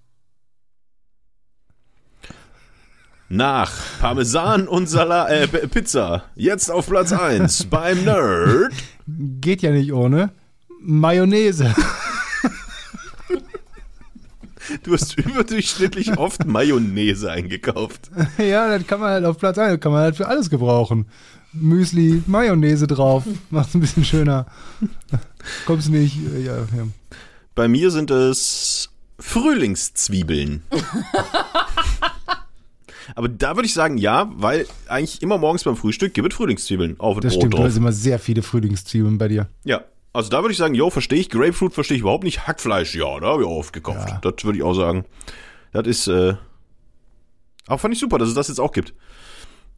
Nach 3.28 3.72
Parmesan 4.00 4.68
und 4.68 4.86
Salat, 4.88 5.30
äh, 5.30 5.48
Pizza. 5.68 6.24
Jetzt 6.36 6.70
auf 6.70 6.86
Platz 6.86 7.12
1 7.12 7.64
beim 7.66 8.04
Nerd. 8.04 8.72
Geht 9.06 9.62
ja 9.62 9.72
nicht 9.72 9.92
ohne. 9.92 10.30
Mayonnaise. 10.88 11.74
Du 14.84 14.92
hast 14.92 15.18
überdurchschnittlich 15.18 16.16
oft 16.16 16.44
Mayonnaise 16.46 17.30
eingekauft. 17.30 18.10
ja, 18.38 18.68
das 18.78 18.86
kann 18.86 19.00
man 19.00 19.10
halt 19.10 19.24
auf 19.24 19.36
Platz 19.38 19.58
1, 19.58 19.80
kann 19.80 19.90
man 19.90 20.02
halt 20.02 20.16
für 20.16 20.28
alles 20.28 20.48
gebrauchen. 20.48 21.06
Müsli, 21.52 22.22
Mayonnaise 22.26 22.86
drauf, 22.86 23.24
macht's 23.50 23.74
ein 23.74 23.80
bisschen 23.80 24.04
schöner. 24.04 24.46
Kommst 25.66 25.88
nicht, 25.88 26.18
äh, 26.34 26.44
ja, 26.44 26.56
ja. 26.56 26.86
Bei 27.56 27.66
mir 27.66 27.90
sind 27.90 28.12
es 28.12 28.90
Frühlingszwiebeln. 29.18 30.62
Aber 33.16 33.28
da 33.28 33.56
würde 33.56 33.66
ich 33.66 33.74
sagen, 33.74 33.98
ja, 33.98 34.30
weil 34.36 34.66
eigentlich 34.88 35.22
immer 35.22 35.38
morgens 35.38 35.64
beim 35.64 35.76
Frühstück 35.76 36.14
gibt 36.14 36.32
es 36.32 36.36
Frühlingszwiebeln 36.36 37.00
auf 37.00 37.18
Das 37.20 37.32
Brot 37.32 37.42
stimmt, 37.42 37.54
drauf. 37.54 37.64
hast 37.64 37.76
immer 37.76 37.92
sehr 37.92 38.18
viele 38.20 38.42
Frühlingszwiebeln 38.42 39.18
bei 39.18 39.28
dir. 39.28 39.48
Ja, 39.64 39.84
also 40.16 40.30
da 40.30 40.42
würde 40.42 40.52
ich 40.52 40.58
sagen, 40.58 40.74
yo, 40.74 40.90
verstehe 40.90 41.18
ich. 41.20 41.30
Grapefruit 41.30 41.74
verstehe 41.74 41.96
ich 41.96 42.00
überhaupt 42.02 42.24
nicht. 42.24 42.46
Hackfleisch, 42.46 42.94
ja, 42.94 43.20
da 43.20 43.26
habe 43.28 43.42
ich 43.42 43.48
auch 43.48 43.56
oft 43.58 43.72
gekauft. 43.72 44.08
Ja. 44.08 44.18
Das 44.22 44.44
würde 44.44 44.58
ich 44.58 44.64
auch 44.64 44.74
sagen. 44.74 45.04
Das 45.72 45.86
ist, 45.86 46.08
äh, 46.08 46.34
auch 47.68 47.78
fand 47.80 47.94
ich 47.94 48.00
super, 48.00 48.18
dass 48.18 48.28
es 48.28 48.34
das 48.34 48.48
jetzt 48.48 48.60
auch 48.60 48.72
gibt. 48.72 48.94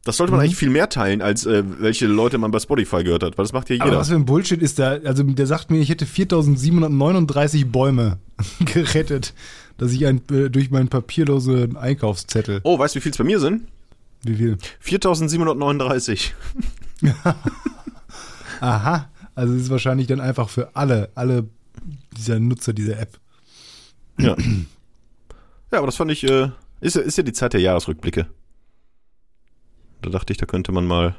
Das 0.05 0.15
sollte 0.15 0.31
Mhm. 0.31 0.37
man 0.37 0.45
eigentlich 0.45 0.55
viel 0.57 0.69
mehr 0.69 0.87
teilen, 0.87 1.21
als 1.21 1.45
äh, 1.45 1.63
welche 1.79 2.07
Leute 2.07 2.37
man 2.37 2.51
bei 2.51 2.59
Spotify 2.59 3.03
gehört 3.03 3.21
hat, 3.23 3.37
weil 3.37 3.43
das 3.43 3.51
macht 3.53 3.69
ja 3.69 3.75
Aber 3.81 3.85
jeder. 3.89 3.99
was 3.99 4.07
für 4.07 4.15
ein 4.15 4.25
Bullshit 4.25 4.61
ist 4.61 4.79
da? 4.79 4.91
Also 5.03 5.23
der 5.23 5.45
sagt 5.45 5.71
mir, 5.71 5.79
ich 5.79 5.89
hätte 5.89 6.05
4739 6.05 7.69
Bäume 7.69 8.17
gerettet, 8.65 9.33
dass 9.77 9.91
ich 9.91 10.05
ein, 10.05 10.21
äh, 10.31 10.49
durch 10.49 10.71
meinen 10.71 10.87
papierlosen 10.87 11.75
Einkaufszettel. 11.75 12.61
Oh, 12.63 12.79
weißt 12.79 12.95
du, 12.95 12.99
wie 12.99 13.01
viel 13.01 13.11
es 13.11 13.17
bei 13.17 13.23
mir 13.25 13.39
sind? 13.41 13.67
Wie 14.23 14.35
viel? 14.35 14.57
4739. 14.79 16.33
Aha. 18.61 19.09
Also 19.39 19.53
es 19.53 19.63
ist 19.63 19.69
wahrscheinlich 19.69 20.07
dann 20.07 20.19
einfach 20.21 20.49
für 20.49 20.75
alle, 20.75 21.09
alle 21.15 21.47
dieser 22.17 22.39
Nutzer 22.39 22.73
dieser 22.73 22.99
App. 22.99 23.19
Ja. 24.19 24.35
ja, 25.71 25.77
aber 25.77 25.85
das 25.85 25.95
fand 25.95 26.11
ich, 26.11 26.23
äh, 26.25 26.49
ist, 26.81 26.95
ja- 26.97 27.01
ist 27.01 27.17
ja 27.17 27.23
die 27.23 27.31
Zeit 27.33 27.53
der 27.53 27.61
Jahresrückblicke. 27.61 28.27
Da 30.01 30.09
dachte 30.09 30.33
ich, 30.33 30.37
da 30.37 30.45
könnte 30.45 30.71
man 30.71 30.85
mal 30.87 31.15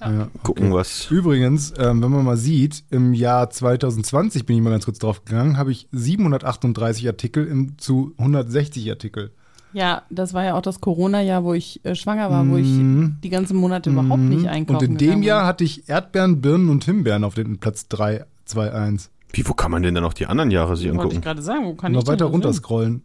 Ja, 0.00 0.28
gucken, 0.42 0.66
okay. 0.68 0.74
was. 0.74 1.10
Übrigens, 1.10 1.72
ähm, 1.78 2.02
wenn 2.02 2.10
man 2.10 2.24
mal 2.24 2.36
sieht, 2.36 2.84
im 2.90 3.12
Jahr 3.14 3.50
2020 3.50 4.46
bin 4.46 4.56
ich 4.56 4.62
mal 4.62 4.70
ganz 4.70 4.84
kurz 4.84 4.98
drauf 4.98 5.24
gegangen, 5.24 5.56
habe 5.56 5.72
ich 5.72 5.88
738 5.92 7.06
Artikel 7.08 7.46
im, 7.46 7.78
zu 7.78 8.14
160 8.18 8.88
Artikel. 8.90 9.32
Ja, 9.72 10.02
das 10.10 10.32
war 10.34 10.44
ja 10.44 10.54
auch 10.54 10.62
das 10.62 10.80
Corona-Jahr, 10.80 11.44
wo 11.44 11.52
ich 11.54 11.84
äh, 11.84 11.94
schwanger 11.94 12.30
war, 12.30 12.48
wo 12.48 12.56
ich 12.56 12.66
Mhm. 12.66 13.18
die 13.22 13.28
ganzen 13.28 13.56
Monate 13.56 13.90
überhaupt 13.90 14.20
nicht 14.22 14.46
einkaufen 14.48 14.86
Und 14.86 14.92
in 14.92 14.96
dem 14.98 15.22
Jahr 15.22 15.44
hatte 15.46 15.64
ich 15.64 15.88
Erdbeeren, 15.88 16.40
Birnen 16.40 16.70
und 16.70 16.84
Himbeeren 16.84 17.22
auf 17.24 17.34
den 17.34 17.58
Platz 17.58 17.86
3, 17.88 18.24
2, 18.46 18.72
1. 18.72 19.10
Wie, 19.32 19.46
wo 19.46 19.52
kann 19.52 19.70
man 19.70 19.82
denn 19.82 19.94
dann 19.94 20.04
noch 20.04 20.14
die 20.14 20.26
anderen 20.26 20.50
Jahre 20.50 20.74
sich 20.76 20.86
Wollte 20.86 20.96
ich 20.96 21.02
angucken? 21.02 21.20
gerade 21.20 21.42
sagen, 21.42 21.64
wo 21.66 21.74
kann 21.74 21.92
Noch 21.92 22.02
ich 22.02 22.06
weiter 22.08 22.24
das 22.24 22.32
runter 22.32 22.52
sehen? 22.52 22.62
scrollen. 22.62 23.02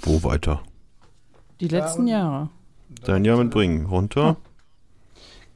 Wo 0.00 0.22
weiter? 0.24 0.62
Die 1.60 1.68
letzten 1.68 2.06
Jahre. 2.08 2.48
Dein 3.04 3.24
Jahr 3.24 3.36
mitbringen. 3.38 3.86
Runter. 3.86 4.36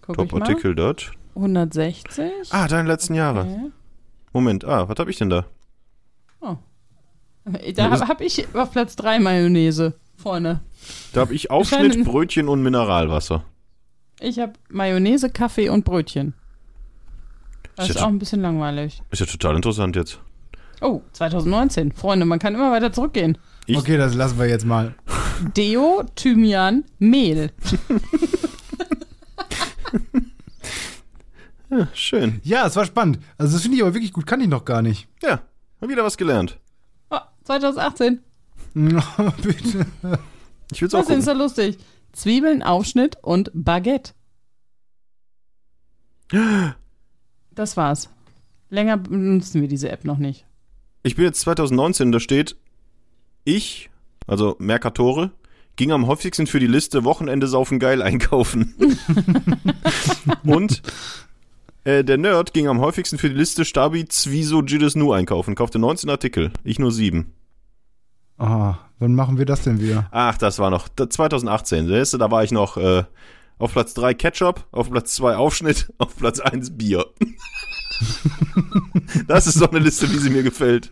Mal. 0.07 0.15
Top-Artikel 0.15 0.75
dort. 0.75 1.13
160. 1.35 2.25
Ah, 2.51 2.69
deine 2.69 2.87
letzten 2.89 3.15
Jahre. 3.15 3.41
Okay. 3.41 3.71
Moment, 4.33 4.65
ah, 4.65 4.89
was 4.89 4.97
habe 4.99 5.11
ich 5.11 5.19
denn 5.19 5.31
da? 5.31 5.47
Da 7.77 7.91
habe 7.91 8.09
hab 8.09 8.21
ich 8.21 8.47
auf 8.55 8.73
Platz 8.73 8.97
3 8.97 9.21
Mayonnaise 9.21 9.95
vorne. 10.17 10.61
Da 11.13 11.21
habe 11.21 11.35
ich 11.35 11.51
Aufschnitt, 11.51 11.93
Scheinen- 11.93 12.05
Brötchen 12.05 12.49
und 12.49 12.63
Mineralwasser. 12.63 13.45
Ich 14.21 14.39
habe 14.39 14.55
Mayonnaise, 14.69 15.31
Kaffee 15.31 15.69
und 15.69 15.85
Brötchen. 15.85 16.35
Das 17.77 17.85
Ist 17.87 17.91
ist 17.91 18.01
ja 18.01 18.07
auch 18.07 18.11
ein 18.11 18.19
bisschen 18.19 18.41
langweilig. 18.41 19.03
Ist 19.11 19.21
ja 19.21 19.27
total 19.27 19.55
interessant 19.57 19.95
jetzt. 19.97 20.19
Oh, 20.81 21.03
2019. 21.13 21.93
Freunde, 21.93 22.25
man 22.27 22.39
kann 22.39 22.55
immer 22.55 22.73
weiter 22.73 22.93
zurückgehen. 22.93 23.39
Ich- 23.67 23.77
Okay, 23.79 23.97
das 23.97 24.15
lassen 24.15 24.39
wir 24.39 24.47
jetzt 24.49 24.65
mal. 24.67 24.95
Deo, 25.57 26.03
Thymian, 26.17 26.85
Mehl. 26.99 27.51
Ja, 31.69 31.89
schön. 31.95 32.41
Ja, 32.45 32.67
es 32.67 32.77
war 32.77 32.85
spannend. 32.87 33.19
Also 33.39 33.55
das 33.55 33.63
finde 33.63 33.77
ich 33.77 33.83
aber 33.83 33.93
wirklich 33.95 34.13
gut, 34.13 34.27
kann 34.27 34.41
ich 34.41 34.49
noch 34.49 34.65
gar 34.65 34.83
nicht. 34.83 35.09
Ja, 35.23 35.41
hab 35.81 35.89
wieder 35.89 36.05
was 36.05 36.17
gelernt. 36.17 36.59
Oh, 37.49 37.53
2018. 37.53 38.21
Bitte. 38.75 39.87
Ich 40.73 40.83
will's 40.83 40.95
auch 40.95 41.01
Was 41.01 41.11
ist 41.11 41.29
da 41.29 41.33
lustig? 41.33 41.79
Zwiebeln, 42.13 42.63
Aufschnitt 42.63 43.19
und 43.23 43.51
Baguette. 43.55 44.13
Das 47.55 47.77
war's. 47.77 48.11
Länger 48.69 48.97
benutzen 48.97 49.61
wir 49.61 49.69
diese 49.69 49.91
App 49.91 50.05
noch 50.05 50.19
nicht. 50.19 50.45
Ich 51.05 51.15
bin 51.15 51.25
jetzt 51.25 51.41
2019, 51.41 52.11
da 52.11 52.19
steht, 52.19 52.57
ich, 53.45 53.91
also 54.27 54.57
Mercatore, 54.59 55.31
ging 55.77 55.93
am 55.93 56.09
häufigsten 56.09 56.49
für 56.49 56.59
die 56.59 56.67
Liste 56.67 57.05
Wochenende 57.05 57.47
saufen 57.47 57.79
geil 57.79 58.03
einkaufen. 58.03 58.75
Und 60.45 60.83
äh, 61.87 62.05
der 62.05 62.19
Nerd 62.19 62.53
ging 62.53 62.67
am 62.69 62.81
häufigsten 62.81 63.17
für 63.17 63.29
die 63.31 63.37
Liste 63.37 63.65
Stabi 63.65 64.07
Zwiso 64.07 64.63
Gilles 64.63 64.97
Nu 64.97 65.13
einkaufen. 65.13 65.55
Kaufte 65.55 65.79
19 65.79 66.11
Artikel, 66.11 66.53
ich 66.65 66.79
nur 66.81 66.91
7. 66.91 67.33
Ah, 68.39 68.79
wann 68.99 69.15
machen 69.15 69.39
wir 69.39 69.47
das 69.47 69.63
denn 69.63 69.81
wieder? 69.81 70.09
Ach, 70.11 70.37
das 70.37 70.59
war 70.59 70.71
noch 70.71 70.89
da- 70.89 71.09
2018. 71.09 71.87
Siehst 71.87 72.13
du, 72.15 72.19
Da 72.19 72.31
war 72.31 72.43
ich 72.45 72.51
noch 72.51 72.77
äh, 72.77 73.05
auf 73.59 73.73
Platz 73.73 73.95
3 73.95 74.15
Ketchup, 74.15 74.67
auf 74.73 74.91
Platz 74.91 75.15
2 75.15 75.37
Aufschnitt, 75.37 75.93
auf 75.99 76.17
Platz 76.17 76.41
1 76.41 76.77
Bier. 76.77 77.07
das 79.29 79.47
ist 79.47 79.61
doch 79.61 79.71
eine 79.71 79.79
Liste, 79.79 80.11
wie 80.13 80.19
sie 80.19 80.31
mir 80.31 80.43
gefällt. 80.43 80.91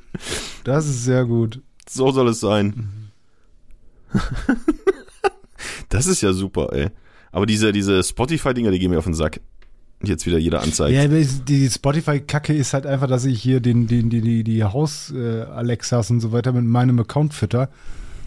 Das 0.63 0.87
ist 0.87 1.05
sehr 1.05 1.25
gut. 1.25 1.61
So 1.89 2.13
soll 2.13 2.29
es 2.29 2.41
sein. 2.41 3.11
das 5.89 6.07
ist 6.07 6.21
ja 6.23 6.33
super, 6.33 6.73
ey. 6.73 6.91
Aber 7.33 7.47
diese, 7.47 7.73
diese 7.73 8.03
Spotify-Dinger, 8.03 8.71
die 8.71 8.79
gehen 8.79 8.93
mir 8.93 8.99
auf 8.99 9.05
den 9.05 9.15
Sack. 9.15 9.41
Jetzt 10.07 10.27
wieder 10.27 10.39
jeder 10.39 10.63
anzeigt. 10.63 10.95
Ja, 10.95 11.07
die 11.07 11.71
Spotify-Kacke 11.71 12.55
ist 12.55 12.75
halt 12.75 12.87
einfach, 12.87 13.07
dass 13.07 13.25
ich 13.25 13.41
hier 13.41 13.61
den, 13.61 13.87
den, 13.87 14.11
die, 14.11 14.21
die, 14.21 14.45
die 14.45 14.65
Haus-Alexas 14.65 16.11
und 16.11 16.21
so 16.21 16.33
weiter 16.33 16.53
mit 16.53 16.65
meinem 16.65 16.99
Account 16.99 17.35
fütter. 17.35 17.69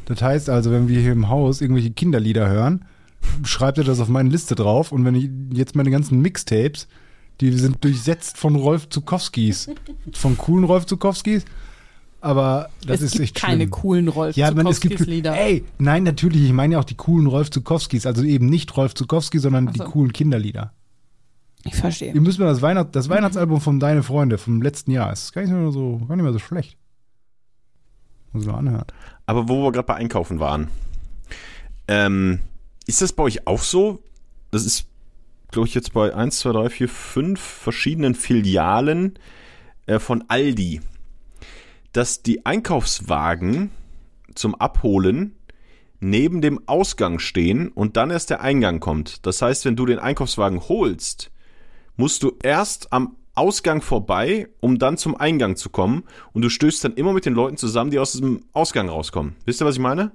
Das 0.06 0.22
heißt 0.22 0.50
also, 0.50 0.72
wenn 0.72 0.88
wir 0.88 1.02
hier 1.02 1.12
im 1.12 1.30
Haus 1.30 1.62
irgendwelche 1.62 1.92
Kinderlieder 1.92 2.48
hören, 2.48 2.86
schreibt 3.44 3.78
er 3.78 3.84
das 3.84 4.00
auf 4.00 4.08
meine 4.08 4.30
Liste 4.30 4.56
drauf 4.56 4.92
und 4.92 5.04
wenn 5.06 5.16
ich 5.16 5.30
jetzt 5.54 5.76
meine 5.76 5.92
ganzen 5.92 6.22
Mixtapes, 6.22 6.88
die 7.42 7.52
sind 7.52 7.84
durchsetzt 7.84 8.38
von 8.38 8.56
Rolf 8.56 8.90
Zukowskis. 8.90 9.70
Von 10.14 10.38
coolen 10.38 10.64
Rolf 10.64 10.86
Zukowskis. 10.86 11.46
Aber 12.20 12.70
das 12.86 13.02
es 13.02 13.04
ist 13.04 13.12
gibt 13.12 13.24
echt 13.24 13.36
keine 13.36 13.64
schlimm. 13.64 13.72
coolen 13.72 14.08
Rolf 14.08 14.36
Ja, 14.36 14.52
man, 14.52 14.66
es 14.68 14.80
gibt 14.80 14.94
Zukowskis 14.94 15.14
Lieder. 15.14 15.38
Ey, 15.38 15.64
nein, 15.78 16.04
natürlich, 16.04 16.44
ich 16.44 16.54
meine 16.54 16.74
ja 16.74 16.80
auch 16.80 16.84
die 16.86 16.96
coolen 16.96 17.28
Rolf 17.28 17.52
Zukowskis, 17.52 18.06
also 18.06 18.24
eben 18.24 18.48
nicht 18.48 18.76
Rolf 18.76 18.96
Zukowski, 18.96 19.40
sondern 19.40 19.68
die 19.72 19.78
so. 19.78 19.84
coolen 19.86 20.14
Kinderlieder. 20.14 20.72
Ich 21.68 21.76
verstehe. 21.76 22.14
Ihr 22.14 22.22
müsst 22.22 22.40
mal 22.40 22.46
das, 22.46 22.62
Weihnacht, 22.62 22.96
das 22.96 23.10
Weihnachtsalbum 23.10 23.60
von 23.60 23.80
Deine 23.80 24.02
Freunde 24.02 24.38
vom 24.38 24.62
letzten 24.62 24.92
Jahr. 24.92 25.12
ist 25.12 25.34
gar 25.34 25.42
nicht 25.42 25.52
mehr 25.52 25.72
so, 25.72 25.98
gar 26.08 26.16
nicht 26.16 26.24
mehr 26.24 26.34
so 26.34 26.40
schlecht. 26.40 26.78
Muss 28.32 28.44
ich 28.44 28.50
mal 28.50 28.58
anhören. 28.58 28.86
Aber 29.26 29.50
wo 29.50 29.64
wir 29.64 29.72
gerade 29.72 29.86
bei 29.86 29.96
Einkaufen 29.96 30.40
waren. 30.40 30.70
Ähm, 31.88 32.40
ist 32.86 33.02
das 33.02 33.12
bei 33.12 33.24
euch 33.24 33.48
auch 33.48 33.62
so? 33.62 34.00
Das 34.52 34.66
ist, 34.66 34.88
glaube 35.52 35.68
ich, 35.68 35.76
jetzt 35.76 35.94
bei 35.94 36.14
1, 36.14 36.40
2, 36.40 36.52
3, 36.54 36.70
4, 36.70 36.90
5 36.90 37.40
verschiedenen 37.40 38.16
Filialen 38.16 39.20
äh, 39.88 40.00
von 40.00 40.24
Aldi, 40.30 40.82
dass 41.92 42.24
die 42.24 42.46
Einkaufswagen 42.46 43.72
zum 44.36 44.56
Abholen 44.56 45.36
neben 46.00 46.42
dem 46.42 46.62
Ausgang 46.68 47.20
stehen 47.20 47.70
und 47.70 47.98
dann 47.98 48.12
erst 48.12 48.30
der 48.30 48.42
Eingang 48.42 48.80
kommt. 48.80 49.26
Das 49.26 49.42
heißt, 49.42 49.66
wenn 49.66 49.76
du 49.76 49.86
den 49.86 50.00
Einkaufswagen 50.00 50.62
holst, 50.70 51.32
musst 51.98 52.24
du 52.24 52.34
erst 52.42 52.94
am 52.94 53.16
Ausgang 53.36 53.82
vorbei, 53.82 54.48
um 54.62 54.80
dann 54.80 54.98
zum 54.98 55.16
Eingang 55.16 55.56
zu 55.58 55.70
kommen. 55.70 56.04
Und 56.34 56.42
du 56.42 56.50
stößt 56.50 56.84
dann 56.84 56.94
immer 56.94 57.14
mit 57.14 57.26
den 57.26 57.34
Leuten 57.34 57.58
zusammen, 57.58 57.92
die 57.92 58.00
aus 58.00 58.14
diesem 58.14 58.44
Ausgang 58.54 58.90
rauskommen. 58.90 59.36
Wisst 59.46 59.62
ihr, 59.62 59.66
was 59.66 59.76
ich 59.76 59.82
meine? 59.82 60.12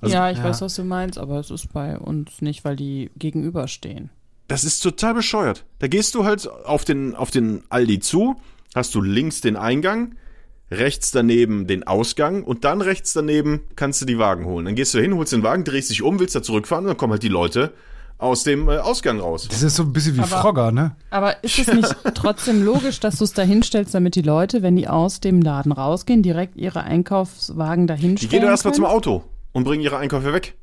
Also- 0.00 0.14
ja, 0.14 0.30
ich 0.30 0.38
Ja. 0.38 0.44
weiß, 0.44 0.60
was 0.62 0.74
du 0.74 0.84
meinst, 0.84 1.18
aber 1.18 1.38
es 1.40 1.50
ist 1.50 1.72
bei 1.72 1.98
uns 1.98 2.40
nicht, 2.40 2.64
weil 2.64 2.76
die 2.76 3.10
gegenüberstehen. 3.16 4.10
Das 4.48 4.64
ist 4.64 4.80
total 4.80 5.14
bescheuert. 5.14 5.64
Da 5.78 5.88
gehst 5.88 6.14
du 6.14 6.24
halt 6.24 6.46
auf 6.48 6.84
den, 6.84 7.14
auf 7.14 7.30
den 7.30 7.62
Aldi 7.70 8.00
zu, 8.00 8.36
hast 8.74 8.94
du 8.94 9.00
links 9.02 9.40
den 9.40 9.56
Eingang, 9.56 10.16
rechts 10.70 11.10
daneben 11.10 11.66
den 11.66 11.86
Ausgang 11.86 12.42
und 12.44 12.64
dann 12.64 12.80
rechts 12.80 13.12
daneben 13.12 13.60
kannst 13.76 14.00
du 14.00 14.06
die 14.06 14.18
Wagen 14.18 14.44
holen. 14.46 14.64
Dann 14.66 14.74
gehst 14.74 14.92
du 14.94 15.00
hin, 15.00 15.14
holst 15.16 15.32
den 15.32 15.42
Wagen, 15.42 15.64
drehst 15.64 15.90
dich 15.90 16.02
um, 16.02 16.18
willst 16.18 16.34
da 16.34 16.42
zurückfahren 16.42 16.84
und 16.84 16.88
dann 16.88 16.96
kommen 16.96 17.12
halt 17.12 17.22
die 17.22 17.28
Leute 17.28 17.72
aus 18.18 18.42
dem 18.44 18.68
äh, 18.68 18.76
Ausgang 18.78 19.20
raus. 19.20 19.48
Das 19.50 19.62
ist 19.62 19.76
so 19.76 19.82
ein 19.82 19.92
bisschen 19.92 20.14
wie 20.16 20.20
Aber- 20.20 20.40
Frogger, 20.40 20.72
ne? 20.72 20.96
Aber 21.10 21.42
ist 21.44 21.58
es 21.58 21.66
nicht 21.72 21.94
trotzdem 22.14 22.64
logisch, 22.64 23.00
dass 23.00 23.16
du 23.18 23.24
es 23.24 23.32
da 23.32 23.42
hinstellst, 23.42 23.94
damit 23.94 24.14
die 24.14 24.22
Leute, 24.22 24.62
wenn 24.62 24.76
die 24.76 24.88
aus 24.88 25.20
dem 25.20 25.42
Laden 25.42 25.72
rausgehen, 25.72 26.22
direkt 26.22 26.56
ihre 26.56 26.82
Einkaufswagen 26.84 27.86
Die 27.86 27.88
dahinstellen 27.88 28.30
gehen 28.30 28.42
doch 28.42 28.48
erstmal 28.48 28.74
zum? 28.74 28.84
Auto 28.84 29.24
und 29.52 29.64
bringen 29.64 29.82
ihre 29.82 29.96
Einkäufe 29.98 30.32
weg. 30.32 30.56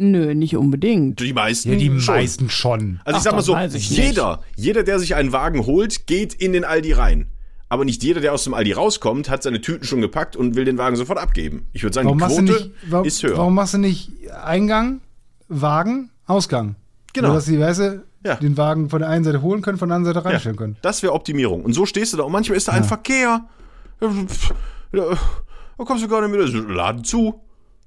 Nö, 0.00 0.34
nicht 0.34 0.56
unbedingt. 0.56 1.18
Die 1.20 1.32
meisten 1.32 1.72
Ja, 1.72 1.76
die 1.78 2.00
schon. 2.00 2.14
meisten 2.14 2.50
schon. 2.50 3.00
Also 3.04 3.16
ich 3.16 3.20
Ach, 3.20 3.22
sag 3.24 3.32
mal 3.34 3.42
so, 3.42 3.56
ich 3.56 3.90
nicht. 3.90 3.90
jeder, 3.98 4.42
jeder, 4.56 4.82
der 4.84 4.98
sich 5.00 5.14
einen 5.16 5.32
Wagen 5.32 5.66
holt, 5.66 6.06
geht 6.06 6.34
in 6.34 6.52
den 6.52 6.64
Aldi 6.64 6.92
rein. 6.92 7.26
Aber 7.68 7.84
nicht 7.84 8.02
jeder, 8.04 8.20
der 8.20 8.32
aus 8.32 8.44
dem 8.44 8.54
Aldi 8.54 8.72
rauskommt, 8.72 9.28
hat 9.28 9.42
seine 9.42 9.60
Tüten 9.60 9.84
schon 9.84 10.00
gepackt 10.00 10.36
und 10.36 10.54
will 10.54 10.64
den 10.64 10.78
Wagen 10.78 10.94
sofort 10.96 11.18
abgeben. 11.18 11.66
Ich 11.72 11.82
würde 11.82 11.94
sagen, 11.94 12.06
Warum 12.06 12.18
die 12.18 12.24
Quote 12.26 12.42
nicht, 12.64 12.70
warum, 12.88 13.06
ist 13.06 13.22
höher. 13.22 13.36
warum 13.36 13.54
machst 13.56 13.74
du 13.74 13.78
nicht 13.78 14.10
Eingang, 14.42 15.00
Wagen, 15.48 16.10
Ausgang? 16.28 16.76
Genau. 17.12 17.28
So, 17.28 17.34
dass 17.34 17.44
die, 17.46 17.58
weißt 17.58 17.80
du, 17.80 18.04
Ja. 18.24 18.36
den 18.36 18.56
Wagen 18.56 18.90
von 18.90 19.00
der 19.00 19.08
einen 19.08 19.24
Seite 19.24 19.42
holen 19.42 19.62
können, 19.62 19.78
von 19.78 19.88
der 19.88 19.96
anderen 19.96 20.14
Seite 20.14 20.24
reinstellen 20.26 20.56
können. 20.56 20.76
Das 20.82 21.02
wäre 21.02 21.12
Optimierung. 21.14 21.64
Und 21.64 21.72
so 21.72 21.86
stehst 21.86 22.12
du 22.12 22.16
da. 22.18 22.22
Und 22.24 22.32
manchmal 22.32 22.56
ist 22.58 22.68
da 22.68 22.72
ein 22.72 22.84
Verkehr. 22.84 23.44
Da 24.00 25.84
kommst 25.84 26.04
du 26.04 26.08
gar 26.08 26.26
nicht 26.26 26.54
mehr. 26.54 26.62
Laden 26.74 27.04
zu. 27.04 27.40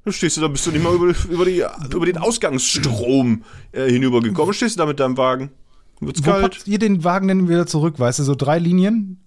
Da 0.04 0.12
stehst 0.12 0.38
du 0.38 0.42
da, 0.42 0.48
bist 0.48 0.66
du 0.66 0.72
nicht 0.72 0.84
mal 0.84 0.94
über, 0.96 1.14
über, 1.30 1.46
die, 1.46 1.64
über 1.94 2.06
den 2.08 2.18
Ausgangsstrom 2.18 3.44
äh, 3.72 3.88
hinübergekommen. 3.89 4.54
Stehst 4.54 4.76
du 4.76 4.80
da 4.80 4.86
mit 4.88 5.00
deinem 5.00 5.16
Wagen. 5.18 5.52
Wird's 6.00 6.26
Wo 6.26 6.32
kalt. 6.32 6.42
packt 6.54 6.68
ihr 6.68 6.80
den 6.80 7.04
Wagen 7.04 7.28
denn 7.28 7.48
wieder 7.48 7.68
zurück? 7.68 8.00
Weißt 8.00 8.18
du, 8.18 8.24
so 8.24 8.34
drei 8.34 8.58
Linien? 8.58 9.24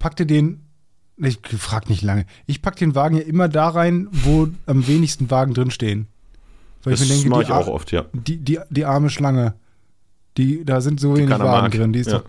Packt 0.00 0.18
ihr 0.18 0.26
den, 0.26 0.62
ich 1.16 1.38
frag 1.58 1.88
nicht 1.88 2.02
lange, 2.02 2.24
ich 2.46 2.62
pack 2.62 2.74
den 2.76 2.94
Wagen 2.96 3.16
ja 3.16 3.22
immer 3.22 3.48
da 3.48 3.68
rein, 3.68 4.08
wo 4.10 4.48
am 4.66 4.86
wenigsten 4.88 5.30
Wagen 5.30 5.54
drin 5.54 5.70
stehen. 5.70 6.06
Weil 6.84 6.92
Das 6.92 7.00
ich 7.02 7.08
mir 7.08 7.14
denke, 7.14 7.28
mache 7.30 7.40
die, 7.40 7.46
ich 7.46 7.52
auch 7.52 7.66
oft, 7.68 7.92
ja. 7.92 8.04
die, 8.12 8.36
die, 8.38 8.58
die 8.70 8.84
arme 8.84 9.10
Schlange, 9.10 9.54
die, 10.36 10.64
da 10.64 10.80
sind 10.80 11.00
so 11.00 11.16
wenig 11.16 11.30
keiner 11.30 11.44
Wagen 11.44 11.62
mag. 11.62 11.72
drin, 11.72 11.92
die 11.92 11.98
ist 12.00 12.10
Ja. 12.10 12.18
doch, 12.20 12.24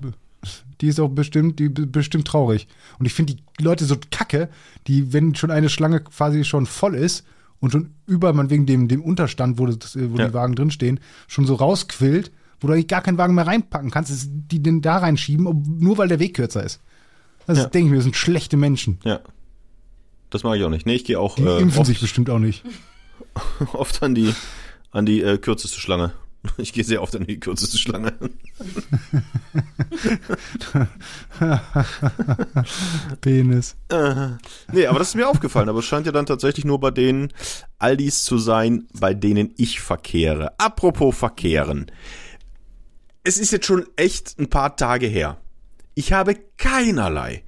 die 0.82 0.88
ist 0.88 1.00
auch 1.00 1.10
bestimmt, 1.10 1.60
die 1.60 1.70
be- 1.70 1.86
bestimmt 1.86 2.26
traurig. 2.28 2.68
Und 2.98 3.06
ich 3.06 3.14
finde 3.14 3.36
die 3.36 3.64
Leute 3.64 3.86
so 3.86 3.96
kacke, 4.12 4.50
die, 4.88 5.14
wenn 5.14 5.36
schon 5.36 5.52
eine 5.52 5.70
Schlange 5.70 6.00
quasi 6.02 6.44
schon 6.46 6.66
voll 6.66 6.96
ist 6.96 7.26
und 7.60 7.72
schon 7.72 7.92
über, 8.08 8.34
man 8.34 8.50
wegen 8.50 8.66
dem, 8.66 8.88
dem 8.88 9.02
Unterstand, 9.04 9.60
wo, 9.60 9.66
das, 9.68 9.96
wo 9.98 10.18
Ja. 10.18 10.28
die 10.30 10.34
Wagen 10.34 10.56
drinstehen, 10.56 11.00
schon 11.28 11.46
so 11.46 11.56
rausquillt, 11.56 12.32
wo 12.62 12.68
du 12.68 12.74
eigentlich 12.74 12.88
gar 12.88 13.02
keinen 13.02 13.18
Wagen 13.18 13.36
mehr 13.36 13.48
reinpacken 13.48 13.92
kannst, 13.92 14.30
die 14.32 14.64
den 14.64 14.82
da 14.82 14.98
reinschieben, 14.98 15.78
nur 15.80 15.98
weil 15.98 16.08
der 16.08 16.20
Weg 16.20 16.36
kürzer 16.36 16.64
ist. 16.64 16.82
Das 17.46 17.58
Ja. 17.58 17.66
denke 17.66 17.86
ich 17.88 17.92
mir, 17.92 17.98
das 17.98 18.04
sind 18.06 18.16
schlechte 18.16 18.58
Menschen. 18.58 19.00
Ja. 19.04 19.20
Das 20.30 20.44
mache 20.44 20.58
ich 20.58 20.64
auch 20.64 20.70
nicht. 20.70 20.86
Nee, 20.86 20.96
ich 20.96 21.06
gehe 21.06 21.20
auch 21.20 21.36
Die 21.36 21.44
äh, 21.44 21.60
impfen 21.62 21.80
oft, 21.82 21.88
sich 21.88 22.00
bestimmt 22.00 22.30
auch 22.30 22.40
nicht. 22.40 22.64
oft 23.74 24.02
an 24.04 24.16
die, 24.16 24.34
an 24.92 25.06
die 25.06 25.22
äh, 25.22 25.38
kürzeste 25.38 25.80
Schlange. 25.80 26.14
Ich 26.58 26.72
gehe 26.72 26.86
sehr 26.86 27.02
oft 27.02 27.14
an 27.18 27.26
die 27.26 27.38
kürzeste 27.38 27.78
Schlange. 27.78 28.14
Penis. 33.20 33.76
Nee, 34.72 34.86
aber 34.88 35.00
das 35.00 35.10
ist 35.10 35.16
mir 35.16 35.28
aufgefallen. 35.28 35.68
Aber 35.68 35.80
es 35.80 35.86
scheint 35.86 36.06
ja 36.06 36.14
dann 36.14 36.26
tatsächlich 36.26 36.64
nur 36.64 36.80
bei 36.80 36.92
den 36.92 37.34
Aldis 37.78 38.24
zu 38.24 38.38
sein, 38.38 38.88
bei 38.98 39.14
denen 39.14 39.54
ich 39.58 39.82
verkehre. 39.82 40.58
Apropos 40.60 41.18
verkehren. 41.18 41.92
Es 43.26 43.38
ist 43.38 43.52
jetzt 43.52 43.66
schon 43.66 43.86
echt 43.98 44.40
ein 44.40 44.50
paar 44.50 44.78
Tage 44.78 45.08
her. 45.08 45.38
Ich 45.94 46.14
habe 46.14 46.38
keinerlei, 46.58 47.44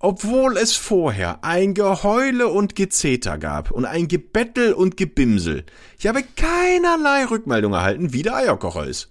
obwohl 0.00 0.56
es 0.56 0.74
vorher 0.76 1.42
ein 1.44 1.74
Geheule 1.74 2.48
und 2.48 2.74
Gezeter 2.76 3.38
gab 3.38 3.70
und 3.70 3.84
ein 3.84 4.08
Gebettel 4.08 4.72
und 4.72 4.96
Gebimsel, 4.96 5.64
ich 5.98 6.06
habe 6.06 6.22
keinerlei 6.36 7.24
Rückmeldung 7.24 7.72
erhalten, 7.72 8.12
wie 8.12 8.22
der 8.22 8.36
Eierkocher 8.36 8.86
ist. 8.86 9.10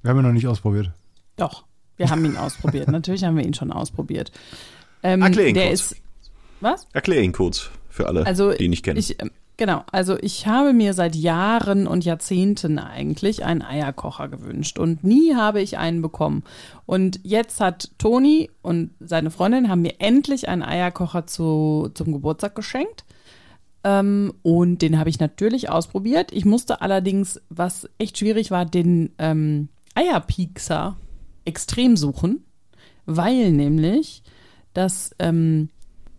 Wir 0.02 0.10
haben 0.10 0.18
ihn 0.18 0.22
noch 0.26 0.32
nicht 0.32 0.46
ausprobiert. 0.46 0.90
Doch, 1.36 1.64
wir 1.96 2.08
haben 2.10 2.24
ihn 2.24 2.36
ausprobiert. 2.36 2.88
Natürlich 2.88 3.24
haben 3.24 3.36
wir 3.36 3.44
ihn 3.44 3.54
schon 3.54 3.72
ausprobiert. 3.72 4.30
Ähm, 5.02 5.22
Erklär 5.22 5.48
ihn 5.48 5.54
der 5.54 5.68
kurz. 5.68 5.92
ist. 5.92 5.96
Was? 6.60 6.86
Erklär 6.92 7.22
ihn 7.22 7.32
kurz 7.32 7.70
für 7.88 8.06
alle, 8.06 8.26
Also 8.26 8.52
die 8.52 8.64
ihn 8.64 8.70
nicht 8.70 8.84
kennen. 8.84 8.98
Ich, 8.98 9.20
ähm, 9.20 9.30
genau, 9.58 9.84
also 9.92 10.16
ich 10.18 10.46
habe 10.46 10.72
mir 10.72 10.94
seit 10.94 11.14
Jahren 11.14 11.86
und 11.86 12.06
Jahrzehnten 12.06 12.78
eigentlich 12.78 13.44
einen 13.44 13.60
Eierkocher 13.60 14.28
gewünscht 14.28 14.78
und 14.78 15.04
nie 15.04 15.34
habe 15.34 15.60
ich 15.60 15.76
einen 15.76 16.00
bekommen. 16.00 16.44
Und 16.86 17.20
jetzt 17.24 17.60
hat 17.60 17.90
Toni 17.98 18.48
und 18.62 18.92
seine 19.00 19.30
Freundin 19.30 19.68
haben 19.68 19.82
mir 19.82 20.00
endlich 20.00 20.48
einen 20.48 20.62
Eierkocher 20.62 21.26
zu, 21.26 21.90
zum 21.92 22.12
Geburtstag 22.12 22.54
geschenkt. 22.54 23.04
Ähm, 23.84 24.32
und 24.42 24.80
den 24.80 24.98
habe 24.98 25.10
ich 25.10 25.20
natürlich 25.20 25.68
ausprobiert. 25.68 26.32
Ich 26.32 26.46
musste 26.46 26.80
allerdings, 26.80 27.40
was 27.50 27.88
echt 27.98 28.16
schwierig 28.18 28.50
war, 28.50 28.64
den 28.64 29.12
ähm, 29.18 29.68
Eierpiekser 29.94 30.96
extrem 31.44 31.96
suchen, 31.96 32.44
weil 33.04 33.52
nämlich 33.52 34.22
das 34.72 35.10
ähm, 35.18 35.70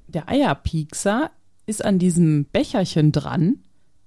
der 0.08 0.28
Eierpiekser 0.28 1.32
ist 1.70 1.84
an 1.86 2.00
diesem 2.00 2.46
Becherchen 2.52 3.12
dran, 3.12 3.60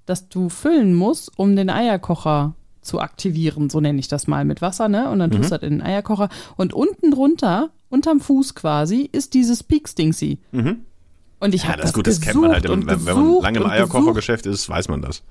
das 0.06 0.28
du 0.28 0.48
füllen 0.48 0.94
musst, 0.94 1.30
um 1.38 1.54
den 1.56 1.70
Eierkocher 1.70 2.54
zu 2.80 3.00
aktivieren, 3.00 3.70
so 3.70 3.80
nenne 3.80 4.00
ich 4.00 4.08
das 4.08 4.26
mal 4.26 4.44
mit 4.44 4.60
Wasser, 4.60 4.88
ne? 4.88 5.08
Und 5.08 5.20
dann 5.20 5.30
Mhm. 5.30 5.36
tust 5.36 5.52
du 5.52 5.54
das 5.54 5.62
in 5.62 5.78
den 5.78 5.82
Eierkocher. 5.82 6.28
Und 6.56 6.72
unten 6.74 7.12
drunter, 7.12 7.70
unterm 7.88 8.18
Fuß 8.20 8.56
quasi, 8.56 9.08
ist 9.12 9.34
dieses 9.34 9.62
Pieks-Dingsy. 9.62 10.38
Und 10.52 11.54
ich 11.54 11.62
Mhm. 11.62 11.68
ja, 11.68 11.72
habe 11.72 11.76
das 11.76 11.80
das 11.82 11.90
ist 11.90 11.94
gut, 11.94 12.06
das 12.08 12.20
kennt 12.20 12.40
man 12.40 12.50
halt. 12.50 12.68
Wenn, 12.68 12.86
wenn 12.88 13.04
man 13.04 13.40
lange 13.42 13.58
im. 13.60 13.66
Eierkochergeschäft 13.66 14.46
ist, 14.46 14.68
weiß 14.68 14.88
man 14.88 15.00
das. 15.00 15.22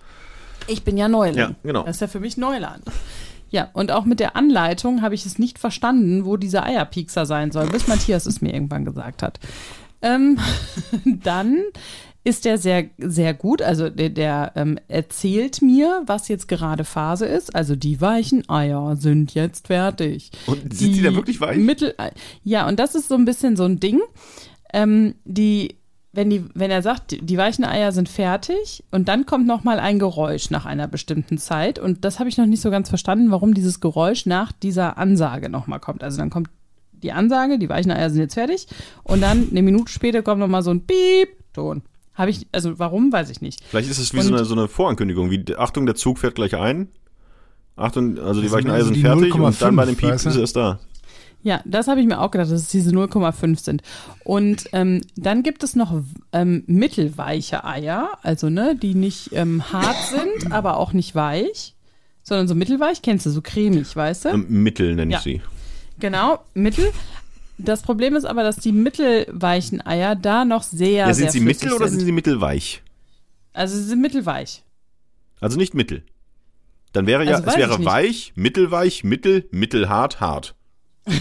Ich 0.67 0.84
bin 0.84 0.95
ja 0.95 1.09
Neuling. 1.09 1.38
Ja, 1.38 1.51
genau. 1.63 1.84
Das 1.84 1.97
ist 1.97 2.01
ja 2.01 2.07
für 2.07 2.19
mich 2.21 2.38
Neuland. 2.38 2.84
Ja, 3.49 3.69
und 3.73 3.91
auch 3.91 4.05
mit 4.05 4.21
der 4.21 4.38
Anleitung 4.38 5.01
habe 5.01 5.13
ich 5.15 5.25
es 5.25 5.38
nicht 5.38 5.59
verstanden, 5.59 6.23
wo 6.23 6.38
dieser 6.38 6.63
Eierpiekser 6.65 7.25
sein 7.25 7.51
soll, 7.51 7.67
bis 7.67 7.88
Matthias 7.89 8.25
es 8.25 8.39
mir 8.39 8.53
irgendwann 8.53 8.86
gesagt 8.86 9.23
hat. 9.23 9.41
Ähm, 10.01 10.38
dann 11.05 11.57
ist 12.24 12.45
der 12.45 12.57
sehr, 12.57 12.86
sehr 12.97 13.34
gut. 13.34 13.61
Also 13.61 13.89
der, 13.89 14.09
der 14.09 14.51
ähm, 14.55 14.78
erzählt 14.88 15.61
mir, 15.61 16.03
was 16.05 16.28
jetzt 16.28 16.47
gerade 16.47 16.84
Phase 16.84 17.26
ist. 17.26 17.55
Also 17.55 17.76
die 17.76 17.99
weichen 17.99 18.47
Eier 18.49 18.95
sind 18.95 19.34
jetzt 19.34 19.67
fertig. 19.67 20.32
Und 20.45 20.74
sind 20.74 20.95
die 20.95 21.01
da 21.01 21.15
wirklich 21.15 21.41
weich? 21.41 21.57
Mittel, 21.57 21.95
ja, 22.43 22.67
und 22.67 22.80
das 22.80 22.95
ist 22.95 23.07
so 23.07 23.15
ein 23.15 23.26
bisschen 23.26 23.55
so 23.55 23.63
ein 23.63 23.80
Ding. 23.80 24.01
Ähm, 24.72 25.15
die, 25.26 25.78
wenn, 26.13 26.30
die, 26.30 26.45
wenn 26.53 26.69
er 26.69 26.84
sagt, 26.84 27.11
die, 27.11 27.22
die 27.22 27.38
weichen 27.38 27.65
Eier 27.65 27.91
sind 27.91 28.07
fertig 28.07 28.84
und 28.91 29.07
dann 29.07 29.26
kommt 29.26 29.47
noch 29.47 29.63
mal 29.63 29.80
ein 29.80 29.97
Geräusch 29.97 30.51
nach 30.51 30.65
einer 30.65 30.88
bestimmten 30.88 31.39
Zeit 31.39 31.80
und 31.80 32.05
das 32.05 32.19
habe 32.19 32.30
ich 32.30 32.38
noch 32.38 32.45
nicht 32.45 32.61
so 32.61 32.69
ganz 32.69 32.89
verstanden, 32.89 33.32
warum 33.32 33.53
dieses 33.53 33.80
Geräusch 33.80 34.26
nach 34.26 34.51
dieser 34.51 34.97
Ansage 34.97 35.49
noch 35.49 35.67
mal 35.67 35.80
kommt. 35.80 36.03
Also 36.03 36.17
dann 36.19 36.30
kommt 36.30 36.49
die 36.91 37.11
Ansage, 37.11 37.57
die 37.57 37.69
weichen 37.69 37.91
Eier 37.91 38.09
sind 38.09 38.22
jetzt 38.22 38.36
fertig 38.36 38.67
und 39.03 39.22
dann 39.22 39.47
eine 39.49 39.63
Minute 39.63 39.91
später 39.91 40.22
kommt 40.22 40.39
noch 40.39 40.47
mal 40.47 40.61
so 40.61 40.72
ein 40.72 40.86
Piep-Ton. 40.86 41.82
Habe 42.22 42.30
ich, 42.32 42.45
also 42.51 42.78
warum, 42.78 43.11
weiß 43.11 43.32
ich 43.32 43.41
nicht. 43.41 43.63
Vielleicht 43.67 43.89
ist 43.89 43.97
es 43.97 44.13
wie 44.13 44.17
Und- 44.19 44.24
so 44.26 44.34
eine, 44.36 44.45
so 44.45 44.53
eine 44.53 44.67
Vorankündigung, 44.67 45.32
wie 45.32 45.43
Achtung, 45.57 45.88
der 45.88 45.95
Zug 45.95 46.19
fährt 46.19 46.36
gleich 46.36 46.55
ein. 46.55 46.88
Achtung, 47.76 48.19
also 48.19 48.41
die 48.41 48.51
weichen 48.51 48.69
Eier 48.69 48.84
sind 48.86 48.97
fertig 48.97 49.34
und 49.34 49.59
dann 49.61 49.76
bei 49.76 49.84
0,5, 49.84 49.86
dem 49.88 49.95
Piep 49.95 50.11
ist 50.13 50.26
er 50.28 50.39
erst 50.39 50.55
da. 50.55 50.80
Ja, 51.41 51.61
das 51.65 51.88
habe 51.88 51.99
ich 51.99 52.05
mir 52.05 52.19
auch 52.22 52.30
gedacht, 52.30 52.51
dass 52.51 52.61
es 52.61 52.67
diese 52.67 52.91
0,5 52.91 53.59
sind. 53.63 53.82
Und 54.24 54.65
ähm, 54.74 55.01
dann 55.15 55.41
gibt 55.41 55.63
es 55.63 55.76
noch 55.76 56.03
ähm, 56.32 56.63
mittelweiche 56.67 57.65
Eier, 57.65 58.09
also 58.22 58.49
ne, 58.51 58.76
die 58.80 58.93
nicht 58.93 59.32
ähm, 59.34 59.63
hart 59.74 59.95
sind, 60.11 60.51
aber 60.53 60.78
auch 60.78 60.93
nicht 60.93 61.15
weich, 61.15 61.74
sondern 62.22 62.47
so 62.47 62.53
mittelweich. 62.53 63.01
Kennst 63.01 63.26
du, 63.26 63.32
so 63.32 63.41
cremig, 63.41 63.95
weißt 63.95 64.26
du? 64.26 64.30
Ähm, 64.30 64.45
Mittel 64.49 64.93
nenne 64.93 65.09
ich 65.09 65.17
Ja. 65.17 65.22
sie. 65.22 65.41
Genau, 65.99 66.39
mittel. 66.53 66.91
Das 67.64 67.82
Problem 67.82 68.16
ist 68.16 68.26
aber, 68.26 68.43
dass 68.43 68.57
die 68.57 68.72
mittelweichen 68.72 69.86
Eier 69.86 70.16
da 70.16 70.45
noch 70.45 70.64
sehr, 70.64 70.89
Ja, 70.91 71.05
sehr 71.14 71.30
sind 71.30 71.32
sie 71.32 71.39
flüssig 71.41 71.64
mittel 71.64 71.76
oder 71.76 71.88
sind. 71.88 71.99
sind 71.99 72.05
sie 72.05 72.12
mittelweich? 72.12 72.84
Also 73.53 73.76
sie 73.78 73.84
sind 73.84 74.01
mittelweich. 74.01 74.64
Also 75.39 75.57
nicht 75.57 75.74
mittel. 75.74 76.03
Dann 76.93 77.07
wäre 77.07 77.24
ja, 77.24 77.32
Also 77.36 77.45
weiß 77.47 77.53
es 77.53 77.59
wäre 77.59 77.86
weich, 77.86 78.34
mittelweich, 78.36 79.03
mittel, 79.03 79.47
mittelhart, 79.51 80.20
hart. 80.20 80.55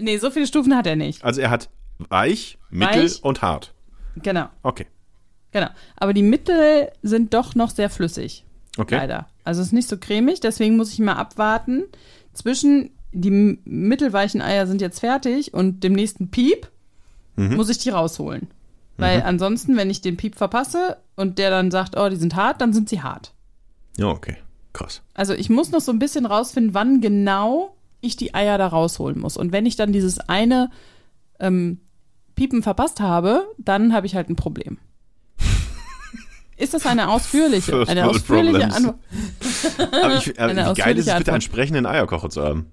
Nee, 0.00 0.18
so 0.18 0.30
viele 0.30 0.46
Stufen 0.46 0.76
hat 0.76 0.86
er 0.86 0.94
nicht. 0.96 1.24
Also 1.24 1.40
er 1.40 1.50
hat 1.50 1.70
weich, 1.98 2.56
mittel 2.70 3.04
Weich. 3.04 3.24
und 3.24 3.42
hart. 3.42 3.74
Genau, 4.16 4.48
Okay. 4.62 4.86
genau. 5.50 5.68
Aber 5.96 6.12
die 6.12 6.22
Mittel 6.22 6.90
sind 7.02 7.34
doch 7.34 7.54
noch 7.56 7.70
sehr 7.70 7.90
flüssig. 7.90 8.44
Okay. 8.76 8.94
Leider. 8.96 9.28
Also 9.42 9.60
es 9.60 9.68
ist 9.68 9.72
nicht 9.72 9.88
so 9.88 9.98
cremig, 9.98 10.38
deswegen 10.40 10.76
muss 10.76 10.92
ich 10.92 11.00
mal 11.00 11.14
abwarten. 11.14 11.84
Zwischen 12.32 12.90
die 13.12 13.30
mittelweichen 13.64 14.40
Eier 14.42 14.66
sind 14.66 14.80
jetzt 14.80 15.00
fertig 15.00 15.54
und 15.54 15.82
dem 15.84 15.92
nächsten 15.92 16.30
Piep 16.30 16.68
Mhm. 17.36 17.54
muss 17.54 17.68
ich 17.68 17.78
die 17.78 17.90
rausholen. 17.90 18.48
Weil 18.96 19.22
ansonsten, 19.22 19.76
wenn 19.76 19.90
ich 19.90 20.00
den 20.00 20.16
Piep 20.16 20.34
verpasse 20.34 20.96
und 21.14 21.38
der 21.38 21.50
dann 21.50 21.70
sagt, 21.70 21.96
oh, 21.96 22.08
die 22.08 22.16
sind 22.16 22.34
hart, 22.34 22.60
dann 22.60 22.72
sind 22.72 22.88
sie 22.88 23.00
hart. 23.00 23.32
Ja, 23.96 24.06
okay. 24.08 24.38
Krass. 24.72 25.02
Also 25.14 25.34
ich 25.34 25.48
muss 25.48 25.70
noch 25.70 25.80
so 25.80 25.92
ein 25.92 26.00
bisschen 26.00 26.26
rausfinden, 26.26 26.74
wann 26.74 27.00
genau 27.00 27.76
ich 28.00 28.16
die 28.16 28.34
Eier 28.34 28.58
da 28.58 28.66
rausholen 28.66 29.20
muss. 29.20 29.36
Und 29.36 29.52
wenn 29.52 29.66
ich 29.66 29.76
dann 29.76 29.92
dieses 29.92 30.18
eine 30.18 30.70
ähm, 31.38 31.78
Piepen 32.34 32.64
verpasst 32.64 32.98
habe, 32.98 33.46
dann 33.56 33.92
habe 33.92 34.06
ich 34.06 34.16
halt 34.16 34.30
ein 34.30 34.36
Problem. 34.36 34.78
Ist 36.56 36.74
das 36.74 36.84
eine 36.86 37.08
ausführliche, 37.08 37.70
First 37.70 37.90
eine 37.92 38.08
ausführliche 38.08 38.52
problems. 38.66 38.74
Antwort? 38.74 38.96
Aber 39.92 40.16
ich, 40.16 40.40
aber 40.40 40.50
Eine 40.50 40.70
wie 40.70 40.74
geil 40.80 40.98
ist 40.98 41.06
es 41.06 41.14
bitte, 41.18 41.32
einen 41.32 41.40
sprechenden 41.40 41.86
Eierkocher 41.86 42.30
zu 42.30 42.42
haben? 42.42 42.66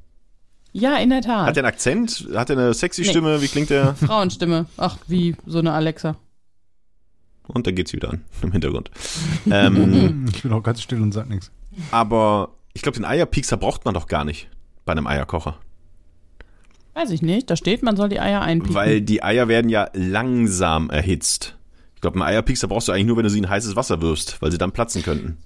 Ja, 0.78 0.98
in 0.98 1.10
der 1.10 1.22
Tat. 1.22 1.48
Hat 1.48 1.56
der 1.56 1.64
einen 1.64 1.74
Akzent? 1.74 2.28
Hat 2.36 2.50
er 2.50 2.58
eine 2.58 2.74
sexy 2.74 3.04
Nee. 3.04 3.08
Stimme? 3.10 3.42
Wie 3.42 3.48
klingt 3.48 3.70
der? 3.70 3.96
Frauenstimme. 3.96 4.66
Ach, 4.76 4.98
wie 5.08 5.36
so 5.46 5.60
eine 5.60 5.72
Alexa. 5.72 6.18
Und 7.48 7.66
da 7.66 7.72
geht's 7.72 7.94
wieder 7.94 8.10
an 8.10 8.26
im 8.42 8.52
Hintergrund. 8.52 8.92
ähm, 9.50 10.26
Ich 10.36 10.42
bin 10.44 10.52
auch 10.52 10.64
ganz 10.64 10.82
still 10.82 11.02
und 11.02 11.14
sag 11.14 11.30
nichts. 11.30 11.50
aber 11.92 12.50
ich 12.74 12.82
glaube, 12.82 12.98
den 12.98 13.06
Eierpiekser 13.06 13.56
braucht 13.56 13.86
man 13.86 13.94
doch 13.94 14.08
gar 14.08 14.26
nicht 14.26 14.50
bei 14.84 14.92
einem 14.92 15.08
Eierkocher. 15.08 15.58
Weiß 16.94 17.10
ich 17.12 17.22
nicht. 17.22 17.50
Da 17.50 17.56
steht, 17.56 17.82
man 17.84 17.96
soll 17.96 18.10
die 18.10 18.20
Eier 18.20 18.42
einpieken. 18.42 18.76
Weil 18.76 19.00
die 19.02 19.24
Eier 19.24 19.48
werden 19.48 19.70
ja 19.70 19.88
langsam 19.94 20.90
erhitzt. 20.90 21.56
Ich 21.96 22.02
glaube, 22.02 22.16
einen 22.16 22.28
Eierpiekser 22.28 22.68
brauchst 22.68 22.88
du 22.88 22.92
eigentlich 22.92 23.06
nur, 23.08 23.16
wenn 23.18 23.24
du 23.24 23.30
sie 23.30 23.38
in 23.40 23.50
heißes 23.50 23.76
Wasser 23.78 24.02
wirfst, 24.02 24.42
weil 24.42 24.52
sie 24.52 24.58
dann 24.58 24.72
platzen 24.74 25.04
könnten. 25.04 25.38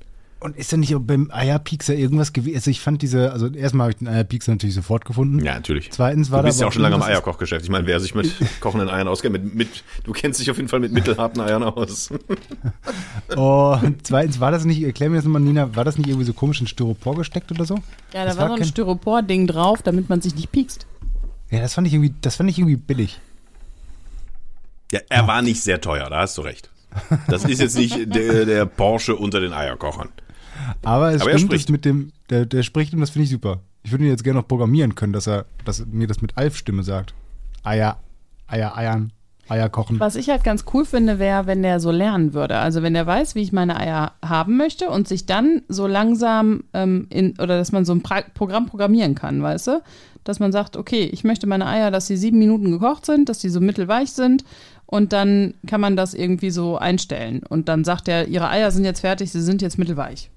Und 0.41 0.55
ist 0.55 0.71
da 0.71 0.77
nicht 0.77 0.95
auch 0.95 1.01
beim 1.01 1.29
Eierpiekser 1.33 1.93
irgendwas 1.95 2.31
gewesen? 2.31 2.55
Also 2.55 2.71
ich 2.71 2.79
fand 2.79 3.01
diese, 3.01 3.33
also 3.33 3.47
erstmal 3.47 3.85
habe 3.85 3.91
ich 3.91 3.97
den 3.97 4.07
Eierpiekser 4.07 4.53
natürlich 4.53 4.73
sofort 4.73 5.03
gefunden. 5.03 5.43
Ja, 5.43 5.55
natürlich. 5.55 5.91
Zweitens 5.91 6.31
war 6.31 6.41
Du 6.41 6.47
bist 6.47 6.59
da 6.59 6.63
ja 6.63 6.67
auch 6.69 6.71
schon 6.71 6.81
lange 6.81 6.95
am 6.95 7.01
Eierkochgeschäft. 7.01 7.65
Ich 7.65 7.69
meine, 7.69 7.85
wer 7.87 7.99
sich 7.99 8.15
mit 8.15 8.33
kochenden 8.61 8.87
Eiern 8.89 9.09
auskennt, 9.09 9.33
mit, 9.33 9.53
mit, 9.53 9.83
du 10.05 10.13
kennst 10.13 10.39
dich 10.39 10.49
auf 10.49 10.55
jeden 10.55 10.69
Fall 10.69 10.79
mit 10.79 10.93
mittelharten 10.93 11.41
Eiern 11.41 11.63
aus. 11.63 12.09
Und 13.35 14.07
zweitens 14.07 14.39
war 14.39 14.51
das 14.51 14.63
nicht, 14.65 14.81
erklär 14.81 15.09
mir 15.09 15.17
das 15.17 15.25
nochmal, 15.25 15.41
Nina, 15.41 15.75
war 15.75 15.83
das 15.83 15.97
nicht 15.97 16.07
irgendwie 16.07 16.25
so 16.25 16.33
komisch 16.33 16.61
in 16.61 16.67
Styropor 16.67 17.15
gesteckt 17.17 17.51
oder 17.51 17.65
so? 17.65 17.75
ja, 17.75 17.81
da 18.23 18.25
das 18.25 18.37
war 18.37 18.43
war 18.43 18.47
so 18.49 18.53
ein 18.53 18.59
kein- 18.61 18.69
Styropor-Ding 18.69 19.45
drauf, 19.47 19.81
damit 19.81 20.09
man 20.09 20.21
sich 20.21 20.35
nicht 20.35 20.51
piekst. 20.51 20.85
Ja, 21.51 21.59
das 21.59 21.73
fand 21.73 21.87
ich 21.87 21.93
irgendwie, 21.93 22.13
das 22.21 22.35
fand 22.37 22.49
ich 22.49 22.57
irgendwie 22.57 22.77
billig. 22.77 23.19
Ja, 24.91 24.99
er 25.09 25.27
war 25.27 25.41
nicht 25.41 25.61
sehr 25.61 25.81
teuer, 25.81 26.09
da 26.09 26.21
hast 26.21 26.37
du 26.37 26.41
recht. 26.41 26.69
Das 27.27 27.43
ist 27.43 27.59
jetzt 27.59 27.77
nicht 27.77 28.15
der, 28.15 28.45
der 28.45 28.65
Porsche 28.65 29.15
unter 29.15 29.39
den 29.39 29.53
Eierkochern. 29.53 30.09
Aber 30.83 31.13
es 31.13 31.21
Aber 31.21 31.31
er 31.31 31.37
stimmt 31.37 31.51
spricht. 31.51 31.65
es 31.65 31.71
mit 31.71 31.85
dem, 31.85 32.11
der, 32.29 32.45
der 32.45 32.63
spricht 32.63 32.93
und 32.93 32.99
das 32.99 33.09
finde 33.09 33.25
ich 33.25 33.29
super. 33.29 33.59
Ich 33.83 33.91
würde 33.91 34.03
ihn 34.03 34.09
jetzt 34.09 34.23
gerne 34.23 34.39
noch 34.39 34.47
programmieren 34.47 34.95
können, 34.95 35.13
dass 35.13 35.27
er, 35.27 35.45
dass 35.65 35.79
er 35.79 35.85
mir 35.87 36.07
das 36.07 36.21
mit 36.21 36.37
Alf-Stimme 36.37 36.83
sagt. 36.83 37.13
Eier, 37.63 37.97
Eier, 38.47 38.75
Eiern, 38.77 39.13
Eier 39.47 39.69
kochen. 39.69 39.99
Was 39.99 40.15
ich 40.15 40.29
halt 40.29 40.43
ganz 40.43 40.65
cool 40.73 40.85
finde, 40.85 41.19
wäre, 41.19 41.47
wenn 41.47 41.63
der 41.63 41.79
so 41.79 41.91
lernen 41.91 42.33
würde. 42.33 42.57
Also 42.57 42.81
wenn 42.83 42.93
der 42.93 43.07
weiß, 43.07 43.35
wie 43.35 43.41
ich 43.41 43.51
meine 43.51 43.79
Eier 43.79 44.13
haben 44.23 44.57
möchte 44.57 44.89
und 44.89 45.07
sich 45.07 45.25
dann 45.25 45.61
so 45.67 45.87
langsam 45.87 46.63
ähm, 46.73 47.07
in, 47.09 47.31
oder 47.39 47.57
dass 47.57 47.71
man 47.71 47.85
so 47.85 47.93
ein 47.93 48.01
pra 48.01 48.21
Programm 48.33 48.65
programmieren 48.65 49.15
kann, 49.15 49.41
weißt 49.41 49.67
du? 49.67 49.81
Dass 50.23 50.39
man 50.39 50.51
sagt, 50.51 50.77
okay, 50.77 51.03
ich 51.03 51.23
möchte 51.23 51.47
meine 51.47 51.65
Eier, 51.65 51.91
dass 51.91 52.07
sie 52.07 52.17
sieben 52.17 52.37
Minuten 52.37 52.71
gekocht 52.71 53.05
sind, 53.05 53.29
dass 53.29 53.39
die 53.39 53.49
so 53.49 53.61
mittelweich 53.61 54.11
sind 54.11 54.43
und 54.85 55.13
dann 55.13 55.53
kann 55.65 55.81
man 55.81 55.95
das 55.95 56.13
irgendwie 56.13 56.51
so 56.51 56.77
einstellen. 56.77 57.41
Und 57.47 57.69
dann 57.69 57.83
sagt 57.83 58.07
er, 58.07 58.27
ihre 58.27 58.49
Eier 58.49 58.71
sind 58.71 58.83
jetzt 58.83 58.99
fertig, 59.01 59.31
sie 59.31 59.41
sind 59.41 59.61
jetzt 59.61 59.77
mittelweich. 59.77 60.29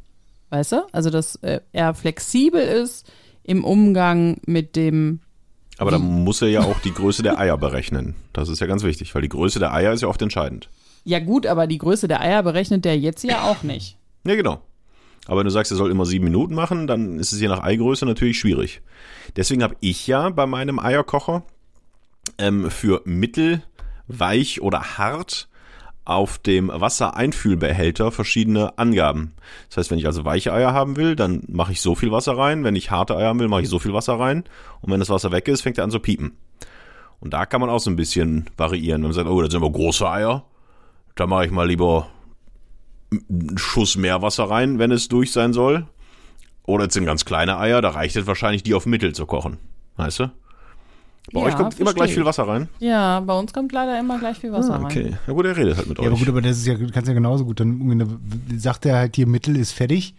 Weißt 0.52 0.72
du? 0.72 0.86
Also 0.92 1.08
dass 1.08 1.36
äh, 1.36 1.60
er 1.72 1.94
flexibel 1.94 2.60
ist 2.60 3.10
im 3.42 3.64
Umgang 3.64 4.36
mit 4.44 4.76
dem 4.76 5.20
Aber 5.78 5.90
da 5.90 5.98
muss 5.98 6.42
er 6.42 6.48
ja 6.48 6.60
auch 6.60 6.78
die 6.80 6.92
Größe 6.92 7.22
der 7.22 7.38
Eier 7.38 7.56
berechnen. 7.56 8.16
Das 8.34 8.50
ist 8.50 8.60
ja 8.60 8.66
ganz 8.66 8.82
wichtig, 8.82 9.14
weil 9.14 9.22
die 9.22 9.30
Größe 9.30 9.58
der 9.60 9.72
Eier 9.72 9.94
ist 9.94 10.02
ja 10.02 10.08
oft 10.08 10.20
entscheidend. 10.20 10.68
Ja 11.04 11.20
gut, 11.20 11.46
aber 11.46 11.66
die 11.66 11.78
Größe 11.78 12.06
der 12.06 12.20
Eier 12.20 12.42
berechnet 12.42 12.84
der 12.84 12.98
jetzt 12.98 13.24
ja 13.24 13.44
auch 13.44 13.62
nicht. 13.62 13.96
Ja, 14.26 14.34
genau. 14.34 14.60
Aber 15.26 15.38
wenn 15.38 15.46
du 15.46 15.50
sagst, 15.50 15.72
er 15.72 15.78
soll 15.78 15.90
immer 15.90 16.04
sieben 16.04 16.24
Minuten 16.24 16.54
machen, 16.54 16.86
dann 16.86 17.18
ist 17.18 17.32
es 17.32 17.40
je 17.40 17.48
nach 17.48 17.62
Eigröße 17.62 18.04
natürlich 18.04 18.38
schwierig. 18.38 18.82
Deswegen 19.36 19.62
habe 19.62 19.76
ich 19.80 20.06
ja 20.06 20.28
bei 20.28 20.44
meinem 20.44 20.78
Eierkocher 20.78 21.44
ähm, 22.36 22.70
für 22.70 23.00
mittel, 23.06 23.62
weich 24.06 24.60
oder 24.60 24.98
hart 24.98 25.48
auf 26.04 26.38
dem 26.38 26.68
Wassereinfühlbehälter 26.68 28.10
verschiedene 28.10 28.76
Angaben. 28.78 29.32
Das 29.68 29.76
heißt, 29.76 29.90
wenn 29.90 29.98
ich 29.98 30.06
also 30.06 30.24
weiche 30.24 30.52
Eier 30.52 30.72
haben 30.72 30.96
will, 30.96 31.14
dann 31.14 31.44
mache 31.48 31.72
ich 31.72 31.80
so 31.80 31.94
viel 31.94 32.10
Wasser 32.10 32.36
rein. 32.36 32.64
Wenn 32.64 32.74
ich 32.74 32.90
harte 32.90 33.16
Eier 33.16 33.28
haben 33.28 33.40
will, 33.40 33.48
mache 33.48 33.62
ich 33.62 33.68
so 33.68 33.78
viel 33.78 33.92
Wasser 33.92 34.18
rein. 34.18 34.44
Und 34.80 34.92
wenn 34.92 35.00
das 35.00 35.10
Wasser 35.10 35.30
weg 35.30 35.46
ist, 35.48 35.62
fängt 35.62 35.78
er 35.78 35.84
an 35.84 35.90
zu 35.90 36.00
piepen. 36.00 36.32
Und 37.20 37.32
da 37.32 37.46
kann 37.46 37.60
man 37.60 37.70
auch 37.70 37.78
so 37.78 37.88
ein 37.88 37.96
bisschen 37.96 38.46
variieren. 38.56 39.02
Wenn 39.02 39.10
man 39.10 39.12
sagt, 39.12 39.28
oh, 39.28 39.40
das 39.40 39.52
sind 39.52 39.62
aber 39.62 39.72
große 39.72 40.08
Eier, 40.08 40.44
da 41.14 41.26
mache 41.28 41.46
ich 41.46 41.52
mal 41.52 41.68
lieber 41.68 42.08
einen 43.12 43.56
Schuss 43.58 43.96
mehr 43.96 44.22
Wasser 44.22 44.44
rein, 44.44 44.78
wenn 44.80 44.90
es 44.90 45.08
durch 45.08 45.30
sein 45.30 45.52
soll. 45.52 45.86
Oder 46.64 46.86
es 46.86 46.94
sind 46.94 47.04
ganz 47.04 47.24
kleine 47.24 47.58
Eier, 47.58 47.80
da 47.80 47.90
reicht 47.90 48.16
es 48.16 48.26
wahrscheinlich, 48.26 48.62
die 48.62 48.74
auf 48.74 48.86
Mittel 48.86 49.14
zu 49.14 49.26
kochen. 49.26 49.58
Weißt 49.96 50.20
du? 50.20 50.32
Bei 51.32 51.40
Ja, 51.40 51.46
euch 51.46 51.56
kommt 51.56 51.78
immer 51.78 51.94
gleich 51.94 52.08
ich. 52.10 52.14
viel 52.14 52.24
Wasser 52.24 52.48
rein. 52.48 52.68
Ja, 52.80 53.20
bei 53.20 53.38
uns 53.38 53.52
kommt 53.52 53.70
leider 53.72 53.98
immer 53.98 54.18
gleich 54.18 54.38
viel 54.38 54.52
Wasser 54.52 54.74
rein. 54.74 54.82
Ah, 54.82 54.86
okay. 54.86 55.16
Ja 55.26 55.32
gut, 55.32 55.46
er 55.46 55.56
redet 55.56 55.76
halt 55.76 55.88
mit 55.88 55.98
Ja, 55.98 56.04
euch. 56.04 56.08
aber 56.10 56.18
gut, 56.18 56.28
aber 56.28 56.42
das 56.42 56.58
ist 56.58 56.66
ja, 56.66 56.74
kannst 56.92 57.06
ja 57.08 57.14
genauso 57.14 57.44
gut. 57.44 57.60
Dann 57.60 58.28
sagt 58.56 58.84
er 58.86 58.96
halt 58.96 59.14
hier, 59.16 59.26
Mittel 59.28 59.56
ist 59.56 59.72
fertig. 59.72 60.14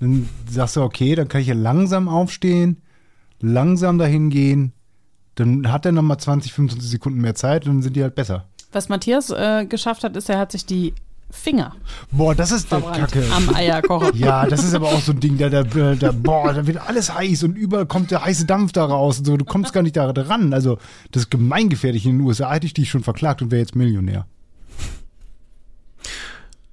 Dann 0.00 0.28
sagst 0.50 0.76
du, 0.76 0.82
okay, 0.82 1.14
dann 1.14 1.28
kann 1.28 1.40
ich 1.42 1.48
ja 1.48 1.54
langsam 1.54 2.08
aufstehen, 2.08 2.78
langsam 3.40 3.98
dahin 3.98 4.30
gehen. 4.30 4.72
Dann 5.34 5.70
hat 5.70 5.84
er 5.86 5.92
nochmal 5.92 6.18
20, 6.18 6.52
25 6.52 6.90
Sekunden 6.90 7.20
mehr 7.20 7.34
Zeit 7.34 7.66
und 7.66 7.74
dann 7.74 7.82
sind 7.82 7.94
die 7.96 8.02
halt 8.02 8.14
besser. 8.14 8.46
Was 8.72 8.88
Matthias 8.88 9.30
äh, 9.30 9.66
geschafft 9.66 10.02
hat, 10.04 10.16
ist, 10.16 10.28
er 10.28 10.38
hat 10.38 10.52
sich 10.52 10.66
die 10.66 10.94
Finger 11.30 11.74
Boah, 12.10 12.34
das 12.34 12.52
ist 12.52 12.72
der 12.72 12.80
Kacke. 12.80 13.22
am 13.34 13.54
Eierkocher. 13.54 14.14
Ja, 14.14 14.46
das 14.46 14.64
ist 14.64 14.74
aber 14.74 14.88
auch 14.88 15.00
so 15.00 15.12
ein 15.12 15.20
Ding, 15.20 15.36
da, 15.36 15.48
da, 15.50 15.62
da, 15.62 16.12
boah, 16.12 16.54
da 16.54 16.66
wird 16.66 16.78
alles 16.78 17.12
heiß 17.14 17.42
und 17.44 17.56
überall 17.56 17.86
kommt 17.86 18.10
der 18.10 18.24
heiße 18.24 18.46
Dampf 18.46 18.72
da 18.72 18.84
raus 18.86 19.18
und 19.18 19.26
so. 19.26 19.36
Du 19.36 19.44
kommst 19.44 19.72
gar 19.72 19.82
nicht 19.82 19.96
da 19.96 20.10
ran. 20.10 20.52
Also, 20.54 20.78
das 21.12 21.24
ist 21.24 21.30
gemeingefährlich. 21.30 22.06
In 22.06 22.18
den 22.18 22.26
USA 22.26 22.52
hätte 22.52 22.66
ich 22.66 22.74
dich 22.74 22.88
schon 22.88 23.02
verklagt 23.02 23.42
und 23.42 23.50
wäre 23.50 23.60
jetzt 23.60 23.76
Millionär. 23.76 24.26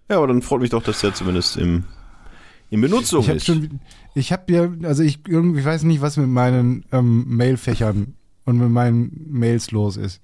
Ja, 0.10 0.18
aber 0.18 0.28
dann 0.28 0.41
freut 0.41 0.62
mich 0.62 0.70
doch, 0.70 0.84
dass 0.84 1.01
der 1.01 1.14
zumindest 1.14 1.58
im, 1.58 1.84
in 2.70 2.80
Benutzung 2.82 3.22
Ich 3.22 3.28
habe 3.28 3.38
ist. 3.38 3.45
schon, 3.45 3.80
ich 4.14 4.32
habe 4.32 4.53
ja, 4.53 4.70
also 4.88 5.03
ich 5.03 5.20
irgendwie 5.28 5.60
ich 5.60 5.66
weiß 5.66 5.84
nicht, 5.84 6.01
was 6.01 6.18
mit 6.18 6.28
meinen 6.30 6.86
ähm, 6.91 7.26
Mailfächern 7.36 8.14
und 8.45 8.58
mit 8.58 8.70
meinen 8.70 9.26
Mails 9.30 9.72
los 9.72 9.97
ist. 9.97 10.22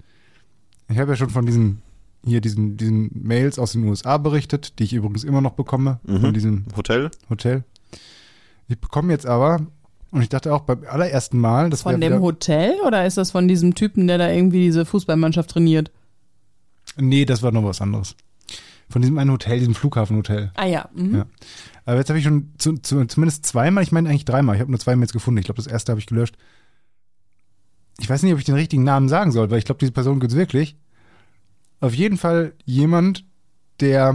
Ich 0.88 0.98
habe 0.98 1.12
ja 1.12 1.16
schon 1.16 1.30
von 1.30 1.46
diesen 1.46 1.82
hier 2.24 2.40
diesen 2.40 2.76
diesen 2.76 3.10
Mails 3.14 3.58
aus 3.58 3.72
den 3.72 3.84
USA 3.84 4.16
berichtet, 4.18 4.78
die 4.78 4.84
ich 4.84 4.92
übrigens 4.92 5.24
immer 5.24 5.40
noch 5.40 5.52
bekomme 5.52 6.00
von 6.06 6.22
Mhm. 6.30 6.32
diesem 6.34 6.64
Hotel? 6.76 7.10
Hotel. 7.30 7.64
Ich 8.68 8.78
bekomme 8.80 9.12
jetzt 9.12 9.26
aber 9.26 9.60
und 10.10 10.22
ich 10.22 10.28
dachte 10.28 10.54
auch 10.54 10.60
beim 10.62 10.84
allerersten 10.88 11.38
Mal, 11.38 11.70
das 11.70 11.82
Von 11.82 12.00
dem 12.00 12.20
Hotel 12.20 12.74
oder 12.86 13.06
ist 13.06 13.16
das 13.16 13.30
von 13.30 13.48
diesem 13.48 13.74
Typen, 13.74 14.06
der 14.06 14.18
da 14.18 14.30
irgendwie 14.30 14.60
diese 14.60 14.84
Fußballmannschaft 14.84 15.50
trainiert? 15.50 15.90
nee, 16.96 17.24
das 17.24 17.42
war 17.42 17.52
noch 17.52 17.64
was 17.64 17.80
anderes. 17.80 18.14
Von 18.90 19.00
diesem 19.00 19.16
einen 19.16 19.30
Hotel, 19.30 19.58
diesem 19.58 19.74
Flughafenhotel. 19.74 20.50
Ah 20.54 20.66
ja. 20.66 20.88
Mhm. 20.94 21.14
Ja. 21.14 21.26
Aber 21.86 21.96
jetzt 21.98 22.10
habe 22.10 22.18
ich 22.18 22.24
schon 22.24 22.52
zu, 22.58 22.74
zu, 22.74 23.04
zumindest 23.06 23.46
zweimal, 23.46 23.82
ich 23.82 23.92
meine 23.92 24.08
eigentlich 24.10 24.26
dreimal, 24.26 24.54
ich 24.56 24.60
habe 24.60 24.70
nur 24.70 24.78
zwei 24.80 24.94
Mails 24.96 25.12
gefunden. 25.14 25.38
Ich 25.38 25.46
glaube, 25.46 25.56
das 25.62 25.66
erste 25.66 25.92
habe 25.92 26.00
ich 26.00 26.06
gelöscht. 26.06 26.36
Ich 27.98 28.10
weiß 28.10 28.22
nicht, 28.22 28.32
ob 28.32 28.38
ich 28.38 28.44
den 28.44 28.54
richtigen 28.54 28.84
Namen 28.84 29.08
sagen 29.08 29.32
soll, 29.32 29.50
weil 29.50 29.58
ich 29.58 29.64
glaube, 29.64 29.78
diese 29.78 29.92
Person 29.92 30.20
gibt 30.20 30.32
es 30.32 30.38
wirklich. 30.38 30.76
Auf 31.82 31.94
jeden 31.94 32.16
Fall 32.16 32.54
jemand, 32.64 33.24
der 33.80 34.10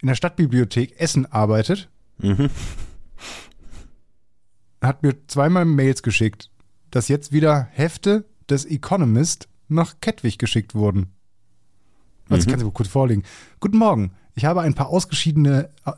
in 0.00 0.08
der 0.08 0.14
Stadtbibliothek 0.14 0.98
Essen 0.98 1.26
arbeitet, 1.26 1.90
Mhm. 2.20 2.48
hat 4.80 5.02
mir 5.02 5.14
zweimal 5.26 5.66
Mails 5.66 6.02
geschickt, 6.02 6.50
dass 6.90 7.08
jetzt 7.08 7.32
wieder 7.32 7.68
Hefte 7.72 8.24
des 8.48 8.64
Economist 8.64 9.46
nach 9.68 9.96
Kettwig 10.00 10.38
geschickt 10.38 10.74
wurden. 10.74 11.12
Also 12.30 12.42
ich 12.42 12.48
kann 12.48 12.58
sie 12.58 12.64
mal 12.64 12.72
kurz 12.72 12.88
vorlegen. 12.88 13.22
Guten 13.60 13.76
Morgen. 13.76 14.12
Ich 14.34 14.46
habe 14.46 14.62
ein 14.62 14.74
paar 14.74 14.88
ausgeschiedene, 14.88 15.68
äh, 15.84 15.92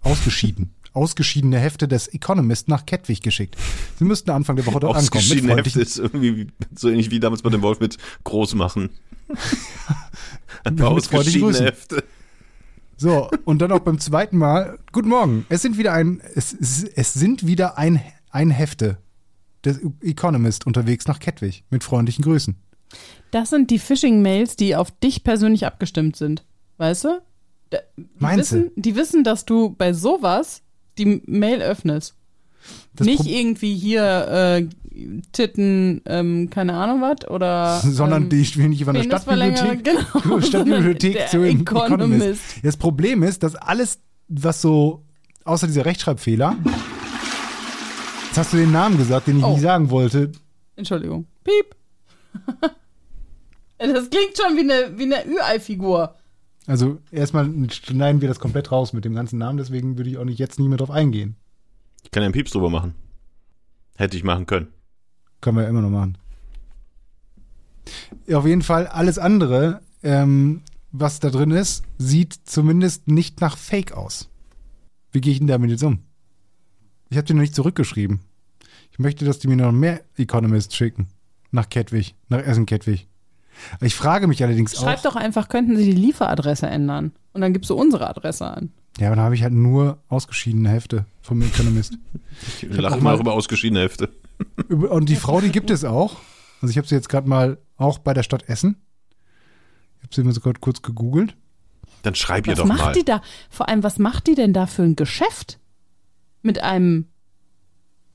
ausgeschieden, 0.00 0.74
ausgeschiedene 0.94 1.58
Hefte 1.58 1.88
des 1.88 2.08
Economist 2.08 2.68
nach 2.68 2.84
Kettwig 2.86 3.22
geschickt. 3.22 3.56
Sie 3.98 4.04
müssten 4.04 4.30
Anfang 4.30 4.56
der 4.56 4.66
Woche 4.66 4.80
dort 4.80 4.96
ankommen. 4.96 5.18
Ausgeschiedene 5.22 5.56
Hefte 5.56 5.80
ist 5.80 5.98
irgendwie 5.98 6.36
wie- 6.36 6.46
so 6.74 6.88
ähnlich 6.88 7.10
wie 7.10 7.20
damals 7.20 7.42
bei 7.42 7.50
dem 7.50 7.62
Wolf 7.62 7.80
mit 7.80 7.98
groß 8.24 8.54
machen. 8.54 8.90
Ausgeschiedene. 10.80 11.58
Hefte. 11.66 12.04
So, 12.96 13.28
und 13.44 13.58
dann 13.60 13.72
auch 13.72 13.80
beim 13.80 13.98
zweiten 13.98 14.36
Mal. 14.38 14.78
Guten 14.92 15.08
Morgen. 15.08 15.46
Es 15.48 15.62
sind 15.62 15.76
wieder 15.78 15.92
ein, 15.92 16.20
es, 16.34 16.52
es, 16.52 17.14
sind 17.14 17.46
wieder 17.46 17.78
ein, 17.78 18.00
ein 18.30 18.50
Hefte 18.50 18.98
des 19.64 19.80
Economist 20.02 20.66
unterwegs 20.66 21.06
nach 21.08 21.18
Kettwig. 21.18 21.64
Mit 21.70 21.82
freundlichen 21.84 22.22
Grüßen. 22.24 22.56
Das 23.30 23.50
sind 23.50 23.70
die 23.70 23.78
Phishing-Mails, 23.78 24.56
die 24.56 24.76
auf 24.76 24.90
dich 24.90 25.24
persönlich 25.24 25.66
abgestimmt 25.66 26.16
sind. 26.16 26.44
Weißt 26.76 27.04
du? 27.04 27.22
Die 27.72 27.78
Meinst 28.18 28.52
du? 28.52 28.56
wissen, 28.56 28.70
Die 28.76 28.94
wissen, 28.96 29.24
dass 29.24 29.46
du 29.46 29.70
bei 29.70 29.92
sowas 29.94 30.62
die 30.98 31.22
Mail 31.26 31.60
öffnest. 31.62 32.14
Das 32.94 33.06
Nicht 33.06 33.22
Pro- 33.24 33.28
irgendwie 33.30 33.74
hier 33.74 34.02
äh, 34.28 34.68
Titten, 35.32 36.02
ähm, 36.06 36.48
keine 36.50 36.74
Ahnung 36.74 37.00
was, 37.00 37.28
oder. 37.28 37.80
sondern 37.80 38.24
ähm, 38.24 38.28
die 38.28 38.40
ich 38.42 38.56
will 38.56 38.68
nicht 38.68 38.84
von 38.84 38.94
der 38.94 39.00
Penisverlängerer, 39.02 39.56
Stadtbibliothek, 39.56 40.22
genau. 40.24 40.40
Stadtbibliothek 40.40 41.28
zu 41.28 41.38
Economist. 41.42 41.64
Economist. 41.92 42.42
Das 42.62 42.76
Problem 42.76 43.22
ist, 43.22 43.42
dass 43.42 43.54
alles, 43.56 43.98
was 44.28 44.60
so, 44.60 45.02
außer 45.44 45.66
dieser 45.66 45.84
Rechtschreibfehler, 45.86 46.56
jetzt 48.28 48.38
hast 48.38 48.52
du 48.52 48.58
den 48.58 48.70
Namen 48.70 48.96
gesagt, 48.98 49.26
den 49.26 49.38
ich 49.38 49.44
Oh. 49.44 49.52
nicht 49.52 49.62
sagen 49.62 49.90
wollte. 49.90 50.30
Entschuldigung. 50.76 51.26
Piep. 51.42 51.74
das 53.78 54.08
klingt 54.10 54.36
schon 54.40 54.56
wie 54.56 54.60
eine, 54.60 54.92
wie 54.96 55.02
eine 55.04 55.26
Ü-Ei-Figur. 55.26 56.14
Also 56.66 56.98
erstmal 57.10 57.50
schneiden 57.70 58.20
wir 58.20 58.28
das 58.28 58.38
komplett 58.38 58.70
raus 58.70 58.92
mit 58.92 59.04
dem 59.04 59.14
ganzen 59.14 59.38
Namen, 59.38 59.58
deswegen 59.58 59.96
würde 59.98 60.10
ich 60.10 60.18
auch 60.18 60.24
nicht 60.24 60.38
jetzt 60.38 60.60
nie 60.60 60.68
mehr 60.68 60.78
drauf 60.78 60.90
eingehen. 60.90 61.36
Ich 62.04 62.10
kann 62.10 62.22
ja 62.22 62.26
einen 62.26 62.34
Pieps 62.34 62.52
drüber 62.52 62.70
machen. 62.70 62.94
Hätte 63.96 64.16
ich 64.16 64.24
machen 64.24 64.46
können. 64.46 64.68
Können 65.40 65.56
wir 65.56 65.64
ja 65.64 65.68
immer 65.68 65.82
noch 65.82 65.90
machen. 65.90 66.18
Auf 68.32 68.46
jeden 68.46 68.62
Fall 68.62 68.86
alles 68.86 69.18
andere, 69.18 69.80
ähm, 70.02 70.62
was 70.92 71.20
da 71.20 71.30
drin 71.30 71.50
ist, 71.50 71.84
sieht 71.98 72.32
zumindest 72.44 73.08
nicht 73.08 73.40
nach 73.40 73.56
Fake 73.56 73.92
aus. 73.92 74.30
Wie 75.10 75.20
gehe 75.20 75.32
ich 75.32 75.38
denn 75.38 75.48
damit 75.48 75.70
jetzt 75.70 75.82
um? 75.82 76.00
Ich 77.10 77.16
habe 77.16 77.26
dir 77.26 77.34
noch 77.34 77.42
nicht 77.42 77.54
zurückgeschrieben. 77.54 78.20
Ich 78.92 78.98
möchte, 78.98 79.24
dass 79.24 79.38
die 79.38 79.48
mir 79.48 79.56
noch 79.56 79.72
mehr 79.72 80.02
Economist 80.16 80.74
schicken. 80.74 81.08
Nach 81.50 81.68
Kettwig, 81.68 82.14
nach 82.28 82.40
Essen-Kettwig. 82.40 83.08
Ich 83.80 83.94
frage 83.94 84.26
mich 84.26 84.42
allerdings 84.42 84.76
Schreib 84.76 84.98
auch. 84.98 85.02
doch 85.02 85.16
einfach, 85.16 85.48
könnten 85.48 85.76
Sie 85.76 85.84
die 85.84 85.92
Lieferadresse 86.00 86.66
ändern? 86.66 87.12
Und 87.32 87.40
dann 87.40 87.52
gibst 87.52 87.70
du 87.70 87.74
unsere 87.74 88.08
Adresse 88.08 88.46
an. 88.46 88.72
Ja, 88.98 89.06
aber 89.08 89.16
da 89.16 89.22
habe 89.22 89.34
ich 89.34 89.42
halt 89.42 89.52
nur 89.54 89.98
ausgeschiedene 90.08 90.68
Hefte 90.68 91.06
vom 91.22 91.40
Economist. 91.42 91.96
Ich 92.60 92.68
hab 92.68 92.78
lache 92.80 92.96
auch 92.96 93.00
mal 93.00 93.18
über 93.18 93.32
ausgeschiedene 93.32 93.80
Hefte. 93.80 94.10
Über- 94.68 94.90
Und 94.90 95.08
die 95.08 95.16
Frau, 95.16 95.40
die 95.40 95.50
gibt 95.50 95.70
es 95.70 95.84
auch. 95.84 96.16
Also 96.60 96.70
ich 96.70 96.76
habe 96.78 96.86
sie 96.86 96.94
jetzt 96.94 97.08
gerade 97.08 97.28
mal 97.28 97.58
auch 97.76 97.98
bei 97.98 98.12
der 98.14 98.22
Stadt 98.22 98.48
Essen. 98.48 98.76
Ich 99.98 100.04
habe 100.04 100.14
sie 100.14 100.24
mir 100.24 100.32
sogar 100.32 100.52
kurz 100.60 100.82
gegoogelt. 100.82 101.34
Dann 102.02 102.14
schreib 102.14 102.46
ihr 102.46 102.52
Was 102.52 102.58
doch 102.58 102.66
macht 102.66 102.80
mal. 102.86 102.92
die 102.92 103.04
da? 103.04 103.22
Vor 103.48 103.68
allem, 103.68 103.82
was 103.82 103.98
macht 103.98 104.26
die 104.26 104.34
denn 104.34 104.52
da 104.52 104.66
für 104.66 104.82
ein 104.82 104.96
Geschäft? 104.96 105.58
Mit 106.42 106.60
einem, 106.62 107.06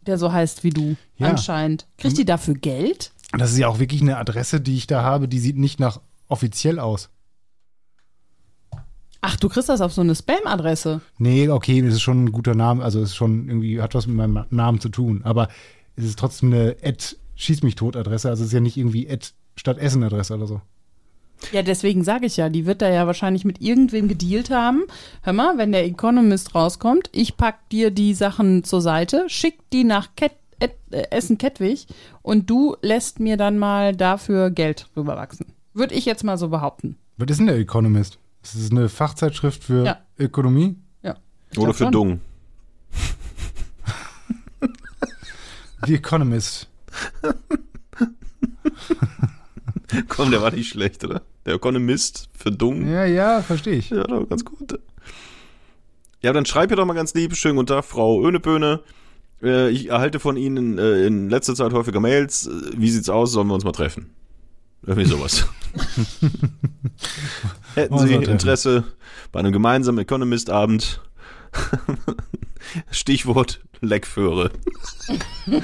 der 0.01 0.17
so 0.17 0.31
heißt 0.31 0.63
wie 0.63 0.71
du, 0.71 0.95
Ja. 1.17 1.27
anscheinend. 1.29 1.87
Kriegt 1.97 2.17
die 2.17 2.25
dafür 2.25 2.53
Geld? 2.55 3.11
Das 3.31 3.51
ist 3.51 3.57
ja 3.57 3.67
auch 3.67 3.79
wirklich 3.79 4.01
eine 4.01 4.17
Adresse, 4.17 4.61
die 4.61 4.75
ich 4.75 4.87
da 4.87 5.03
habe, 5.03 5.27
die 5.27 5.39
sieht 5.39 5.57
nicht 5.57 5.79
nach 5.79 5.99
offiziell 6.27 6.79
aus. 6.79 7.09
Ach, 9.21 9.35
du 9.35 9.49
kriegst 9.49 9.69
das 9.69 9.81
auf 9.81 9.93
so 9.93 10.01
eine 10.01 10.15
Spam-Adresse. 10.15 11.01
Nee, 11.17 11.49
okay, 11.49 11.81
das 11.81 11.95
ist 11.95 12.01
schon 12.01 12.25
ein 12.25 12.31
guter 12.31 12.55
Name, 12.55 12.83
also 12.83 13.01
es 13.01 13.09
ist 13.09 13.15
schon 13.15 13.49
irgendwie, 13.49 13.81
hat 13.81 13.95
was 13.95 14.07
mit 14.07 14.15
meinem 14.15 14.45
Namen 14.49 14.79
zu 14.79 14.89
tun, 14.89 15.21
aber 15.23 15.49
es 15.95 16.05
ist 16.05 16.19
trotzdem 16.19 16.53
eine 16.53 16.75
Ad 16.83 17.03
Schieß 17.35 17.61
mich 17.61 17.75
tot 17.75 17.95
Adresse, 17.95 18.29
also 18.29 18.41
es 18.41 18.47
ist 18.47 18.53
ja 18.53 18.59
nicht 18.59 18.77
irgendwie 18.77 19.09
Ad 19.09 19.27
Stadt 19.55 19.77
Essen 19.77 20.03
Adresse 20.03 20.35
oder 20.35 20.47
so. 20.47 20.61
Ja, 21.51 21.61
deswegen 21.61 22.03
sage 22.03 22.25
ich 22.25 22.37
ja, 22.37 22.49
die 22.49 22.65
wird 22.65 22.81
da 22.81 22.89
ja 22.89 23.05
wahrscheinlich 23.05 23.45
mit 23.45 23.61
irgendwem 23.61 24.07
gedealt 24.07 24.49
haben. 24.49 24.83
Hör 25.21 25.33
mal, 25.33 25.57
wenn 25.57 25.71
der 25.71 25.85
Economist 25.85 26.55
rauskommt, 26.55 27.09
ich 27.11 27.37
pack 27.37 27.69
dir 27.69 27.91
die 27.91 28.15
Sachen 28.15 28.63
zur 28.63 28.81
Seite, 28.81 29.25
schick 29.27 29.57
die 29.71 29.83
nach 29.83 30.15
Ket 30.15 30.31
Äh, 30.59 30.69
Essen-Kettwig 31.11 31.87
und 32.21 32.49
du 32.49 32.75
lässt 32.81 33.19
mir 33.19 33.37
dann 33.37 33.59
mal 33.59 33.95
dafür 33.95 34.49
Geld 34.49 34.87
rüberwachsen. 34.95 35.53
Würde 35.73 35.93
ich 35.95 36.05
jetzt 36.05 36.23
mal 36.23 36.37
so 36.37 36.49
behaupten. 36.49 36.97
Was 37.17 37.27
ist 37.29 37.37
denn 37.39 37.47
der 37.47 37.57
Economist? 37.57 38.19
Das 38.41 38.55
ist 38.55 38.71
eine 38.71 38.89
Fachzeitschrift 38.89 39.63
für 39.63 39.85
Ja. 39.85 39.97
Ökonomie? 40.17 40.77
Ja. 41.03 41.15
ich 41.51 41.59
Oder 41.59 41.73
für 41.73 41.85
schon. 41.85 41.91
Dung. 41.91 42.21
The 45.85 45.95
Economist. 45.95 46.67
Komm, 50.09 50.31
der 50.31 50.41
war 50.41 50.51
nicht 50.51 50.69
schlecht, 50.69 51.03
oder? 51.03 51.21
Der 51.45 51.55
Economist 51.55 52.29
für 52.33 52.51
Dung. 52.51 52.89
Ja, 52.89 53.05
ja, 53.05 53.41
verstehe 53.41 53.75
ich. 53.75 53.89
Ja, 53.89 54.03
doch, 54.03 54.27
ganz 54.27 54.43
gut. 54.43 54.79
Ja, 56.21 56.33
dann 56.33 56.45
schreib 56.45 56.71
ihr 56.71 56.77
doch 56.77 56.85
mal 56.85 56.93
ganz 56.93 57.13
lieb, 57.13 57.35
schönen 57.35 57.55
guten 57.57 57.67
Tag, 57.67 57.85
Frau 57.85 58.21
Öneböhne. 58.23 58.81
Äh, 59.41 59.69
ich 59.69 59.89
erhalte 59.89 60.19
von 60.19 60.37
Ihnen 60.37 60.77
äh, 60.77 61.05
in 61.05 61.29
letzter 61.29 61.55
Zeit 61.55 61.73
häufiger 61.73 61.99
Mails. 61.99 62.47
Äh, 62.47 62.51
Wie 62.77 62.89
sieht's 62.89 63.09
aus? 63.09 63.31
Sollen 63.31 63.47
wir 63.47 63.53
uns 63.53 63.63
mal 63.63 63.71
treffen? 63.71 64.11
Irgendwie 64.85 65.09
sowas. 65.09 65.47
Hätten 67.75 67.99
Sie? 67.99 68.13
Interesse 68.13 68.83
bei 69.31 69.39
einem 69.39 69.51
gemeinsamen 69.51 69.99
Economist-Abend? 69.99 71.01
Stichwort 72.91 73.61
Leckföhre. 73.81 74.51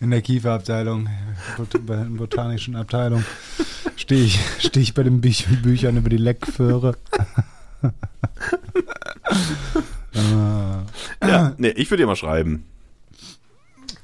In 0.00 0.10
der 0.10 0.22
Kieferabteilung, 0.22 1.08
bei 1.86 1.96
der 1.96 2.04
botanischen 2.04 2.76
Abteilung, 2.76 3.24
stehe 3.96 4.24
ich, 4.24 4.38
stehe 4.58 4.82
ich 4.82 4.94
bei 4.94 5.02
den 5.02 5.20
Büch 5.20 5.46
Büchern 5.62 5.96
über 5.96 6.10
die 6.10 6.16
Leckföhre. 6.16 6.96
Ah. 10.14 10.82
Ja, 11.26 11.54
nee, 11.58 11.70
ich 11.70 11.90
würde 11.90 12.02
dir 12.02 12.06
mal 12.06 12.16
schreiben. 12.16 12.64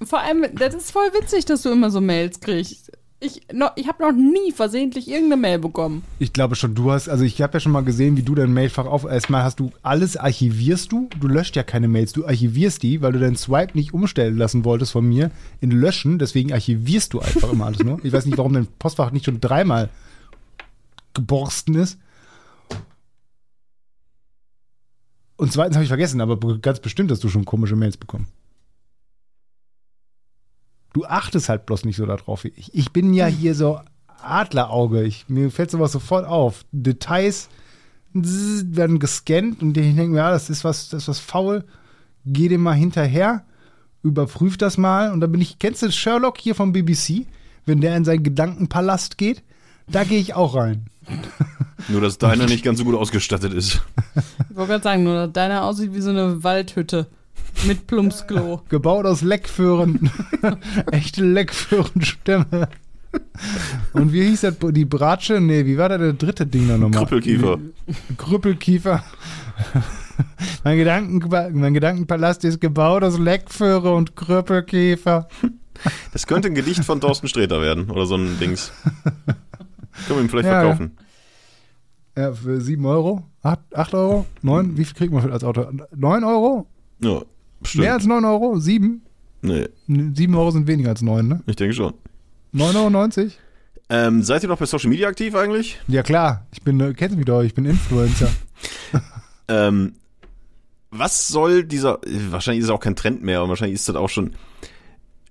Vor 0.02 0.20
allem, 0.20 0.46
das 0.54 0.74
ist 0.74 0.90
voll 0.90 1.08
witzig, 1.12 1.44
dass 1.44 1.62
du 1.62 1.70
immer 1.70 1.90
so 1.90 2.00
Mails 2.00 2.40
kriegst. 2.40 2.92
Ich, 3.22 3.42
noch, 3.52 3.72
ich 3.76 3.86
habe 3.86 4.02
noch 4.02 4.12
nie 4.12 4.50
versehentlich 4.50 5.06
irgendeine 5.06 5.42
Mail 5.42 5.58
bekommen. 5.58 6.02
Ich 6.18 6.32
glaube 6.32 6.56
schon, 6.56 6.74
du 6.74 6.90
hast, 6.90 7.10
also 7.10 7.22
ich 7.22 7.42
habe 7.42 7.52
ja 7.52 7.60
schon 7.60 7.72
mal 7.72 7.84
gesehen, 7.84 8.16
wie 8.16 8.22
du 8.22 8.34
dein 8.34 8.54
Mailfach 8.54 8.86
auf. 8.86 9.04
Erstmal 9.04 9.42
hast 9.42 9.60
du 9.60 9.72
alles 9.82 10.16
archivierst 10.16 10.90
du. 10.90 11.10
Du 11.20 11.28
löscht 11.28 11.54
ja 11.54 11.62
keine 11.62 11.86
Mails, 11.86 12.14
du 12.14 12.26
archivierst 12.26 12.82
die, 12.82 13.02
weil 13.02 13.12
du 13.12 13.18
deinen 13.18 13.36
Swipe 13.36 13.76
nicht 13.76 13.92
umstellen 13.92 14.38
lassen 14.38 14.64
wolltest 14.64 14.92
von 14.92 15.06
mir 15.06 15.30
in 15.60 15.70
Löschen. 15.70 16.18
Deswegen 16.18 16.50
archivierst 16.54 17.12
du 17.12 17.20
einfach 17.20 17.52
immer 17.52 17.66
alles 17.66 17.80
nur. 17.80 18.02
Ich 18.02 18.12
weiß 18.14 18.24
nicht, 18.24 18.38
warum 18.38 18.54
dein 18.54 18.68
Postfach 18.78 19.10
nicht 19.10 19.26
schon 19.26 19.38
dreimal 19.38 19.90
geborsten 21.12 21.74
ist. 21.74 21.98
Und 25.40 25.50
zweitens 25.50 25.76
habe 25.76 25.84
ich 25.84 25.88
vergessen, 25.88 26.20
aber 26.20 26.36
ganz 26.58 26.80
bestimmt 26.80 27.10
hast 27.10 27.24
du 27.24 27.30
schon 27.30 27.46
komische 27.46 27.74
Mails 27.74 27.96
bekommen. 27.96 28.26
Du 30.92 31.06
achtest 31.06 31.48
halt 31.48 31.64
bloß 31.64 31.86
nicht 31.86 31.96
so 31.96 32.04
darauf 32.04 32.44
ich. 32.44 32.74
Ich 32.74 32.92
bin 32.92 33.14
ja 33.14 33.24
hier 33.24 33.54
so 33.54 33.80
Adlerauge. 34.22 35.02
Ich, 35.02 35.30
mir 35.30 35.50
fällt 35.50 35.70
sowas 35.70 35.92
sofort 35.92 36.26
auf. 36.26 36.66
Details 36.72 37.48
werden 38.12 38.98
gescannt 38.98 39.62
und 39.62 39.78
ich 39.78 39.96
denke 39.96 40.08
mir, 40.10 40.18
ja, 40.18 40.30
das 40.30 40.50
ist 40.50 40.62
was, 40.62 40.90
das 40.90 41.04
ist 41.04 41.08
was 41.08 41.20
faul. 41.20 41.64
Geh 42.26 42.48
dem 42.48 42.60
mal 42.60 42.74
hinterher, 42.74 43.46
überprüf 44.02 44.58
das 44.58 44.76
mal. 44.76 45.10
Und 45.10 45.22
dann 45.22 45.32
bin 45.32 45.40
ich, 45.40 45.58
kennst 45.58 45.80
du 45.80 45.90
Sherlock 45.90 46.36
hier 46.36 46.54
vom 46.54 46.74
BBC? 46.74 47.26
Wenn 47.64 47.80
der 47.80 47.96
in 47.96 48.04
seinen 48.04 48.24
Gedankenpalast 48.24 49.16
geht, 49.16 49.42
da 49.88 50.04
gehe 50.04 50.20
ich 50.20 50.34
auch 50.34 50.54
rein. 50.54 50.89
Nur, 51.88 52.00
dass 52.00 52.18
deiner 52.18 52.46
nicht 52.46 52.64
ganz 52.64 52.78
so 52.78 52.84
gut 52.84 52.94
ausgestattet 52.94 53.52
ist. 53.52 53.80
Ich 54.14 54.56
wollte 54.56 54.72
gerade 54.72 54.84
sagen, 54.84 55.02
nur 55.02 55.14
dass 55.14 55.32
deiner 55.32 55.64
aussieht 55.64 55.94
wie 55.94 56.00
so 56.00 56.10
eine 56.10 56.44
Waldhütte 56.44 57.06
mit 57.66 57.86
Plumpsklo. 57.86 58.62
Gebaut 58.68 59.06
aus 59.06 59.22
Leckföhren. 59.22 60.10
Echte 60.90 61.24
Leckföhrenstämme. 61.24 62.68
Und 63.92 64.12
wie 64.12 64.22
hieß 64.22 64.42
das? 64.42 64.56
Die 64.72 64.84
Bratsche? 64.84 65.40
Nee, 65.40 65.66
wie 65.66 65.78
war 65.78 65.88
da 65.88 65.98
der 65.98 66.12
dritte 66.12 66.46
Ding 66.46 66.68
da 66.68 66.78
nochmal? 66.78 67.00
Krüppelkiefer. 67.00 67.58
Krüppelkiefer. 68.16 69.04
mein, 70.62 70.78
Gedanken, 70.78 71.58
mein 71.58 71.74
Gedankenpalast 71.74 72.44
ist 72.44 72.60
gebaut 72.60 73.02
aus 73.02 73.18
Leckföhre 73.18 73.92
und 73.94 74.14
Krüppelkiefer. 74.14 75.28
Das 76.12 76.26
könnte 76.26 76.48
ein 76.48 76.54
Gedicht 76.54 76.84
von 76.84 77.00
Thorsten 77.00 77.26
Sträter 77.26 77.60
werden 77.60 77.90
oder 77.90 78.06
so 78.06 78.14
ein 78.14 78.38
Dings. 78.38 78.70
Können 80.06 80.18
wir 80.18 80.20
ihm 80.20 80.28
vielleicht 80.28 80.48
Ja, 80.48 80.60
verkaufen. 80.60 80.96
Ja, 82.16 82.32
für 82.32 82.60
7 82.60 82.84
Euro? 82.86 83.22
8, 83.42 83.58
8 83.74 83.94
Euro? 83.94 84.26
9? 84.42 84.76
Wie 84.76 84.84
viel 84.84 84.94
kriegt 84.94 85.12
man 85.12 85.22
für 85.22 85.32
als 85.32 85.44
Auto? 85.44 85.66
9 85.94 86.24
Euro? 86.24 86.66
Ja, 87.00 87.22
bestimmt. 87.60 87.84
Mehr 87.84 87.94
als 87.94 88.06
9 88.06 88.24
Euro? 88.24 88.58
7? 88.58 89.02
nee, 89.42 89.68
7 89.86 90.34
Euro 90.34 90.50
sind 90.50 90.66
weniger 90.66 90.90
als 90.90 91.02
9, 91.02 91.26
ne? 91.26 91.42
ich 91.46 91.56
denke 91.56 91.74
schon. 91.74 91.94
9,90 92.54 93.18
Euro? 93.18 93.30
Ähm, 93.88 94.22
seid 94.22 94.42
ihr 94.42 94.48
noch 94.48 94.58
bei 94.58 94.66
Social 94.66 94.90
Media 94.90 95.08
aktiv 95.08 95.34
eigentlich? 95.34 95.80
Ja 95.88 96.02
klar, 96.02 96.46
ich 96.52 96.62
bin, 96.62 96.78
äh, 96.80 96.92
kennst 96.94 97.16
mich 97.16 97.24
doch, 97.26 97.42
ich 97.42 97.54
bin 97.54 97.64
Influencer. 97.64 98.30
Ähm, 99.48 99.94
was 100.92 101.26
soll 101.26 101.64
dieser, 101.64 101.98
wahrscheinlich 102.30 102.60
ist 102.60 102.66
es 102.66 102.70
auch 102.70 102.78
kein 102.78 102.94
Trend 102.94 103.24
mehr 103.24 103.42
und 103.42 103.48
wahrscheinlich 103.48 103.74
ist 103.74 103.88
das 103.88 103.96
auch 103.96 104.08
schon 104.08 104.34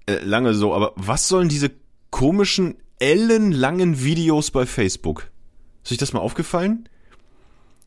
äh, 0.08 0.22
lange 0.26 0.54
so, 0.54 0.74
aber 0.74 0.92
was 0.98 1.30
sollen 1.30 1.48
diese 1.48 1.72
komischen, 2.10 2.76
ellenlangen 3.00 4.04
Videos 4.04 4.52
bei 4.52 4.66
Facebook? 4.66 5.30
Ist 5.84 5.92
euch 5.92 5.98
das 5.98 6.14
mal 6.14 6.20
aufgefallen? 6.20 6.88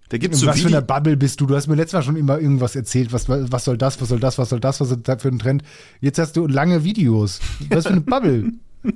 Da 0.08 0.18
gibt's 0.18 0.40
so 0.40 0.46
was 0.46 0.56
für 0.60 0.68
Vide- 0.68 0.76
einer 0.76 0.82
Bubble 0.86 1.16
bist 1.16 1.40
du? 1.40 1.46
Du 1.46 1.56
hast 1.56 1.68
mir 1.68 1.74
letztes 1.74 1.94
Mal 1.94 2.02
schon 2.02 2.16
immer 2.16 2.38
irgendwas 2.38 2.76
erzählt. 2.76 3.12
Was, 3.12 3.28
was 3.28 3.64
soll 3.64 3.78
das, 3.78 4.00
was 4.00 4.08
soll 4.10 4.20
das, 4.20 4.36
was 4.38 4.50
soll 4.50 4.60
das, 4.60 4.80
was 4.80 4.90
ist 4.90 5.00
das 5.04 5.22
für 5.22 5.28
ein 5.28 5.38
Trend? 5.38 5.62
Jetzt 6.00 6.18
hast 6.18 6.36
du 6.36 6.46
lange 6.46 6.84
Videos. 6.84 7.40
Was 7.70 7.84
für 7.86 7.92
eine 7.92 8.00
Bubble? 8.00 8.52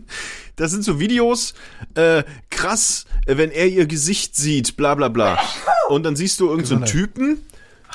Das 0.57 0.73
sind 0.73 0.83
so 0.83 0.99
Videos, 0.99 1.55
äh, 1.95 2.25
krass, 2.51 3.05
wenn 3.27 3.53
er 3.53 3.69
ihr 3.69 3.87
Gesicht 3.87 4.35
sieht, 4.35 4.77
bla 4.77 4.97
bla 4.97 5.09
bla. 5.09 5.39
Und 5.91 6.03
dann 6.03 6.17
siehst 6.17 6.41
du 6.41 6.49
irgendeinen 6.49 6.67
so 6.67 6.75
einen 6.77 6.85
Typen 6.87 7.39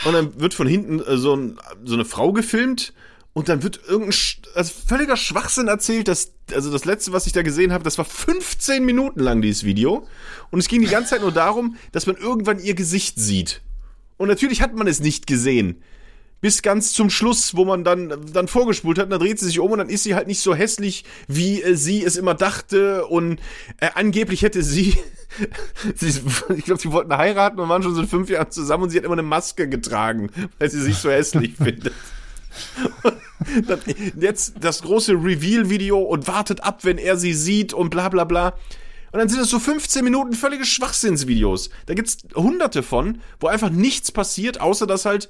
und 0.05 0.13
dann 0.13 0.39
wird 0.39 0.53
von 0.53 0.67
hinten 0.67 0.99
äh, 1.01 1.17
so, 1.17 1.35
ein, 1.35 1.57
so 1.83 1.95
eine 1.95 2.05
Frau 2.05 2.31
gefilmt 2.31 2.93
und 3.33 3.47
dann 3.47 3.63
wird 3.63 3.79
irgendein 3.87 4.11
Sch 4.11 4.41
also 4.55 4.73
völliger 4.87 5.15
Schwachsinn 5.15 5.67
erzählt, 5.67 6.07
dass, 6.07 6.33
also 6.53 6.71
das 6.71 6.83
letzte, 6.83 7.13
was 7.13 7.27
ich 7.27 7.33
da 7.33 7.43
gesehen 7.43 7.71
habe, 7.71 7.83
das 7.83 7.97
war 7.97 8.05
15 8.05 8.83
Minuten 8.83 9.21
lang, 9.21 9.41
dieses 9.41 9.63
Video. 9.63 10.05
Und 10.49 10.59
es 10.59 10.67
ging 10.67 10.81
die 10.81 10.87
ganze 10.87 11.11
Zeit 11.11 11.21
nur 11.21 11.31
darum, 11.31 11.77
dass 11.93 12.07
man 12.07 12.17
irgendwann 12.17 12.59
ihr 12.59 12.73
Gesicht 12.73 13.19
sieht. 13.19 13.61
Und 14.17 14.27
natürlich 14.27 14.61
hat 14.61 14.75
man 14.75 14.87
es 14.87 14.99
nicht 14.99 15.27
gesehen. 15.27 15.81
bis 16.41 16.63
ganz 16.63 16.91
zum 16.91 17.09
Schluss, 17.09 17.55
wo 17.55 17.65
man 17.65 17.83
dann, 17.83 18.13
dann 18.33 18.47
vorgespult 18.47 18.97
hat, 18.97 19.05
und 19.05 19.11
dann 19.11 19.19
dreht 19.19 19.39
sie 19.39 19.45
sich 19.45 19.59
um 19.59 19.71
und 19.71 19.77
dann 19.77 19.89
ist 19.89 20.03
sie 20.03 20.15
halt 20.15 20.27
nicht 20.27 20.41
so 20.41 20.55
hässlich, 20.55 21.05
wie 21.27 21.61
äh, 21.61 21.75
sie 21.75 22.03
es 22.03 22.17
immer 22.17 22.33
dachte 22.33 23.05
und 23.05 23.39
äh, 23.79 23.89
angeblich 23.93 24.41
hätte 24.41 24.63
sie, 24.63 24.97
sie 25.95 26.19
ich 26.57 26.65
glaube, 26.65 26.81
sie 26.81 26.91
wollten 26.91 27.15
heiraten 27.15 27.59
und 27.59 27.69
waren 27.69 27.83
schon 27.83 27.95
seit 27.95 28.09
fünf 28.09 28.29
Jahren 28.29 28.51
zusammen 28.51 28.83
und 28.83 28.89
sie 28.89 28.97
hat 28.97 29.05
immer 29.05 29.13
eine 29.13 29.21
Maske 29.23 29.69
getragen, 29.69 30.31
weil 30.57 30.69
sie 30.69 30.81
sich 30.81 30.97
so 30.97 31.11
hässlich 31.11 31.55
findet. 31.63 31.93
Jetzt 34.19 34.55
das 34.59 34.81
große 34.81 35.13
Reveal-Video 35.13 35.99
und 35.99 36.27
wartet 36.27 36.63
ab, 36.63 36.83
wenn 36.83 36.97
er 36.97 37.17
sie 37.17 37.33
sieht 37.33 37.73
und 37.73 37.89
bla 37.89 38.09
bla 38.09 38.23
bla. 38.23 38.53
Und 39.11 39.19
dann 39.19 39.29
sind 39.29 39.41
es 39.41 39.49
so 39.49 39.59
15 39.59 40.03
Minuten 40.03 40.33
völlige 40.33 40.65
Schwachsinnsvideos. 40.65 41.69
Da 41.85 41.93
gibt's 41.93 42.19
hunderte 42.35 42.81
von, 42.81 43.21
wo 43.39 43.47
einfach 43.47 43.69
nichts 43.69 44.11
passiert, 44.11 44.61
außer 44.61 44.87
dass 44.87 45.05
halt 45.05 45.29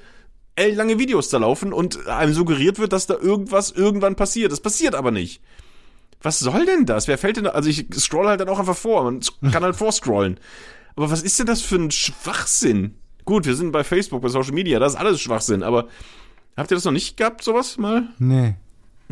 lange 0.58 1.00
Videos 1.00 1.30
da 1.30 1.40
laufen 1.40 1.74
und 1.74 2.08
einem 2.08 2.34
suggeriert 2.34 2.78
wird, 2.78 2.94
dass 2.94 3.08
da 3.08 3.16
irgendwas 3.16 3.72
irgendwann 3.72 4.16
passiert. 4.16 4.52
Das 4.52 4.60
passiert 4.60 4.94
aber 4.94 5.10
nicht. 5.10 5.42
Was 6.22 6.40
soll 6.40 6.66
denn 6.66 6.86
das? 6.86 7.08
Wer 7.08 7.18
fällt 7.18 7.38
denn 7.38 7.46
da? 7.46 7.52
Also 7.52 7.70
ich 7.70 7.88
scroll 7.96 8.28
halt 8.28 8.42
dann 8.42 8.50
auch 8.50 8.60
einfach 8.60 8.78
vor. 8.78 9.04
Man 9.04 9.22
kann 9.52 9.64
halt 9.64 9.76
vorscrollen. 9.78 10.40
Aber 10.96 11.10
was 11.10 11.24
ist 11.24 11.40
denn 11.40 11.48
das 11.48 11.62
für 11.62 11.78
ein 11.78 11.90
Schwachsinn? 11.90 12.96
Gut, 13.26 13.46
wir 13.46 13.56
sind 13.56 13.72
bei 13.72 13.84
Facebook, 13.84 14.22
bei 14.22 14.28
Social 14.28 14.52
Media, 14.52 14.80
das 14.80 14.94
ist 14.94 15.00
alles 15.00 15.22
Schwachsinn, 15.22 15.64
aber 15.64 15.88
habt 16.58 16.72
ihr 16.72 16.76
das 16.76 16.86
noch 16.86 16.92
nicht 16.92 17.18
gehabt, 17.18 17.44
sowas 17.44 17.78
mal? 17.78 18.04
Nee. 18.20 18.56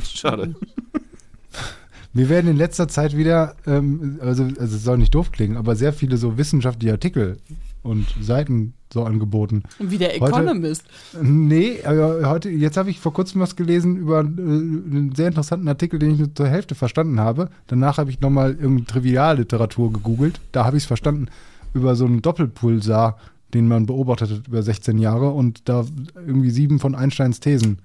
Schade. 0.02 0.56
Wir 2.14 2.28
werden 2.28 2.50
in 2.50 2.58
letzter 2.58 2.88
Zeit 2.88 3.16
wieder, 3.16 3.56
ähm, 3.68 4.20
also, 4.22 4.44
also 4.44 4.76
es 4.76 4.84
soll 4.84 4.98
nicht 4.98 5.14
doof 5.14 5.32
klingen, 5.32 5.58
aber 5.58 5.76
sehr 5.76 5.94
viele 5.94 6.18
so 6.18 6.38
wissenschaftliche 6.38 6.94
Artikel 6.94 7.38
und 7.84 8.08
Seiten 8.20 8.74
so 8.92 9.04
angeboten. 9.04 9.64
Wie 9.78 9.98
der 9.98 10.16
Economist. 10.16 10.84
Heute, 11.14 11.26
nee, 11.26 11.84
aber 11.84 12.28
heute, 12.30 12.50
jetzt 12.50 12.78
habe 12.78 12.90
ich 12.90 13.00
vor 13.00 13.14
kurzem 13.14 13.40
was 13.42 13.56
gelesen 13.56 13.98
über 13.98 14.20
äh, 14.20 14.24
einen 14.24 15.14
sehr 15.16 15.28
interessanten 15.28 15.68
Artikel, 15.68 16.00
den 16.00 16.12
ich 16.12 16.20
nur 16.20 16.34
zur 16.34 16.48
Hälfte 16.48 16.74
verstanden 16.76 17.20
habe. 17.20 17.50
Danach 17.68 18.00
habe 18.00 18.10
ich 18.10 18.20
nochmal 18.22 18.52
irgendeine 18.52 18.86
Trivialliteratur 18.86 19.94
gegoogelt. 19.94 20.40
Da 20.52 20.66
habe 20.66 20.78
ich 20.78 20.84
es 20.84 20.88
verstanden 20.88 21.28
über 21.74 21.96
so 21.96 22.06
einen 22.06 22.22
Doppelpulsar, 22.22 23.18
den 23.54 23.68
man 23.68 23.86
beobachtet 23.86 24.32
hat 24.32 24.48
über 24.48 24.64
16 24.64 24.98
Jahre 24.98 25.32
und 25.32 25.68
da 25.68 25.86
irgendwie 26.16 26.52
sieben 26.52 26.80
von 26.80 26.96
Einsteins 26.96 27.40
Thesen 27.40 27.80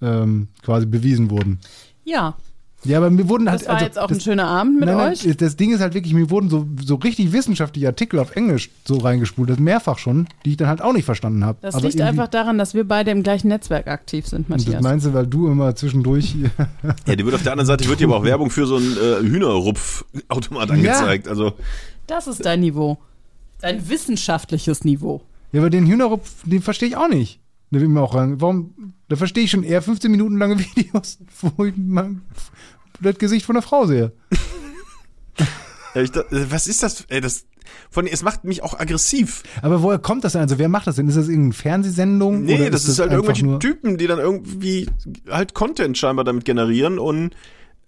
ähm, 0.00 0.48
quasi 0.62 0.86
bewiesen 0.86 1.30
wurden. 1.30 1.60
Ja, 2.04 2.36
ja, 2.84 2.98
aber 2.98 3.10
mir 3.10 3.28
wurden 3.28 3.50
halt. 3.50 3.62
das 3.62 3.68
war 3.68 3.76
also, 3.76 3.86
jetzt 3.86 3.98
auch 3.98 4.08
das, 4.08 4.18
ein 4.18 4.20
schöner 4.20 4.46
Abend 4.46 4.78
mit 4.78 4.86
nein, 4.86 4.96
nein, 4.96 5.12
euch. 5.12 5.36
Das 5.36 5.56
Ding 5.56 5.72
ist 5.72 5.80
halt 5.80 5.94
wirklich, 5.94 6.12
mir 6.12 6.28
wurden 6.30 6.50
so, 6.50 6.66
so 6.82 6.96
richtig 6.96 7.32
wissenschaftliche 7.32 7.86
Artikel 7.86 8.18
auf 8.18 8.36
Englisch 8.36 8.70
so 8.84 8.98
reingespult, 8.98 9.50
das 9.50 9.58
mehrfach 9.58 9.98
schon, 9.98 10.28
die 10.44 10.50
ich 10.50 10.56
dann 10.56 10.68
halt 10.68 10.82
auch 10.82 10.92
nicht 10.92 11.04
verstanden 11.04 11.44
habe. 11.44 11.58
Das 11.62 11.80
liegt 11.80 12.00
einfach 12.00 12.28
daran, 12.28 12.58
dass 12.58 12.74
wir 12.74 12.86
beide 12.86 13.10
im 13.10 13.22
gleichen 13.22 13.48
Netzwerk 13.48 13.88
aktiv 13.88 14.26
sind, 14.26 14.40
Und 14.40 14.50
Matthias. 14.50 14.74
das 14.74 14.82
meinst 14.82 15.06
du, 15.06 15.14
weil 15.14 15.26
du 15.26 15.48
immer 15.48 15.74
zwischendurch. 15.74 16.36
Ja, 17.06 17.16
die 17.16 17.24
wird 17.24 17.34
auf 17.34 17.42
der 17.42 17.52
anderen 17.52 17.66
Seite 17.66 17.86
wird 17.88 17.98
hier 17.98 18.08
aber 18.08 18.16
auch 18.16 18.24
Werbung 18.24 18.50
für 18.50 18.66
so 18.66 18.76
einen 18.76 18.96
äh, 18.96 19.20
Hühnerrupfautomat 19.22 20.70
angezeigt. 20.70 21.28
Also 21.28 21.52
Das 22.06 22.26
ist 22.26 22.44
dein 22.44 22.60
Niveau. 22.60 22.98
Dein 23.64 23.88
wissenschaftliches 23.88 24.84
Niveau. 24.84 25.22
ja, 25.52 25.60
aber 25.62 25.70
den 25.70 25.86
Hühnerrupf, 25.86 26.30
den 26.44 26.60
verstehe 26.60 26.88
ich 26.90 26.96
auch 26.96 27.08
nicht. 27.08 27.40
Da 27.70 27.78
will 27.80 27.86
ich 27.86 27.92
mir 27.92 28.02
auch 28.02 28.14
rein. 28.14 28.38
Warum? 28.42 28.92
Da 29.08 29.16
verstehe 29.16 29.44
ich 29.44 29.50
schon 29.50 29.62
eher 29.62 29.80
15 29.80 30.10
Minuten 30.10 30.36
lange 30.36 30.58
Videos, 30.76 31.18
wo 31.40 31.64
ich 31.64 31.74
mal 31.74 32.16
das 33.00 33.16
Gesicht 33.16 33.46
von 33.46 33.54
der 33.54 33.62
Frau 33.62 33.86
sehe. 33.86 34.12
ja, 35.94 36.02
ich, 36.02 36.10
da- 36.12 36.24
was 36.30 36.66
ist 36.66 36.82
das? 36.82 37.04
Ey, 37.08 37.20
das 37.22 37.46
von 37.90 38.06
es 38.06 38.22
macht 38.22 38.44
mich 38.44 38.62
auch 38.62 38.78
aggressiv. 38.78 39.42
Aber 39.62 39.82
woher 39.82 39.98
kommt 39.98 40.24
das 40.24 40.32
denn? 40.32 40.42
Also 40.42 40.58
wer 40.58 40.68
macht 40.68 40.86
das 40.86 40.96
denn? 40.96 41.08
Ist 41.08 41.16
das 41.16 41.28
irgendeine 41.28 41.54
Fernsehsendung? 41.54 42.42
Nee, 42.44 42.56
oder 42.60 42.70
das 42.70 42.86
ist, 42.86 42.98
halt 42.98 43.12
irgendwelche 43.12 43.58
Typen, 43.60 43.96
die 43.96 44.06
dann 44.06 44.18
irgendwie 44.18 44.86
halt 45.30 45.54
Content 45.54 45.96
scheinbar 45.96 46.24
damit 46.26 46.44
generieren 46.44 46.98
und 46.98 47.34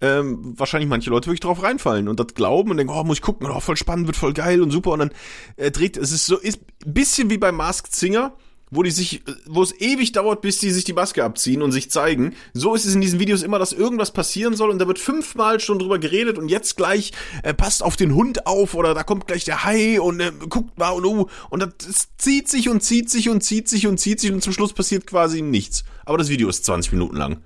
ähm, 0.01 0.55
wahrscheinlich 0.57 0.88
manche 0.88 1.11
Leute 1.11 1.26
wirklich 1.26 1.40
drauf 1.40 1.62
reinfallen 1.62 2.09
und 2.09 2.20
das 2.20 2.28
glauben 2.34 2.70
und 2.70 2.76
denken, 2.76 2.92
oh, 2.94 3.05
muss 3.05 3.18
ich 3.18 3.22
gucken, 3.22 3.49
oh, 3.51 3.61
voll 3.61 3.76
spannend, 3.76 4.07
wird 4.07 4.16
voll 4.16 4.32
geil 4.32 4.62
und 4.62 4.70
super 4.70 4.92
und 4.92 4.99
dann 4.99 5.11
äh, 5.57 5.70
dreht, 5.70 5.97
es 5.97 6.12
ist 6.12 6.26
so, 6.26 6.36
ist 6.36 6.61
ein 6.84 6.94
bisschen 6.94 7.30
wie 7.30 7.38
bei 7.38 7.53
Masked 7.53 7.94
Singer, 7.94 8.32
wo 8.70 8.82
die 8.82 8.90
sich, 8.90 9.22
wo 9.47 9.62
es 9.62 9.78
ewig 9.80 10.12
dauert, 10.12 10.40
bis 10.40 10.59
die 10.59 10.70
sich 10.70 10.84
die 10.84 10.92
Maske 10.92 11.22
abziehen 11.22 11.62
und 11.62 11.70
sich 11.70 11.90
zeigen. 11.90 12.34
So 12.53 12.74
ist 12.74 12.84
es 12.84 12.94
in 12.94 13.01
diesen 13.01 13.20
Videos 13.20 13.42
immer, 13.42 13.59
dass 13.61 13.72
irgendwas 13.72 14.12
passieren 14.12 14.57
soll 14.57 14.70
und 14.70 14.78
da 14.80 14.88
wird 14.88 14.99
fünfmal 14.99 15.61
schon 15.61 15.78
drüber 15.78 15.99
geredet 15.99 16.36
und 16.36 16.49
jetzt 16.49 16.76
gleich 16.76 17.12
äh, 17.44 17.55
passt 17.55 17.82
auf 17.82 17.97
den 17.97 18.14
Hund 18.14 18.47
auf 18.47 18.74
oder 18.74 18.92
da 18.92 19.05
kommt 19.05 19.28
gleich 19.28 19.44
der 19.44 19.64
Hai 19.64 20.01
und 20.01 20.20
äh, 20.20 20.32
guckt 20.49 20.78
mal 20.78 20.90
und 20.90 21.05
uh, 21.05 21.26
und 21.51 21.62
das, 21.62 22.09
zieht 22.18 22.49
sich 22.49 22.68
und 22.68 22.82
zieht 22.82 23.09
sich 23.09 23.28
und 23.28 23.42
zieht 23.42 23.68
sich 23.68 23.86
und 23.86 23.99
zieht 23.99 24.20
sich 24.20 24.32
und 24.32 24.42
zum 24.42 24.53
Schluss 24.53 24.72
passiert 24.72 25.07
quasi 25.07 25.42
nichts. 25.42 25.84
Aber 26.05 26.18
das 26.18 26.28
Video 26.28 26.49
ist 26.49 26.64
20 26.64 26.92
Minuten 26.92 27.16
lang. 27.16 27.38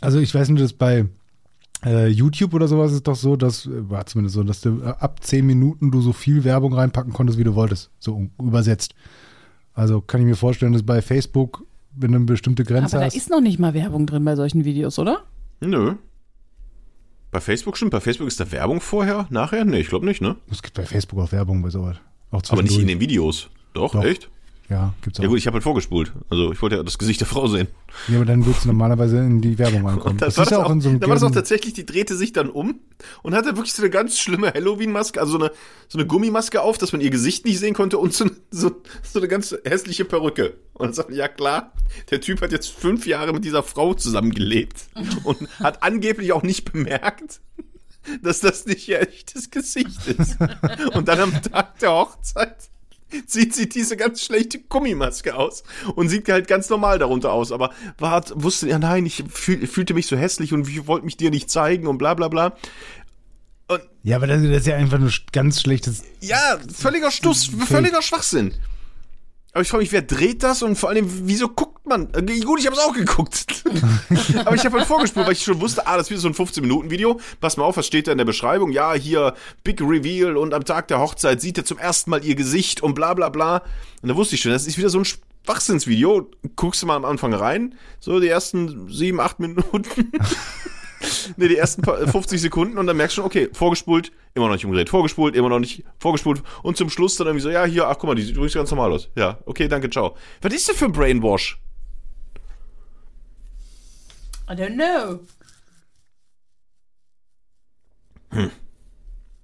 Also 0.00 0.18
ich 0.18 0.34
weiß 0.34 0.48
nicht, 0.48 0.62
dass 0.62 0.72
bei 0.72 1.06
äh, 1.84 2.08
YouTube 2.08 2.54
oder 2.54 2.68
sowas 2.68 2.92
ist 2.92 3.06
doch 3.06 3.16
so, 3.16 3.36
dass, 3.36 3.66
äh, 3.66 3.88
war 3.90 4.06
zumindest 4.06 4.34
so, 4.34 4.42
dass 4.42 4.60
du 4.60 4.80
äh, 4.82 4.86
ab 4.86 5.22
10 5.22 5.46
Minuten 5.46 5.90
du 5.90 6.00
so 6.00 6.12
viel 6.12 6.44
Werbung 6.44 6.72
reinpacken 6.74 7.12
konntest, 7.12 7.38
wie 7.38 7.44
du 7.44 7.54
wolltest. 7.54 7.90
So 7.98 8.28
übersetzt. 8.40 8.94
Also 9.74 10.00
kann 10.00 10.20
ich 10.20 10.26
mir 10.26 10.34
vorstellen, 10.36 10.72
dass 10.72 10.82
bei 10.82 11.00
Facebook, 11.02 11.64
wenn 11.94 12.12
du 12.12 12.16
eine 12.16 12.24
bestimmte 12.24 12.64
Grenze 12.64 12.96
Aber 12.96 13.04
da 13.04 13.06
hast. 13.06 13.16
ist 13.16 13.30
noch 13.30 13.40
nicht 13.40 13.58
mal 13.58 13.74
Werbung 13.74 14.06
drin 14.06 14.24
bei 14.24 14.34
solchen 14.34 14.64
Videos, 14.64 14.98
oder? 14.98 15.22
Nö. 15.60 15.94
Bei 17.30 17.40
Facebook 17.40 17.76
stimmt, 17.76 17.92
bei 17.92 18.00
Facebook 18.00 18.26
ist 18.26 18.40
da 18.40 18.50
Werbung 18.50 18.80
vorher, 18.80 19.26
nachher? 19.30 19.64
Nee, 19.64 19.80
ich 19.80 19.88
glaube 19.88 20.06
nicht, 20.06 20.22
ne? 20.22 20.36
es 20.50 20.62
gibt 20.62 20.74
bei 20.74 20.84
Facebook 20.86 21.20
auch 21.20 21.30
Werbung 21.32 21.62
bei 21.62 21.70
sowas. 21.70 21.96
Auch 22.30 22.42
Aber 22.48 22.62
nicht 22.62 22.78
in 22.78 22.86
den 22.86 23.00
Videos. 23.00 23.50
Doch, 23.74 23.92
Doch. 23.92 24.04
echt? 24.04 24.30
Ja, 24.70 24.92
gibt's 25.00 25.18
auch. 25.18 25.22
Ja 25.22 25.28
gut, 25.30 25.38
ich 25.38 25.46
habe 25.46 25.54
halt 25.54 25.64
vorgespult. 25.64 26.12
Also 26.28 26.52
ich 26.52 26.60
wollte 26.60 26.76
ja 26.76 26.82
das 26.82 26.98
Gesicht 26.98 27.20
der 27.20 27.26
Frau 27.26 27.46
sehen. 27.46 27.68
Ja, 28.08 28.16
aber 28.16 28.26
dann 28.26 28.44
würdest 28.44 28.64
du 28.64 28.68
normalerweise 28.68 29.18
in 29.18 29.40
die 29.40 29.58
Werbung 29.58 29.86
reinkommen. 29.86 30.12
Und 30.12 30.22
das, 30.22 30.34
Das, 30.34 30.36
war 30.36 30.44
ist 30.44 30.50
das 30.50 30.58
ja 30.58 30.64
auch 30.64 30.70
in 30.70 30.80
so 30.82 30.90
einem 30.90 31.00
da 31.00 31.06
war 31.06 31.14
das 31.14 31.22
auch 31.22 31.30
tatsächlich, 31.30 31.72
die 31.72 31.86
drehte 31.86 32.14
sich 32.14 32.34
dann 32.34 32.50
um 32.50 32.80
und 33.22 33.34
hatte 33.34 33.56
wirklich 33.56 33.72
so 33.72 33.82
eine 33.82 33.90
ganz 33.90 34.18
schlimme 34.18 34.52
Halloween-Maske, 34.52 35.20
also 35.20 35.32
so 35.32 35.38
eine, 35.38 35.52
so 35.88 35.96
eine 35.98 36.06
Gummimaske 36.06 36.60
auf, 36.60 36.76
dass 36.76 36.92
man 36.92 37.00
ihr 37.00 37.08
Gesicht 37.08 37.46
nicht 37.46 37.58
sehen 37.58 37.72
konnte 37.72 37.96
und 37.96 38.12
so, 38.12 38.26
so, 38.50 38.82
so 39.02 39.18
eine 39.18 39.28
ganz 39.28 39.56
hässliche 39.64 40.04
Perücke. 40.04 40.58
Und 40.74 40.86
dann 40.88 40.92
sagte, 40.92 41.14
ja 41.14 41.28
klar, 41.28 41.72
der 42.10 42.20
Typ 42.20 42.42
hat 42.42 42.52
jetzt 42.52 42.68
fünf 42.68 43.06
Jahre 43.06 43.32
mit 43.32 43.44
dieser 43.46 43.62
Frau 43.62 43.94
zusammengelebt 43.94 44.88
und 45.24 45.48
hat 45.60 45.82
angeblich 45.82 46.32
auch 46.32 46.42
nicht 46.42 46.70
bemerkt, 46.70 47.40
dass 48.22 48.40
das 48.40 48.66
nicht 48.66 48.86
ihr 48.86 49.00
echtes 49.00 49.50
Gesicht 49.50 50.06
ist. 50.06 50.36
Und 50.92 51.08
dann 51.08 51.20
am 51.20 51.42
Tag 51.42 51.78
der 51.78 51.92
Hochzeit 51.92 52.68
zieht 53.26 53.54
sie 53.54 53.68
diese 53.68 53.96
ganz 53.96 54.22
schlechte 54.22 54.60
Gummimaske 54.60 55.34
aus 55.34 55.62
und 55.94 56.08
sieht 56.08 56.28
halt 56.28 56.48
ganz 56.48 56.68
normal 56.68 56.98
darunter 56.98 57.32
aus. 57.32 57.52
Aber 57.52 57.72
war, 57.98 58.24
wusste, 58.34 58.68
ja 58.68 58.78
nein, 58.78 59.06
ich 59.06 59.24
fühl, 59.30 59.66
fühlte 59.66 59.94
mich 59.94 60.06
so 60.06 60.16
hässlich 60.16 60.52
und 60.52 60.68
ich 60.68 60.86
wollte 60.86 61.04
mich 61.04 61.16
dir 61.16 61.30
nicht 61.30 61.50
zeigen 61.50 61.86
und 61.86 61.98
bla 61.98 62.14
bla 62.14 62.28
bla. 62.28 62.56
Und 63.68 63.82
Ja, 64.02 64.16
aber 64.16 64.26
das, 64.26 64.42
das 64.42 64.50
ist 64.50 64.66
ja 64.66 64.76
einfach 64.76 64.98
nur 64.98 65.12
ganz 65.32 65.60
schlechtes. 65.60 66.02
ja, 66.20 66.58
völliger 66.72 67.10
Stuss, 67.10 67.50
völliger 67.66 68.02
Schwachsinn. 68.02 68.54
Aber 69.52 69.62
ich 69.62 69.68
frage 69.68 69.82
mich, 69.82 69.92
wer 69.92 70.02
dreht 70.02 70.42
das 70.42 70.62
und 70.62 70.76
vor 70.76 70.90
allem, 70.90 71.06
wieso 71.26 71.48
guckt 71.48 71.86
man? 71.86 72.12
Äh, 72.14 72.40
Gut, 72.40 72.60
ich 72.60 72.66
habe 72.66 72.76
es 72.76 72.82
auch 72.82 72.92
geguckt. 72.92 73.64
Aber 74.44 74.54
ich 74.54 74.64
habe 74.64 74.76
halt 74.78 74.86
vorgespult, 74.86 75.26
weil 75.26 75.32
ich 75.32 75.42
schon 75.42 75.58
wusste, 75.60 75.86
ah, 75.86 75.96
das 75.96 76.10
wird 76.10 76.20
so 76.20 76.28
ein 76.28 76.34
15-Minuten-Video. 76.34 77.18
Pass 77.40 77.56
mal 77.56 77.64
auf, 77.64 77.76
was 77.78 77.86
steht 77.86 78.06
da 78.06 78.12
in 78.12 78.18
der 78.18 78.26
Beschreibung? 78.26 78.70
Ja, 78.72 78.92
hier, 78.92 79.34
Big 79.64 79.80
Reveal 79.80 80.36
und 80.36 80.52
am 80.54 80.64
Tag 80.64 80.88
der 80.88 81.00
Hochzeit 81.00 81.40
sieht 81.40 81.56
er 81.58 81.64
zum 81.64 81.78
ersten 81.78 82.10
Mal 82.10 82.22
ihr 82.24 82.34
Gesicht 82.34 82.82
und 82.82 82.94
bla 82.94 83.14
bla 83.14 83.30
bla. 83.30 83.62
Und 84.02 84.10
da 84.10 84.16
wusste 84.16 84.34
ich 84.34 84.42
schon, 84.42 84.52
das 84.52 84.66
ist 84.66 84.76
wieder 84.76 84.90
so 84.90 84.98
ein 84.98 85.06
Schwachsinnsvideo. 85.06 86.30
Guckst 86.56 86.82
du 86.82 86.86
mal 86.86 86.96
am 86.96 87.06
Anfang 87.06 87.32
rein, 87.32 87.74
so 88.00 88.20
die 88.20 88.28
ersten 88.28 88.88
sieben, 88.92 89.18
acht 89.20 89.40
Minuten. 89.40 89.82
Ne, 91.36 91.46
die 91.46 91.56
ersten 91.56 91.82
paar- 91.82 92.08
50 92.08 92.40
Sekunden 92.40 92.76
und 92.76 92.88
dann 92.88 92.96
merkst 92.96 93.16
du 93.16 93.20
schon, 93.20 93.26
okay, 93.26 93.48
vorgespult, 93.52 94.10
immer 94.34 94.46
noch 94.46 94.54
nicht 94.54 94.64
umgedreht, 94.64 94.88
vorgespult, 94.88 95.34
immer 95.34 95.48
noch 95.48 95.58
nicht, 95.58 95.84
vorgespult 95.98 96.42
und 96.62 96.76
zum 96.76 96.90
Schluss 96.90 97.16
dann 97.16 97.26
irgendwie 97.26 97.42
so, 97.42 97.50
ja, 97.50 97.64
hier, 97.64 97.88
ach 97.88 97.96
guck 97.98 98.08
mal, 98.08 98.14
die 98.14 98.22
sieht 98.22 98.34
übrigens 98.34 98.54
ganz 98.54 98.70
normal 98.70 98.92
aus. 98.92 99.08
Ja, 99.16 99.38
okay, 99.46 99.68
danke, 99.68 99.90
ciao. 99.90 100.16
Was 100.40 100.54
ist 100.54 100.68
denn 100.68 100.76
für 100.76 100.84
ein 100.86 100.92
Brainwash? 100.92 101.60
I 104.50 104.52
don't 104.52 104.74
know. 104.74 105.20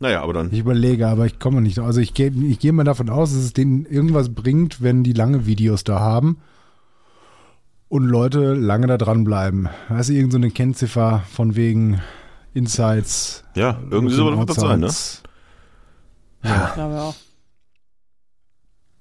Naja, 0.00 0.22
aber 0.22 0.32
dann. 0.32 0.52
Ich 0.52 0.58
überlege, 0.58 1.08
aber 1.08 1.26
ich 1.26 1.38
komme 1.38 1.60
nicht. 1.60 1.78
Also 1.78 2.00
ich 2.00 2.14
gehe 2.14 2.30
ich 2.30 2.58
gehe 2.58 2.72
mal 2.72 2.84
davon 2.84 3.08
aus, 3.08 3.32
dass 3.32 3.42
es 3.42 3.52
denen 3.52 3.86
irgendwas 3.86 4.34
bringt, 4.34 4.82
wenn 4.82 5.02
die 5.02 5.12
lange 5.12 5.46
Videos 5.46 5.84
da 5.84 6.00
haben 6.00 6.38
und 7.88 8.04
Leute 8.04 8.54
lange 8.54 8.86
da 8.86 8.98
dranbleiben. 8.98 9.68
Weißt 9.88 10.08
du, 10.08 10.14
irgend 10.14 10.32
so 10.32 10.38
eine 10.38 10.50
Kennziffer 10.50 11.22
von 11.30 11.56
wegen 11.56 12.00
Insights. 12.54 13.44
Ja, 13.54 13.80
irgendwie 13.90 14.14
so 14.14 14.36
wird 14.36 14.48
das 14.48 14.56
sein, 14.56 14.80
ne? 14.80 14.90
Ja. 16.42 16.68
Ich 16.68 16.74
glaube 16.74 17.00
auch. 17.00 17.14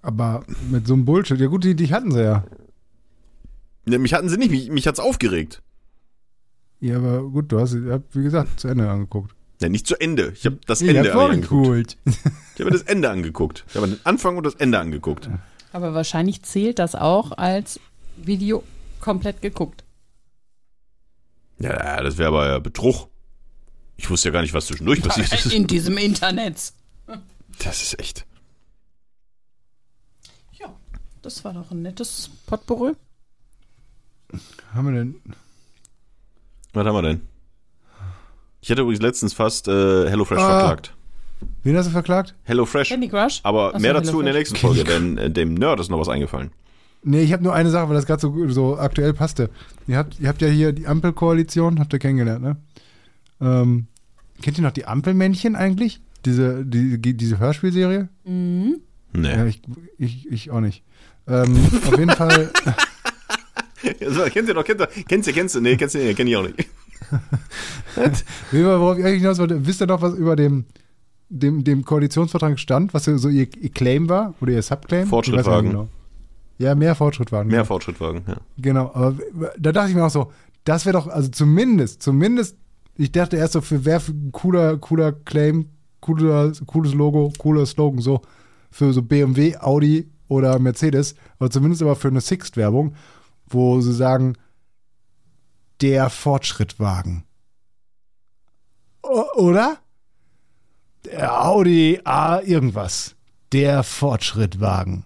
Aber 0.01 0.43
mit 0.70 0.86
so 0.86 0.93
einem 0.93 1.06
Bullshit, 1.06 1.39
ja 1.39 1.47
gut, 1.47 1.64
die, 1.64 1.76
die 1.76 1.93
hatten 1.93 2.12
sie 2.12 2.24
ja. 2.24 2.43
Ne, 3.86 3.99
mich 3.99 4.14
hatten 4.14 4.28
sie 4.28 4.38
nicht, 4.38 4.51
mich, 4.51 4.70
mich 4.70 4.88
hat's 4.88 4.99
aufgeregt. 4.99 5.62
Ja, 6.80 6.97
aber 6.97 7.24
gut, 7.24 7.51
du 7.51 7.60
hast, 7.60 7.76
wie 7.76 8.24
gesagt, 8.24 8.60
zu 8.60 8.68
Ende 8.68 8.89
angeguckt. 8.89 9.34
Ne, 9.62 9.70
nicht 9.70 9.88
zu 9.88 9.95
Ende. 9.99 10.34
Ich 10.36 10.45
habe 10.45 10.60
das 10.66 10.82
Ich 10.82 10.89
Ende 10.89 11.14
hab 11.14 11.30
angeguckt. 11.32 11.97
Ich 12.06 12.60
habe 12.60 12.72
das 12.72 12.82
Ende 12.82 13.10
angeguckt. 13.10 13.66
Ich 13.70 13.76
habe 13.76 13.88
den 13.88 13.99
Anfang 14.04 14.36
und 14.36 14.45
das 14.45 14.56
Ende 14.56 14.80
angeguckt. 14.80 15.30
Aber 15.72 15.93
wahrscheinlich 15.93 16.43
zählt 16.43 16.80
das 16.80 16.95
auch 16.95 17.32
als 17.32 17.80
Video 18.18 18.64
komplett 18.99 19.41
geguckt. 19.41 19.84
Ja, 21.60 22.01
das 22.01 22.18
wäre 22.18 22.28
aber 22.30 22.47
ja 22.47 22.60
Betrug. 22.60 23.08
Ich 23.98 24.10
wusste 24.10 24.30
ja 24.30 24.34
gar 24.34 24.41
nicht, 24.41 24.54
was 24.54 24.66
zwischendurch 24.68 25.02
passiert 25.02 25.32
ist. 25.34 25.54
In 25.54 25.68
diesem 25.68 25.98
Internet. 25.98 26.74
Das 27.60 27.82
ist 27.84 28.00
echt. 28.00 28.26
Ja, 30.54 30.74
das 31.22 31.44
war 31.46 31.54
doch 31.54 31.72
ein 31.72 31.82
nettes 31.82 32.30
Potpourri. 32.48 32.94
Haben 34.74 34.88
wir 34.94 35.00
denn? 35.00 35.16
Was 36.74 36.86
haben 36.88 36.96
wir 36.96 37.02
denn? 37.04 37.22
Ich 38.62 38.72
hatte 38.72 38.82
übrigens 38.82 39.02
letztens 39.04 39.34
fast 39.34 39.68
äh, 39.68 40.10
HelloFresh 40.10 40.39
Ah. 40.39 40.60
verklagt. 40.60 40.96
Wen 41.64 41.78
hast 41.78 41.88
du 41.88 41.91
verklagt? 41.91 42.34
HelloFresh. 42.44 42.89
Candy 42.89 43.10
Crush? 43.10 43.41
Aber 43.44 43.70
Ach 43.70 43.74
so, 43.74 43.80
mehr 43.80 43.94
dazu 43.94 44.20
in 44.20 44.26
der 44.26 44.34
nächsten 44.34 44.56
Folge, 44.56 44.84
denn 44.86 45.18
äh, 45.18 45.30
dem 45.30 45.54
Nerd 45.54 45.80
ist 45.80 45.89
noch 45.89 46.00
was 46.00 46.08
eingefallen. 46.10 46.52
Nee, 47.04 47.22
ich 47.22 47.34
habe 47.34 47.44
nur 47.44 47.54
eine 47.54 47.70
Sache, 47.70 47.89
weil 47.89 47.96
das 47.96 48.06
gerade 48.06 48.22
so, 48.22 48.48
so 48.50 48.78
aktuell 48.78 49.14
passte. 49.14 49.50
Ihr 49.88 49.98
habt, 49.98 50.20
ihr 50.22 50.30
habt 50.30 50.41
ja 50.41 50.48
hier 50.48 50.72
die 50.72 50.88
Ampelkoalition, 50.88 51.80
habt 51.80 51.91
ihr 51.91 52.00
kennengelernt, 52.00 52.41
ne? 52.41 52.56
Ähm, 53.44 53.88
kennt 54.41 54.58
ihr 54.58 54.64
noch 54.64 54.72
die 54.72 54.86
Ampelmännchen 54.86 55.56
eigentlich? 55.56 56.02
Diese, 56.26 56.66
die, 56.66 57.02
die, 57.02 57.16
diese 57.16 57.39
Hörspielserie? 57.39 58.10
Mhm. 58.24 58.78
Nee. 59.14 59.32
Ja, 59.32 59.46
ich, 59.46 59.62
ich, 59.98 60.32
ich 60.32 60.52
auch 60.52 60.62
nicht. 60.62 60.84
Ähm, 61.28 61.56
auf 61.86 61.98
jeden 61.98 62.12
Fall, 62.12 62.52
So, 64.10 64.24
kennt 64.24 64.48
ihr 64.48 64.54
noch, 64.54 64.64
kennt 64.64 64.82
ihr, 64.82 64.88
kennst 65.08 65.28
du, 65.28 65.34
kennst 65.34 65.56
du, 65.56 65.62
nee, 65.62 65.76
kennst 65.76 65.96
du, 65.96 66.00
nee, 66.00 66.14
kenn 66.14 66.28
ich 66.28 66.38
auch 66.38 66.44
nicht. 66.44 66.68
worauf 68.52 68.98
ich 68.98 69.06
eigentlich 69.06 69.22
hinaus 69.22 69.39
wollte, 69.39 69.66
wisst 69.66 69.82
ihr 69.82 69.88
noch, 69.88 70.02
was 70.02 70.14
über 70.16 70.36
dem, 70.36 70.66
dem, 71.30 71.64
dem 71.64 71.84
Koalitionsvertrag 71.84 72.60
stand, 72.60 72.94
was 72.94 73.06
so 73.06 73.30
ihr, 73.30 73.48
ihr 73.60 73.70
Claim 73.70 74.10
war 74.10 74.34
oder 74.41 74.54
ihr 74.54 74.62
Subclaim? 74.62 75.08
Fortschritt 75.08 75.39
Ich 75.41 75.46
weiß 75.46 75.48
nicht 75.48 75.56
wagen. 75.56 75.70
Genau. 75.70 75.89
Ja, 76.60 76.76
mehr 76.76 76.96
Fortschritt 76.96 77.32
wagen. 77.32 77.50
Mehr 77.50 77.60
genau. 77.60 77.68
Fortschrittwagen, 77.68 78.22
ja. 78.28 78.38
Genau, 78.58 78.91
aber 78.94 79.16
da 79.58 79.72
dachte 79.72 79.89
ich 79.89 79.96
mir 79.96 80.06
auch 80.06 80.10
so, 80.10 80.32
das 80.64 80.86
wäre 80.86 80.94
doch, 80.94 81.08
also 81.08 81.30
zumindest, 81.30 82.02
zumindest, 82.02 82.58
ich 82.96 83.12
dachte 83.12 83.38
erst 83.38 83.54
so, 83.54 83.62
für 83.62 83.86
wer 83.86 84.00
für 84.00 84.12
ein 84.12 84.32
cooler, 84.32 84.78
cooler 84.78 85.12
Claim, 85.12 85.70
cooler, 86.02 86.52
cooles 86.66 86.94
Logo, 86.94 87.32
cooler 87.38 87.66
Slogan, 87.66 88.02
so 88.02 88.22
für 88.70 88.94
so 88.94 89.02
BMW, 89.02 89.58
Audi 89.58 90.10
oder 90.28 90.58
Mercedes, 90.60 91.16
aber 91.39 91.50
zumindest 91.50 91.82
aber 91.82 91.96
für 91.96 92.08
eine 92.08 92.22
Sixt-Werbung, 92.22 92.96
wo 93.48 93.82
sie 93.82 93.94
sagen, 93.94 94.38
der 95.82 96.10
Fortschrittwagen. 96.10 97.24
O 99.04 99.24
oder? 99.36 99.78
Der 101.06 101.46
Audi 101.46 102.00
A 102.04 102.39
irgendwas. 102.39 103.16
Der 103.52 103.84
Fortschrittwagen. 103.84 105.04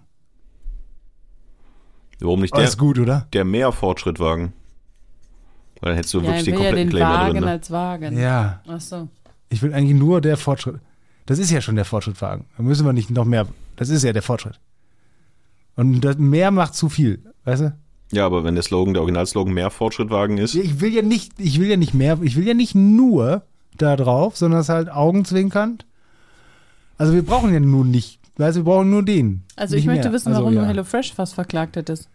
Warum 2.19 2.41
nicht 2.41 2.55
der, 2.55 2.63
ist 2.63 2.77
gut, 2.77 2.97
oder? 2.99 3.27
der 3.33 3.45
mehr 3.45 3.71
Fortschrittwagen? 3.71 4.53
Weil 5.82 5.91
dann 5.91 5.95
hättest 5.95 6.13
du 6.13 6.19
Ja, 6.19 6.25
wirklich 6.25 6.39
ich 6.41 6.45
den 6.45 6.55
will 6.55 6.63
ja 6.63 6.69
kompletten 6.69 6.89
den 6.89 6.97
Claim 6.97 7.09
da 7.09 7.19
Wagen 7.19 7.34
drin. 7.34 7.43
Ne? 7.43 7.51
als 7.51 7.71
Wagen. 7.71 8.19
Ja. 8.19 8.61
Ach 8.67 8.82
so. 8.82 9.07
Ich 9.49 9.61
will 9.61 9.73
eigentlich 9.73 9.97
nur 9.97 10.21
der 10.21 10.38
Fortschritt. 10.38 10.75
Das 11.25 11.39
ist 11.39 11.51
ja 11.51 11.61
schon 11.61 11.75
der 11.75 11.86
Fortschrittwagen. 11.86 12.45
Da 12.57 12.63
müssen 12.63 12.86
wir 12.86 12.93
nicht 12.93 13.09
noch 13.11 13.25
mehr. 13.25 13.47
Das 13.75 13.89
ist 13.89 14.03
ja 14.03 14.13
der 14.13 14.21
Fortschritt. 14.21 14.59
Und 15.75 16.01
das 16.01 16.17
mehr 16.17 16.51
macht 16.51 16.73
zu 16.73 16.89
viel, 16.89 17.21
weißt 17.45 17.61
du? 17.61 17.78
Ja, 18.11 18.25
aber 18.25 18.43
wenn 18.43 18.55
der 18.55 18.63
Slogan, 18.63 18.93
der 18.93 19.01
Originalslogan 19.01 19.53
mehr 19.53 19.69
Fortschrittwagen 19.69 20.38
ist, 20.38 20.55
Ich 20.55 20.80
will 20.80 20.93
ja 20.93 21.01
nicht, 21.01 21.34
ich 21.39 21.59
will 21.59 21.67
ja 21.67 21.78
nicht 21.78 21.93
mehr, 21.93 22.17
ich 22.21 22.36
will 22.36 22.47
ja 22.47 22.53
nicht 22.53 22.73
nur 22.73 23.43
da 23.78 23.95
drauf, 23.95 24.38
sondern 24.38 24.61
es 24.61 24.69
halt 24.69 24.89
augenzwinkernd. 24.89 25.86
Also 26.97 27.13
wir 27.13 27.23
brauchen 27.23 27.53
ja 27.53 27.59
nur 27.59 27.86
nicht, 27.86 28.19
weißt 28.38 28.55
du, 28.57 28.61
wir 28.61 28.71
brauchen 28.71 28.89
nur 28.89 29.03
den. 29.03 29.43
Also 29.55 29.75
ich 29.75 29.86
möchte 29.86 30.05
mehr. 30.05 30.13
wissen, 30.13 30.30
Also, 30.30 30.41
warum 30.41 30.55
ja. 30.55 30.61
du 30.61 30.67
HelloFresh 30.67 31.13
fast 31.13 31.36
verklagt 31.36 31.75
hättest. 31.75 32.09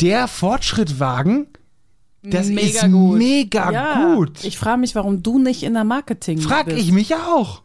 Der 0.00 0.28
Fortschrittwagen, 0.28 1.46
das 2.22 2.48
mega 2.48 2.86
ist 2.86 2.92
gut. 2.92 3.18
mega 3.18 3.72
ja, 3.72 4.14
gut. 4.14 4.44
Ich 4.44 4.58
frage 4.58 4.80
mich, 4.80 4.94
warum 4.94 5.22
du 5.22 5.38
nicht 5.38 5.62
in 5.62 5.74
der 5.74 5.84
Marketing 5.84 6.38
Frag 6.38 6.66
bist. 6.66 6.78
ich 6.78 6.92
mich 6.92 7.14
auch. 7.14 7.62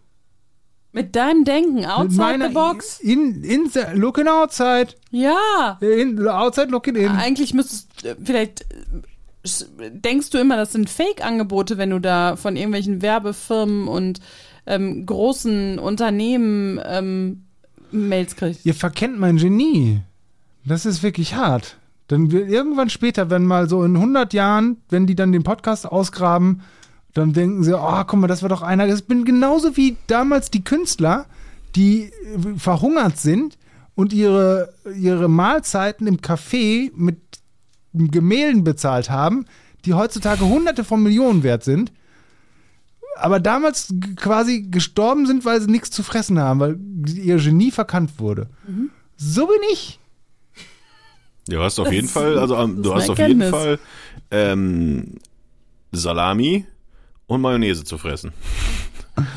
Mit 0.93 1.15
deinem 1.17 1.43
Denken, 1.43 1.85
outside 1.85 2.21
meiner 2.21 2.47
the 2.47 2.53
box. 2.53 2.99
In, 3.01 3.43
in, 3.43 3.69
looking 3.95 4.27
outside. 4.27 4.87
Ja. 5.11 5.77
In, 5.81 6.25
outside 6.25 6.67
looking 6.67 6.95
in. 6.95 7.09
Eigentlich 7.09 7.53
müsstest 7.53 8.05
äh, 8.05 8.15
vielleicht 8.23 8.61
äh, 8.61 9.91
denkst 9.91 10.29
du 10.29 10.37
immer, 10.37 10.55
das 10.55 10.71
sind 10.71 10.89
Fake-Angebote, 10.89 11.77
wenn 11.77 11.89
du 11.89 11.99
da 11.99 12.37
von 12.37 12.55
irgendwelchen 12.55 13.01
Werbefirmen 13.01 13.89
und 13.89 14.21
ähm, 14.65 15.05
großen 15.05 15.79
Unternehmen 15.79 16.79
ähm, 16.85 17.43
Mails 17.91 18.37
kriegst. 18.37 18.65
Ihr 18.65 18.73
verkennt 18.73 19.19
mein 19.19 19.35
Genie. 19.35 19.99
Das 20.63 20.85
ist 20.85 21.03
wirklich 21.03 21.35
hart. 21.35 21.77
Dann 22.07 22.31
wir- 22.31 22.47
irgendwann 22.47 22.89
später, 22.89 23.29
wenn 23.29 23.45
mal 23.45 23.67
so 23.69 23.83
in 23.83 23.95
100 23.97 24.33
Jahren, 24.33 24.77
wenn 24.89 25.07
die 25.07 25.15
dann 25.15 25.31
den 25.31 25.43
Podcast 25.43 25.85
ausgraben, 25.85 26.61
dann 27.13 27.33
denken 27.33 27.63
sie, 27.63 27.73
oh, 27.77 28.03
guck 28.05 28.19
mal, 28.19 28.27
das 28.27 28.41
war 28.41 28.49
doch 28.49 28.61
einer. 28.61 28.87
Das 28.87 29.01
bin 29.01 29.25
genauso 29.25 29.77
wie 29.77 29.95
damals 30.07 30.51
die 30.51 30.63
Künstler, 30.63 31.25
die 31.75 32.03
äh, 32.03 32.11
verhungert 32.57 33.17
sind 33.17 33.57
und 33.95 34.11
ihre, 34.13 34.73
ihre 34.97 35.29
Mahlzeiten 35.29 36.05
im 36.07 36.17
Café 36.17 36.91
mit 36.95 37.17
Gemälden 37.93 38.63
bezahlt 38.65 39.09
haben, 39.09 39.45
die 39.85 39.93
heutzutage 39.93 40.43
hunderte 40.45 40.83
von 40.83 41.01
Millionen 41.01 41.43
wert 41.43 41.63
sind. 41.63 41.93
Aber 43.17 43.39
damals 43.39 43.93
quasi 44.17 44.63
gestorben 44.69 45.25
sind, 45.25 45.45
weil 45.45 45.61
sie 45.61 45.71
nichts 45.71 45.89
zu 45.91 46.03
fressen 46.03 46.37
haben, 46.37 46.59
weil 46.59 46.77
ihr 47.15 47.37
Genie 47.37 47.71
verkannt 47.71 48.19
wurde. 48.19 48.49
So 49.15 49.47
bin 49.47 49.55
ich. 49.71 49.99
Du 51.47 51.61
hast 51.61 51.79
auf 51.79 51.91
jeden 51.91 52.07
Fall, 52.07 52.37
also 52.39 52.55
ähm, 52.55 52.81
du 52.81 52.93
hast 52.93 53.09
auf 53.09 53.17
jeden 53.17 53.41
Erkenntnis. 53.41 53.49
Fall 53.49 53.79
ähm, 54.31 55.15
Salami 55.91 56.65
und 57.27 57.41
Mayonnaise 57.41 57.83
zu 57.83 57.97
fressen. 57.97 58.31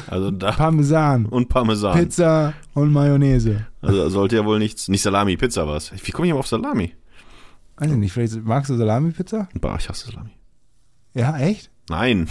Also 0.09 0.32
da 0.32 0.50
Parmesan, 0.50 1.26
und 1.26 1.48
Parmesan. 1.48 1.96
Pizza 1.96 2.52
und 2.74 2.92
Mayonnaise. 2.92 3.64
Also 3.80 4.09
sollte 4.09 4.34
ja 4.34 4.44
wohl 4.44 4.59
nichts, 4.59 4.88
nicht 4.88 5.02
Salami, 5.02 5.36
Pizza 5.36 5.68
was. 5.68 5.92
Wie 6.04 6.11
komme 6.11 6.26
ich 6.26 6.30
immer 6.30 6.40
auf 6.40 6.48
Salami? 6.48 6.94
Weiß 7.76 7.92
ich 7.92 7.96
nicht, 7.96 8.12
vielleicht 8.12 8.44
magst 8.44 8.70
du 8.70 8.76
Salami-Pizza? 8.76 9.48
Bah, 9.61 9.76
ich 9.78 9.88
hasse 9.88 10.11
Salami. 10.11 10.30
Ja, 11.14 11.38
echt? 11.38 11.70
Nein. 11.88 12.28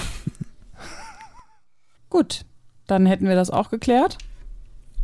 Gut, 2.09 2.43
dann 2.85 3.05
hätten 3.05 3.27
wir 3.27 3.35
das 3.35 3.49
auch 3.49 3.69
geklärt. 3.69 4.17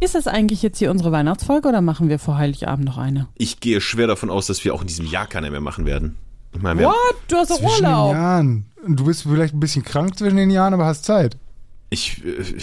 Ist 0.04 0.16
das 0.16 0.28
eigentlich 0.28 0.62
jetzt 0.62 0.80
hier 0.80 0.91
unsere 0.91 1.14
Weihnachtsfolge 1.14 1.70
oder 1.70 1.80
machen 1.80 2.10
wir 2.10 2.20
vor 2.20 2.38
Heiligabend 2.38 2.84
noch 2.86 2.97
eine? 2.97 3.28
Ich 3.36 3.62
gehe 3.62 3.80
schwer 3.80 4.06
davon 4.06 4.30
aus, 4.30 4.47
dass 4.47 4.66
wir 4.66 4.74
auch 4.74 4.82
in 4.82 4.88
diesem 4.88 5.06
Jahr 5.06 5.28
keine 5.28 5.49
mehr 5.49 5.62
machen 5.62 5.86
werden. 5.86 6.18
Ich 6.54 6.62
meine, 6.62 6.82
wir, 6.82 6.88
What? 6.88 7.16
Du 7.30 7.38
hast 7.38 7.51
doch 7.51 7.58
Zwischen 7.58 7.84
den 7.84 7.86
Urlaub. 7.86 8.14
Jahren. 8.14 8.66
Du 8.86 9.06
bist 9.06 9.24
vielleicht 9.24 9.54
ein 9.54 9.62
bisschen 9.62 9.86
krank 9.86 10.18
zwischen 10.18 10.36
den 10.36 10.49
Jahren, 10.49 10.74
aber 10.74 10.86
hast 10.86 11.06
Zeit. 11.06 11.38
ich, 11.89 12.22
äh, 12.26 12.58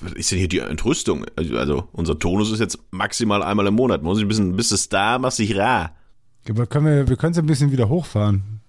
was 0.00 0.12
ist 0.14 0.30
denn 0.30 0.38
hier 0.38 0.48
die 0.48 0.60
Entrüstung? 0.60 1.26
Also, 1.36 1.58
also 1.58 1.88
unser 1.92 2.18
Tonus 2.18 2.50
ist 2.50 2.60
jetzt 2.60 2.78
maximal 2.92 3.42
einmal 3.42 3.66
im 3.66 3.74
Monat. 3.74 4.02
Muss 4.02 4.16
ich 4.16 4.24
ein 4.24 4.28
bisschen, 4.28 4.56
bist 4.56 4.72
du 4.72 4.76
da, 4.88 5.18
machst 5.18 5.38
dich 5.40 5.54
rar. 5.54 5.90
Aber 6.48 6.66
können 6.66 6.86
wir, 6.86 7.08
wir 7.10 7.16
können 7.16 7.32
es 7.32 7.38
ein 7.38 7.44
bisschen 7.44 7.72
wieder 7.72 7.90
hochfahren. 7.90 8.62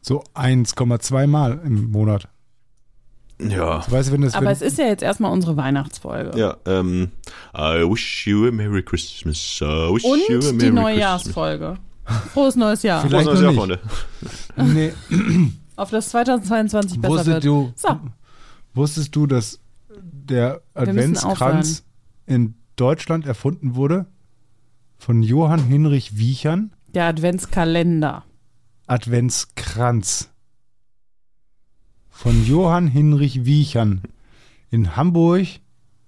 So 0.00 0.24
1,2 0.34 1.26
Mal 1.26 1.60
im 1.66 1.90
Monat. 1.90 2.29
Ja. 3.48 3.84
Weißt 3.90 4.08
du, 4.08 4.12
wenn 4.12 4.22
das. 4.22 4.34
Aber 4.34 4.46
wenn, 4.46 4.52
es 4.52 4.62
ist 4.62 4.78
ja 4.78 4.86
jetzt 4.86 5.02
erstmal 5.02 5.32
unsere 5.32 5.56
Weihnachtsfolge. 5.56 6.38
Ja, 6.38 6.56
ähm, 6.66 7.10
I 7.56 7.82
wish 7.88 8.26
you 8.26 8.46
a 8.48 8.50
Merry 8.50 8.82
Christmas. 8.82 9.58
I 9.60 9.64
wish 9.64 10.02
you 10.04 10.10
a 10.10 10.14
Und 10.14 10.20
die 10.28 10.32
Merry 10.32 10.40
Christmas. 10.40 10.72
Neujahrsfolge. 10.74 11.76
Frohes 12.32 12.56
neues 12.56 12.82
Jahr. 12.82 13.02
Vielleicht 13.02 13.24
Frohes 13.28 13.40
neues 13.40 13.56
Jahr, 13.56 13.66
nicht. 13.66 13.80
Freunde. 14.56 14.74
nee, 14.74 14.92
Auf 15.76 15.90
das 15.90 16.08
2022 16.10 17.00
besser 17.00 17.12
wusstest 17.14 17.28
wird. 17.34 17.44
du, 17.44 17.72
So, 17.76 18.00
wusstest 18.74 19.14
du, 19.16 19.26
dass 19.26 19.60
der 19.88 20.60
Adventskranz 20.74 21.84
in 22.26 22.54
Deutschland 22.76 23.26
erfunden 23.26 23.74
wurde? 23.76 24.06
Von 24.98 25.22
Johann 25.22 25.62
Hinrich 25.64 26.16
Wiechern? 26.18 26.72
der 26.88 27.04
Adventskalender. 27.06 28.24
Adventskranz. 28.86 30.29
Von 32.10 32.44
Johann 32.46 32.86
Hinrich 32.88 33.44
Wiechern. 33.44 34.02
In 34.70 34.96
Hamburg, 34.96 35.46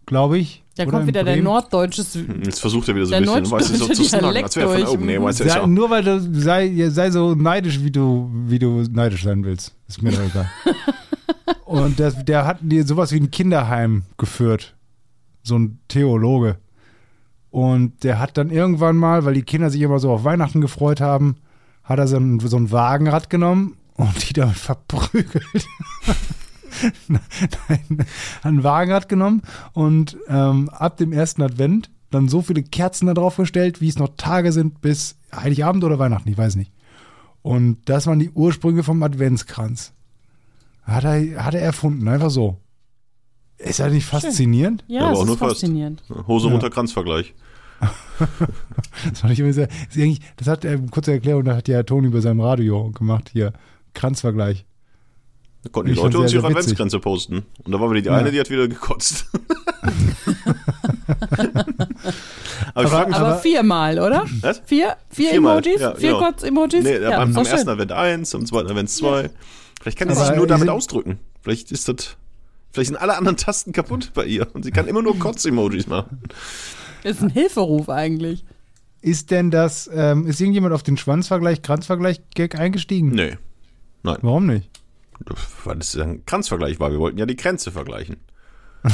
glaube 0.06 0.38
ich. 0.38 0.62
Da 0.76 0.86
kommt 0.86 1.06
wieder 1.06 1.24
der 1.24 1.32
Bremen. 1.32 1.44
norddeutsche. 1.44 2.02
Jetzt 2.44 2.60
versucht 2.60 2.88
er 2.88 2.94
wieder 2.94 3.06
so 3.06 3.10
Der 3.10 3.20
ein 3.20 3.24
bisschen, 3.24 3.50
weißt 3.50 3.70
du, 3.70 3.76
so 3.76 3.88
zu 3.88 4.04
snacken, 4.04 4.26
Dialekt 4.26 4.44
als 4.46 4.56
wäre 4.56 4.68
von 4.68 4.76
da 4.78 4.84
durch. 4.84 4.94
oben. 4.94 5.06
Nee, 5.06 5.20
weißt 5.20 5.40
du, 5.40 5.44
ist 5.44 5.52
Sei, 5.52 5.58
ja 5.60 5.66
nur 5.66 5.90
weil 5.90 6.02
du 6.04 6.40
sei, 6.40 6.88
sei 6.90 7.10
so 7.10 7.34
neidisch, 7.34 7.82
wie 7.82 7.90
du, 7.90 8.30
wie 8.46 8.58
du 8.58 8.82
neidisch 8.90 9.24
sein 9.24 9.44
willst. 9.44 9.74
Ist 9.88 10.02
mir 10.02 10.12
doch 10.12 10.20
egal. 10.30 10.48
Und 11.64 11.98
das, 12.00 12.24
der 12.24 12.46
hat 12.46 12.58
dir 12.62 12.86
sowas 12.86 13.12
wie 13.12 13.20
ein 13.20 13.30
Kinderheim 13.30 14.04
geführt. 14.16 14.74
So 15.42 15.58
ein 15.58 15.78
Theologe. 15.88 16.56
Und 17.50 18.02
der 18.04 18.18
hat 18.18 18.38
dann 18.38 18.50
irgendwann 18.50 18.96
mal, 18.96 19.24
weil 19.24 19.34
die 19.34 19.42
Kinder 19.42 19.68
sich 19.70 19.82
immer 19.82 19.98
so 19.98 20.10
auf 20.10 20.24
Weihnachten 20.24 20.60
gefreut 20.62 21.00
haben, 21.00 21.36
hat 21.84 21.98
er 21.98 22.06
so 22.06 22.16
ein, 22.16 22.40
so 22.40 22.56
ein 22.56 22.70
Wagenrad 22.70 23.28
genommen 23.28 23.76
und 23.94 24.28
die 24.28 24.32
damit 24.32 24.56
verprügelt. 24.56 25.66
Nein, 27.08 27.20
hat 27.68 28.44
ein 28.44 28.64
Wagenrad 28.64 29.08
genommen 29.08 29.42
und 29.72 30.16
ähm, 30.28 30.68
ab 30.70 30.96
dem 30.96 31.12
ersten 31.12 31.42
Advent 31.42 31.90
dann 32.10 32.28
so 32.28 32.42
viele 32.42 32.62
Kerzen 32.62 33.06
da 33.06 33.14
drauf 33.14 33.36
gestellt, 33.36 33.80
wie 33.80 33.88
es 33.88 33.98
noch 33.98 34.10
Tage 34.16 34.52
sind 34.52 34.80
bis 34.80 35.16
Heiligabend 35.34 35.84
oder 35.84 35.98
Weihnachten, 35.98 36.28
ich 36.28 36.36
weiß 36.38 36.56
nicht. 36.56 36.72
Und 37.42 37.78
das 37.86 38.06
waren 38.06 38.18
die 38.18 38.30
Ursprünge 38.30 38.82
vom 38.82 39.02
Adventskranz. 39.02 39.92
Hat 40.84 41.04
er, 41.04 41.44
hat 41.44 41.54
er 41.54 41.62
erfunden, 41.62 42.06
einfach 42.08 42.30
so. 42.30 42.58
Ist 43.58 43.80
er 43.80 43.90
nicht 43.90 44.06
faszinierend? 44.06 44.84
Ja, 44.88 45.02
aber 45.02 45.12
es 45.12 45.18
auch 45.18 45.22
ist 45.22 45.26
nur 45.28 45.38
fast. 45.38 45.52
faszinierend. 45.60 46.02
Hose 46.26 46.46
Ja. 46.48 46.52
runter 46.52 46.70
Kranzvergleich. 46.70 47.34
Das 49.10 49.20
fand 49.20 49.32
ich 49.32 49.40
immer 49.40 49.52
sehr, 49.52 49.68
ist 49.88 49.96
eigentlich, 49.96 50.20
das 50.36 50.46
hat, 50.46 50.64
äh, 50.64 50.78
kurze 50.90 51.12
Erklärung, 51.12 51.42
da 51.44 51.56
hat 51.56 51.66
ja 51.66 51.82
Toni 51.82 52.08
bei 52.10 52.20
seinem 52.20 52.40
Radio 52.40 52.90
gemacht, 52.92 53.30
hier, 53.32 53.52
Kranzvergleich. 53.94 54.64
Da 55.62 55.70
konnten 55.70 55.88
die 55.88 55.92
Ich 55.92 56.02
Leute 56.02 56.18
uns 56.18 56.32
ihre. 56.32 56.46
Adventsgrenze 56.46 56.98
posten. 56.98 57.44
Und 57.62 57.70
da 57.72 57.80
war 57.80 57.88
wieder 57.90 58.00
die 58.00 58.06
Ja. 58.08 58.16
eine, 58.16 58.32
die 58.32 58.40
hat 58.40 58.50
wieder 58.50 58.66
gekotzt. 58.68 59.26
aber 62.74 62.92
Aber- 62.92 63.14
Aber, 63.16 63.38
viermal, 63.38 63.98
oder? 63.98 64.24
Was? 64.40 64.60
Vier, 64.64 64.96
vier 65.10 65.30
Am 65.30 65.36
Emojis? 65.36 65.80
ja, 65.80 65.94
vier 65.94 66.10
genau. 66.12 66.24
Kurz-Emojis? 66.24 66.84
nee, 66.84 66.98
ja, 66.98 67.24
doch 67.24 67.36
ersten 67.38 67.58
schön. 67.58 67.68
Advent 67.68 67.92
eins, 67.92 68.34
am 68.34 68.46
zweiten 68.46 68.68
Advent 68.70 68.90
zwei. 68.90 69.30
Vielleicht 69.80 69.98
kann 69.98 70.08
sie 70.08 70.16
Aber 70.16 70.26
sich 70.26 70.36
nur 70.36 70.46
damit 70.46 70.68
ausdrücken. 70.68 71.18
Vielleicht 71.42 71.72
ist 71.72 71.88
das, 71.88 72.16
vielleicht 72.72 72.88
sind 72.88 72.96
alle 72.96 73.16
anderen 73.16 73.36
Tasten 73.36 73.72
kaputt 73.72 74.12
bei 74.14 74.24
ihr 74.24 74.46
und 74.54 74.64
sie 74.64 74.70
kann 74.70 74.86
immer 74.88 75.02
nur 75.02 75.18
Kotz-Emojis 75.18 75.86
machen. 75.86 76.20
Ist 77.02 77.20
ein 77.22 77.30
Hilferuf 77.30 77.88
eigentlich. 77.88 78.44
Ist 79.00 79.32
denn 79.32 79.50
das, 79.50 79.90
ähm, 79.92 80.26
ist 80.28 80.40
irgendjemand 80.40 80.72
auf 80.72 80.84
den 80.84 80.96
Schwanzvergleich, 80.96 81.62
Kranzvergleich-Gag 81.62 82.56
eingestiegen? 82.58 83.10
Nee. 83.10 83.36
Nein, 84.02 84.18
Warum 84.22 84.46
nicht? 84.46 84.68
weil 85.64 85.76
das 85.76 85.94
ja 85.94 86.02
ein 86.02 86.26
Kranzvergleich 86.26 86.80
war. 86.80 86.90
Wir 86.90 86.98
wollten 86.98 87.18
ja 87.18 87.26
die 87.26 87.36
Grenze 87.36 87.70
vergleichen. 87.70 88.16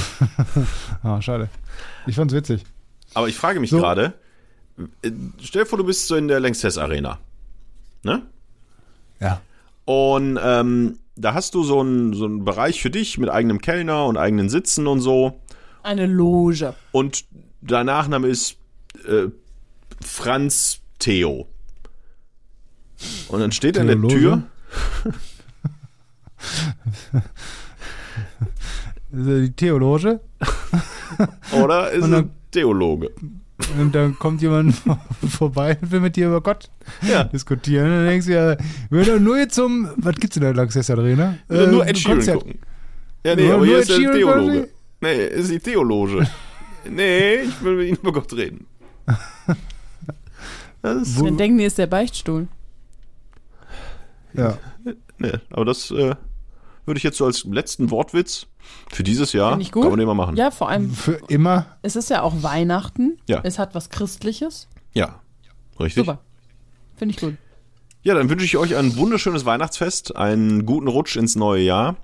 Ah, 1.02 1.22
schade. 1.22 1.48
Ich 2.06 2.16
fand's 2.16 2.34
witzig. 2.34 2.64
Aber 3.14 3.28
ich 3.28 3.36
frage 3.36 3.60
mich 3.60 3.70
So. 3.70 3.78
gerade, 3.78 4.14
äh, 5.02 5.10
stell 5.40 5.62
dir 5.62 5.66
vor, 5.66 5.78
du 5.78 5.84
bist 5.84 6.06
so 6.08 6.16
in 6.16 6.28
der 6.28 6.40
Längstes 6.40 6.76
Arena. 6.76 7.18
Ne? 8.02 8.26
Ja. 9.20 9.40
Und 9.86 10.38
ähm, 10.42 10.98
da 11.16 11.32
hast 11.34 11.54
du 11.54 11.62
so 11.64 11.80
einen, 11.80 12.12
so 12.12 12.26
einen 12.26 12.44
Bereich 12.44 12.82
für 12.82 12.90
dich 12.90 13.16
mit 13.16 13.30
eigenem 13.30 13.60
Kellner 13.60 14.04
und 14.06 14.18
eigenen 14.18 14.50
Sitzen 14.50 14.86
und 14.86 15.00
so. 15.00 15.40
Eine 15.82 16.06
Loge. 16.06 16.74
Und 16.92 17.24
dein 17.62 17.86
Nachname 17.86 18.28
ist 18.28 18.56
äh, 19.06 19.28
Franz 20.04 20.80
Theo. 20.98 21.48
Und 23.28 23.40
dann 23.40 23.52
steht 23.52 23.76
er 23.76 23.82
an 23.88 24.02
der? 24.02 24.08
Tür. 24.10 24.42
Ist 29.10 29.26
ja 29.26 29.38
die 29.40 29.52
Theologe. 29.52 30.20
Oder 31.52 31.90
ist 31.92 32.02
er 32.04 32.08
dann- 32.08 32.30
Theologe? 32.50 33.10
Und 33.78 33.94
dann 33.94 34.16
kommt 34.18 34.40
jemand 34.40 34.74
vorbei 35.28 35.76
und 35.80 35.90
will 35.90 36.00
mit 36.00 36.14
dir 36.16 36.28
über 36.28 36.40
Gott 36.40 36.70
Ja. 37.02 37.24
diskutieren. 37.24 37.86
Und 37.86 37.92
dann 37.96 38.06
denkst 38.06 38.26
du 38.26 38.32
ja, 38.32 38.56
wir 38.90 39.04
doch 39.04 39.18
nur 39.18 39.36
jetzt 39.36 39.54
zum, 39.56 39.88
was 39.96 40.14
gibt's 40.16 40.36
in 40.36 40.42
der 40.42 40.54
Lanxess 40.54 40.88
Arena? 40.90 41.36
Er 41.48 41.66
nur 41.66 41.84
Äh, 41.84 41.90
Ed 41.90 41.98
Sheeran 41.98 42.18
Konzert. 42.18 42.38
gucken. 42.38 42.58
Ja, 43.24 43.34
nee, 43.34 43.46
Nur- 43.46 43.54
aber 43.54 43.66
hier 43.66 43.78
ist 43.78 43.90
der 43.90 43.96
Theologe. 43.96 44.22
quasi? 44.46 44.64
Nee, 45.00 45.26
ist 45.26 45.50
die 45.50 45.58
Theologe. 45.58 46.28
nee, 46.88 47.34
ich 47.40 47.62
will 47.62 47.76
mit 47.76 47.88
ihm 47.88 47.96
über 48.00 48.12
Gott 48.12 48.32
reden. 48.32 48.66
Das 50.80 51.02
ist, 51.08 51.20
Dann 51.20 51.36
denken 51.36 51.58
die, 51.58 51.64
ist 51.64 51.78
der 51.78 51.88
Beichtstuhl. 51.88 52.46
Ja. 54.34 54.58
nee, 55.18 55.32
aber 55.50 55.64
das 55.64 55.90
äh, 55.90 56.14
würde 56.86 56.98
ich 56.98 57.02
jetzt 57.02 57.18
so 57.18 57.24
als 57.26 57.44
letzten 57.44 57.90
Wortwitz 57.90 58.46
für 58.90 59.02
dieses 59.02 59.32
Jahr, 59.32 59.52
Find 59.52 59.62
ich 59.62 59.72
gut. 59.72 59.82
kann 59.82 59.90
man 59.92 59.98
den 59.98 60.06
mal 60.08 60.14
machen. 60.14 60.36
Ja, 60.36 60.50
vor 60.50 60.68
allem, 60.68 60.90
Für 60.90 61.20
immer. 61.28 61.66
es 61.82 61.96
ist 61.96 62.10
ja 62.10 62.22
auch 62.22 62.42
Weihnachten. 62.42 63.18
Ja. 63.26 63.40
Es 63.42 63.58
hat 63.58 63.74
was 63.74 63.90
Christliches. 63.90 64.68
Ja, 64.94 65.20
richtig. 65.80 66.04
Super. 66.06 66.20
Finde 66.96 67.14
ich 67.14 67.20
gut. 67.20 67.36
Ja, 68.02 68.14
dann 68.14 68.30
wünsche 68.30 68.44
ich 68.44 68.56
euch 68.56 68.76
ein 68.76 68.96
wunderschönes 68.96 69.44
Weihnachtsfest, 69.44 70.16
einen 70.16 70.66
guten 70.66 70.88
Rutsch 70.88 71.16
ins 71.16 71.36
neue 71.36 71.62
Jahr. 71.62 71.96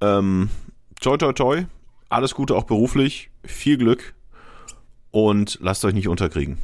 Ähm, 0.00 0.48
toi, 1.00 1.16
toi, 1.16 1.32
toi. 1.32 1.66
Alles 2.08 2.34
Gute 2.34 2.56
auch 2.56 2.64
beruflich. 2.64 3.30
Viel 3.44 3.76
Glück. 3.76 4.14
Und 5.10 5.58
lasst 5.60 5.84
euch 5.84 5.94
nicht 5.94 6.08
unterkriegen. 6.08 6.58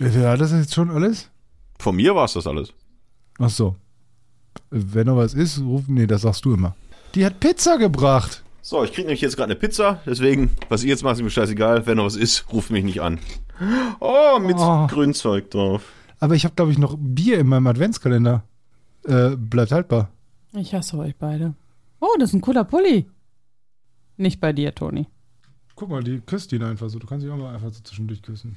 Ja, 0.00 0.36
das 0.36 0.52
ist 0.52 0.58
jetzt 0.60 0.74
schon 0.74 0.90
alles? 0.90 1.30
Von 1.78 1.96
mir 1.96 2.14
war 2.14 2.24
es 2.24 2.32
das 2.34 2.46
alles. 2.46 2.72
Ach 3.38 3.50
so. 3.50 3.76
Wenn 4.70 5.06
noch 5.06 5.16
was 5.16 5.34
ist, 5.34 5.60
ruf, 5.60 5.84
nee, 5.86 6.06
das 6.06 6.22
sagst 6.22 6.44
du 6.44 6.54
immer. 6.54 6.74
Die 7.14 7.24
hat 7.24 7.40
Pizza 7.40 7.76
gebracht. 7.78 8.42
So, 8.62 8.82
ich 8.82 8.92
kriege 8.92 9.06
nämlich 9.06 9.20
jetzt 9.20 9.36
gerade 9.36 9.50
eine 9.52 9.60
Pizza. 9.60 10.00
Deswegen, 10.06 10.50
was 10.68 10.82
ihr 10.82 10.88
jetzt 10.90 11.04
macht, 11.04 11.16
ist 11.16 11.22
mir 11.22 11.30
scheißegal. 11.30 11.86
Wenn 11.86 11.98
noch 11.98 12.04
was 12.06 12.16
ist, 12.16 12.52
ruft 12.52 12.70
mich 12.70 12.82
nicht 12.84 13.00
an. 13.00 13.18
Oh, 14.00 14.38
mit 14.40 14.56
Oh. 14.58 14.86
Grünzeug 14.88 15.50
drauf. 15.50 15.82
Aber 16.18 16.34
ich 16.34 16.44
habe, 16.44 16.54
glaube 16.54 16.72
ich, 16.72 16.78
noch 16.78 16.96
Bier 16.98 17.38
in 17.38 17.46
meinem 17.46 17.66
Adventskalender. 17.68 18.42
Äh, 19.04 19.36
bleibt 19.36 19.70
haltbar. 19.70 20.08
Ich 20.52 20.74
hasse 20.74 20.98
euch 20.98 21.14
beide. 21.16 21.54
Oh, 22.00 22.08
das 22.18 22.30
ist 22.30 22.34
ein 22.34 22.40
cooler 22.40 22.64
Pulli. 22.64 23.06
Nicht 24.16 24.40
bei 24.40 24.52
dir, 24.52 24.74
Toni. 24.74 25.06
Guck 25.76 25.90
mal, 25.90 26.02
die 26.02 26.20
küsst 26.20 26.52
ihn 26.52 26.62
einfach 26.62 26.88
so. 26.88 26.98
Du 26.98 27.06
kannst 27.06 27.24
sie 27.24 27.30
auch 27.30 27.36
mal 27.36 27.54
einfach 27.54 27.70
so 27.70 27.80
zwischendurch 27.82 28.22
küssen. 28.22 28.56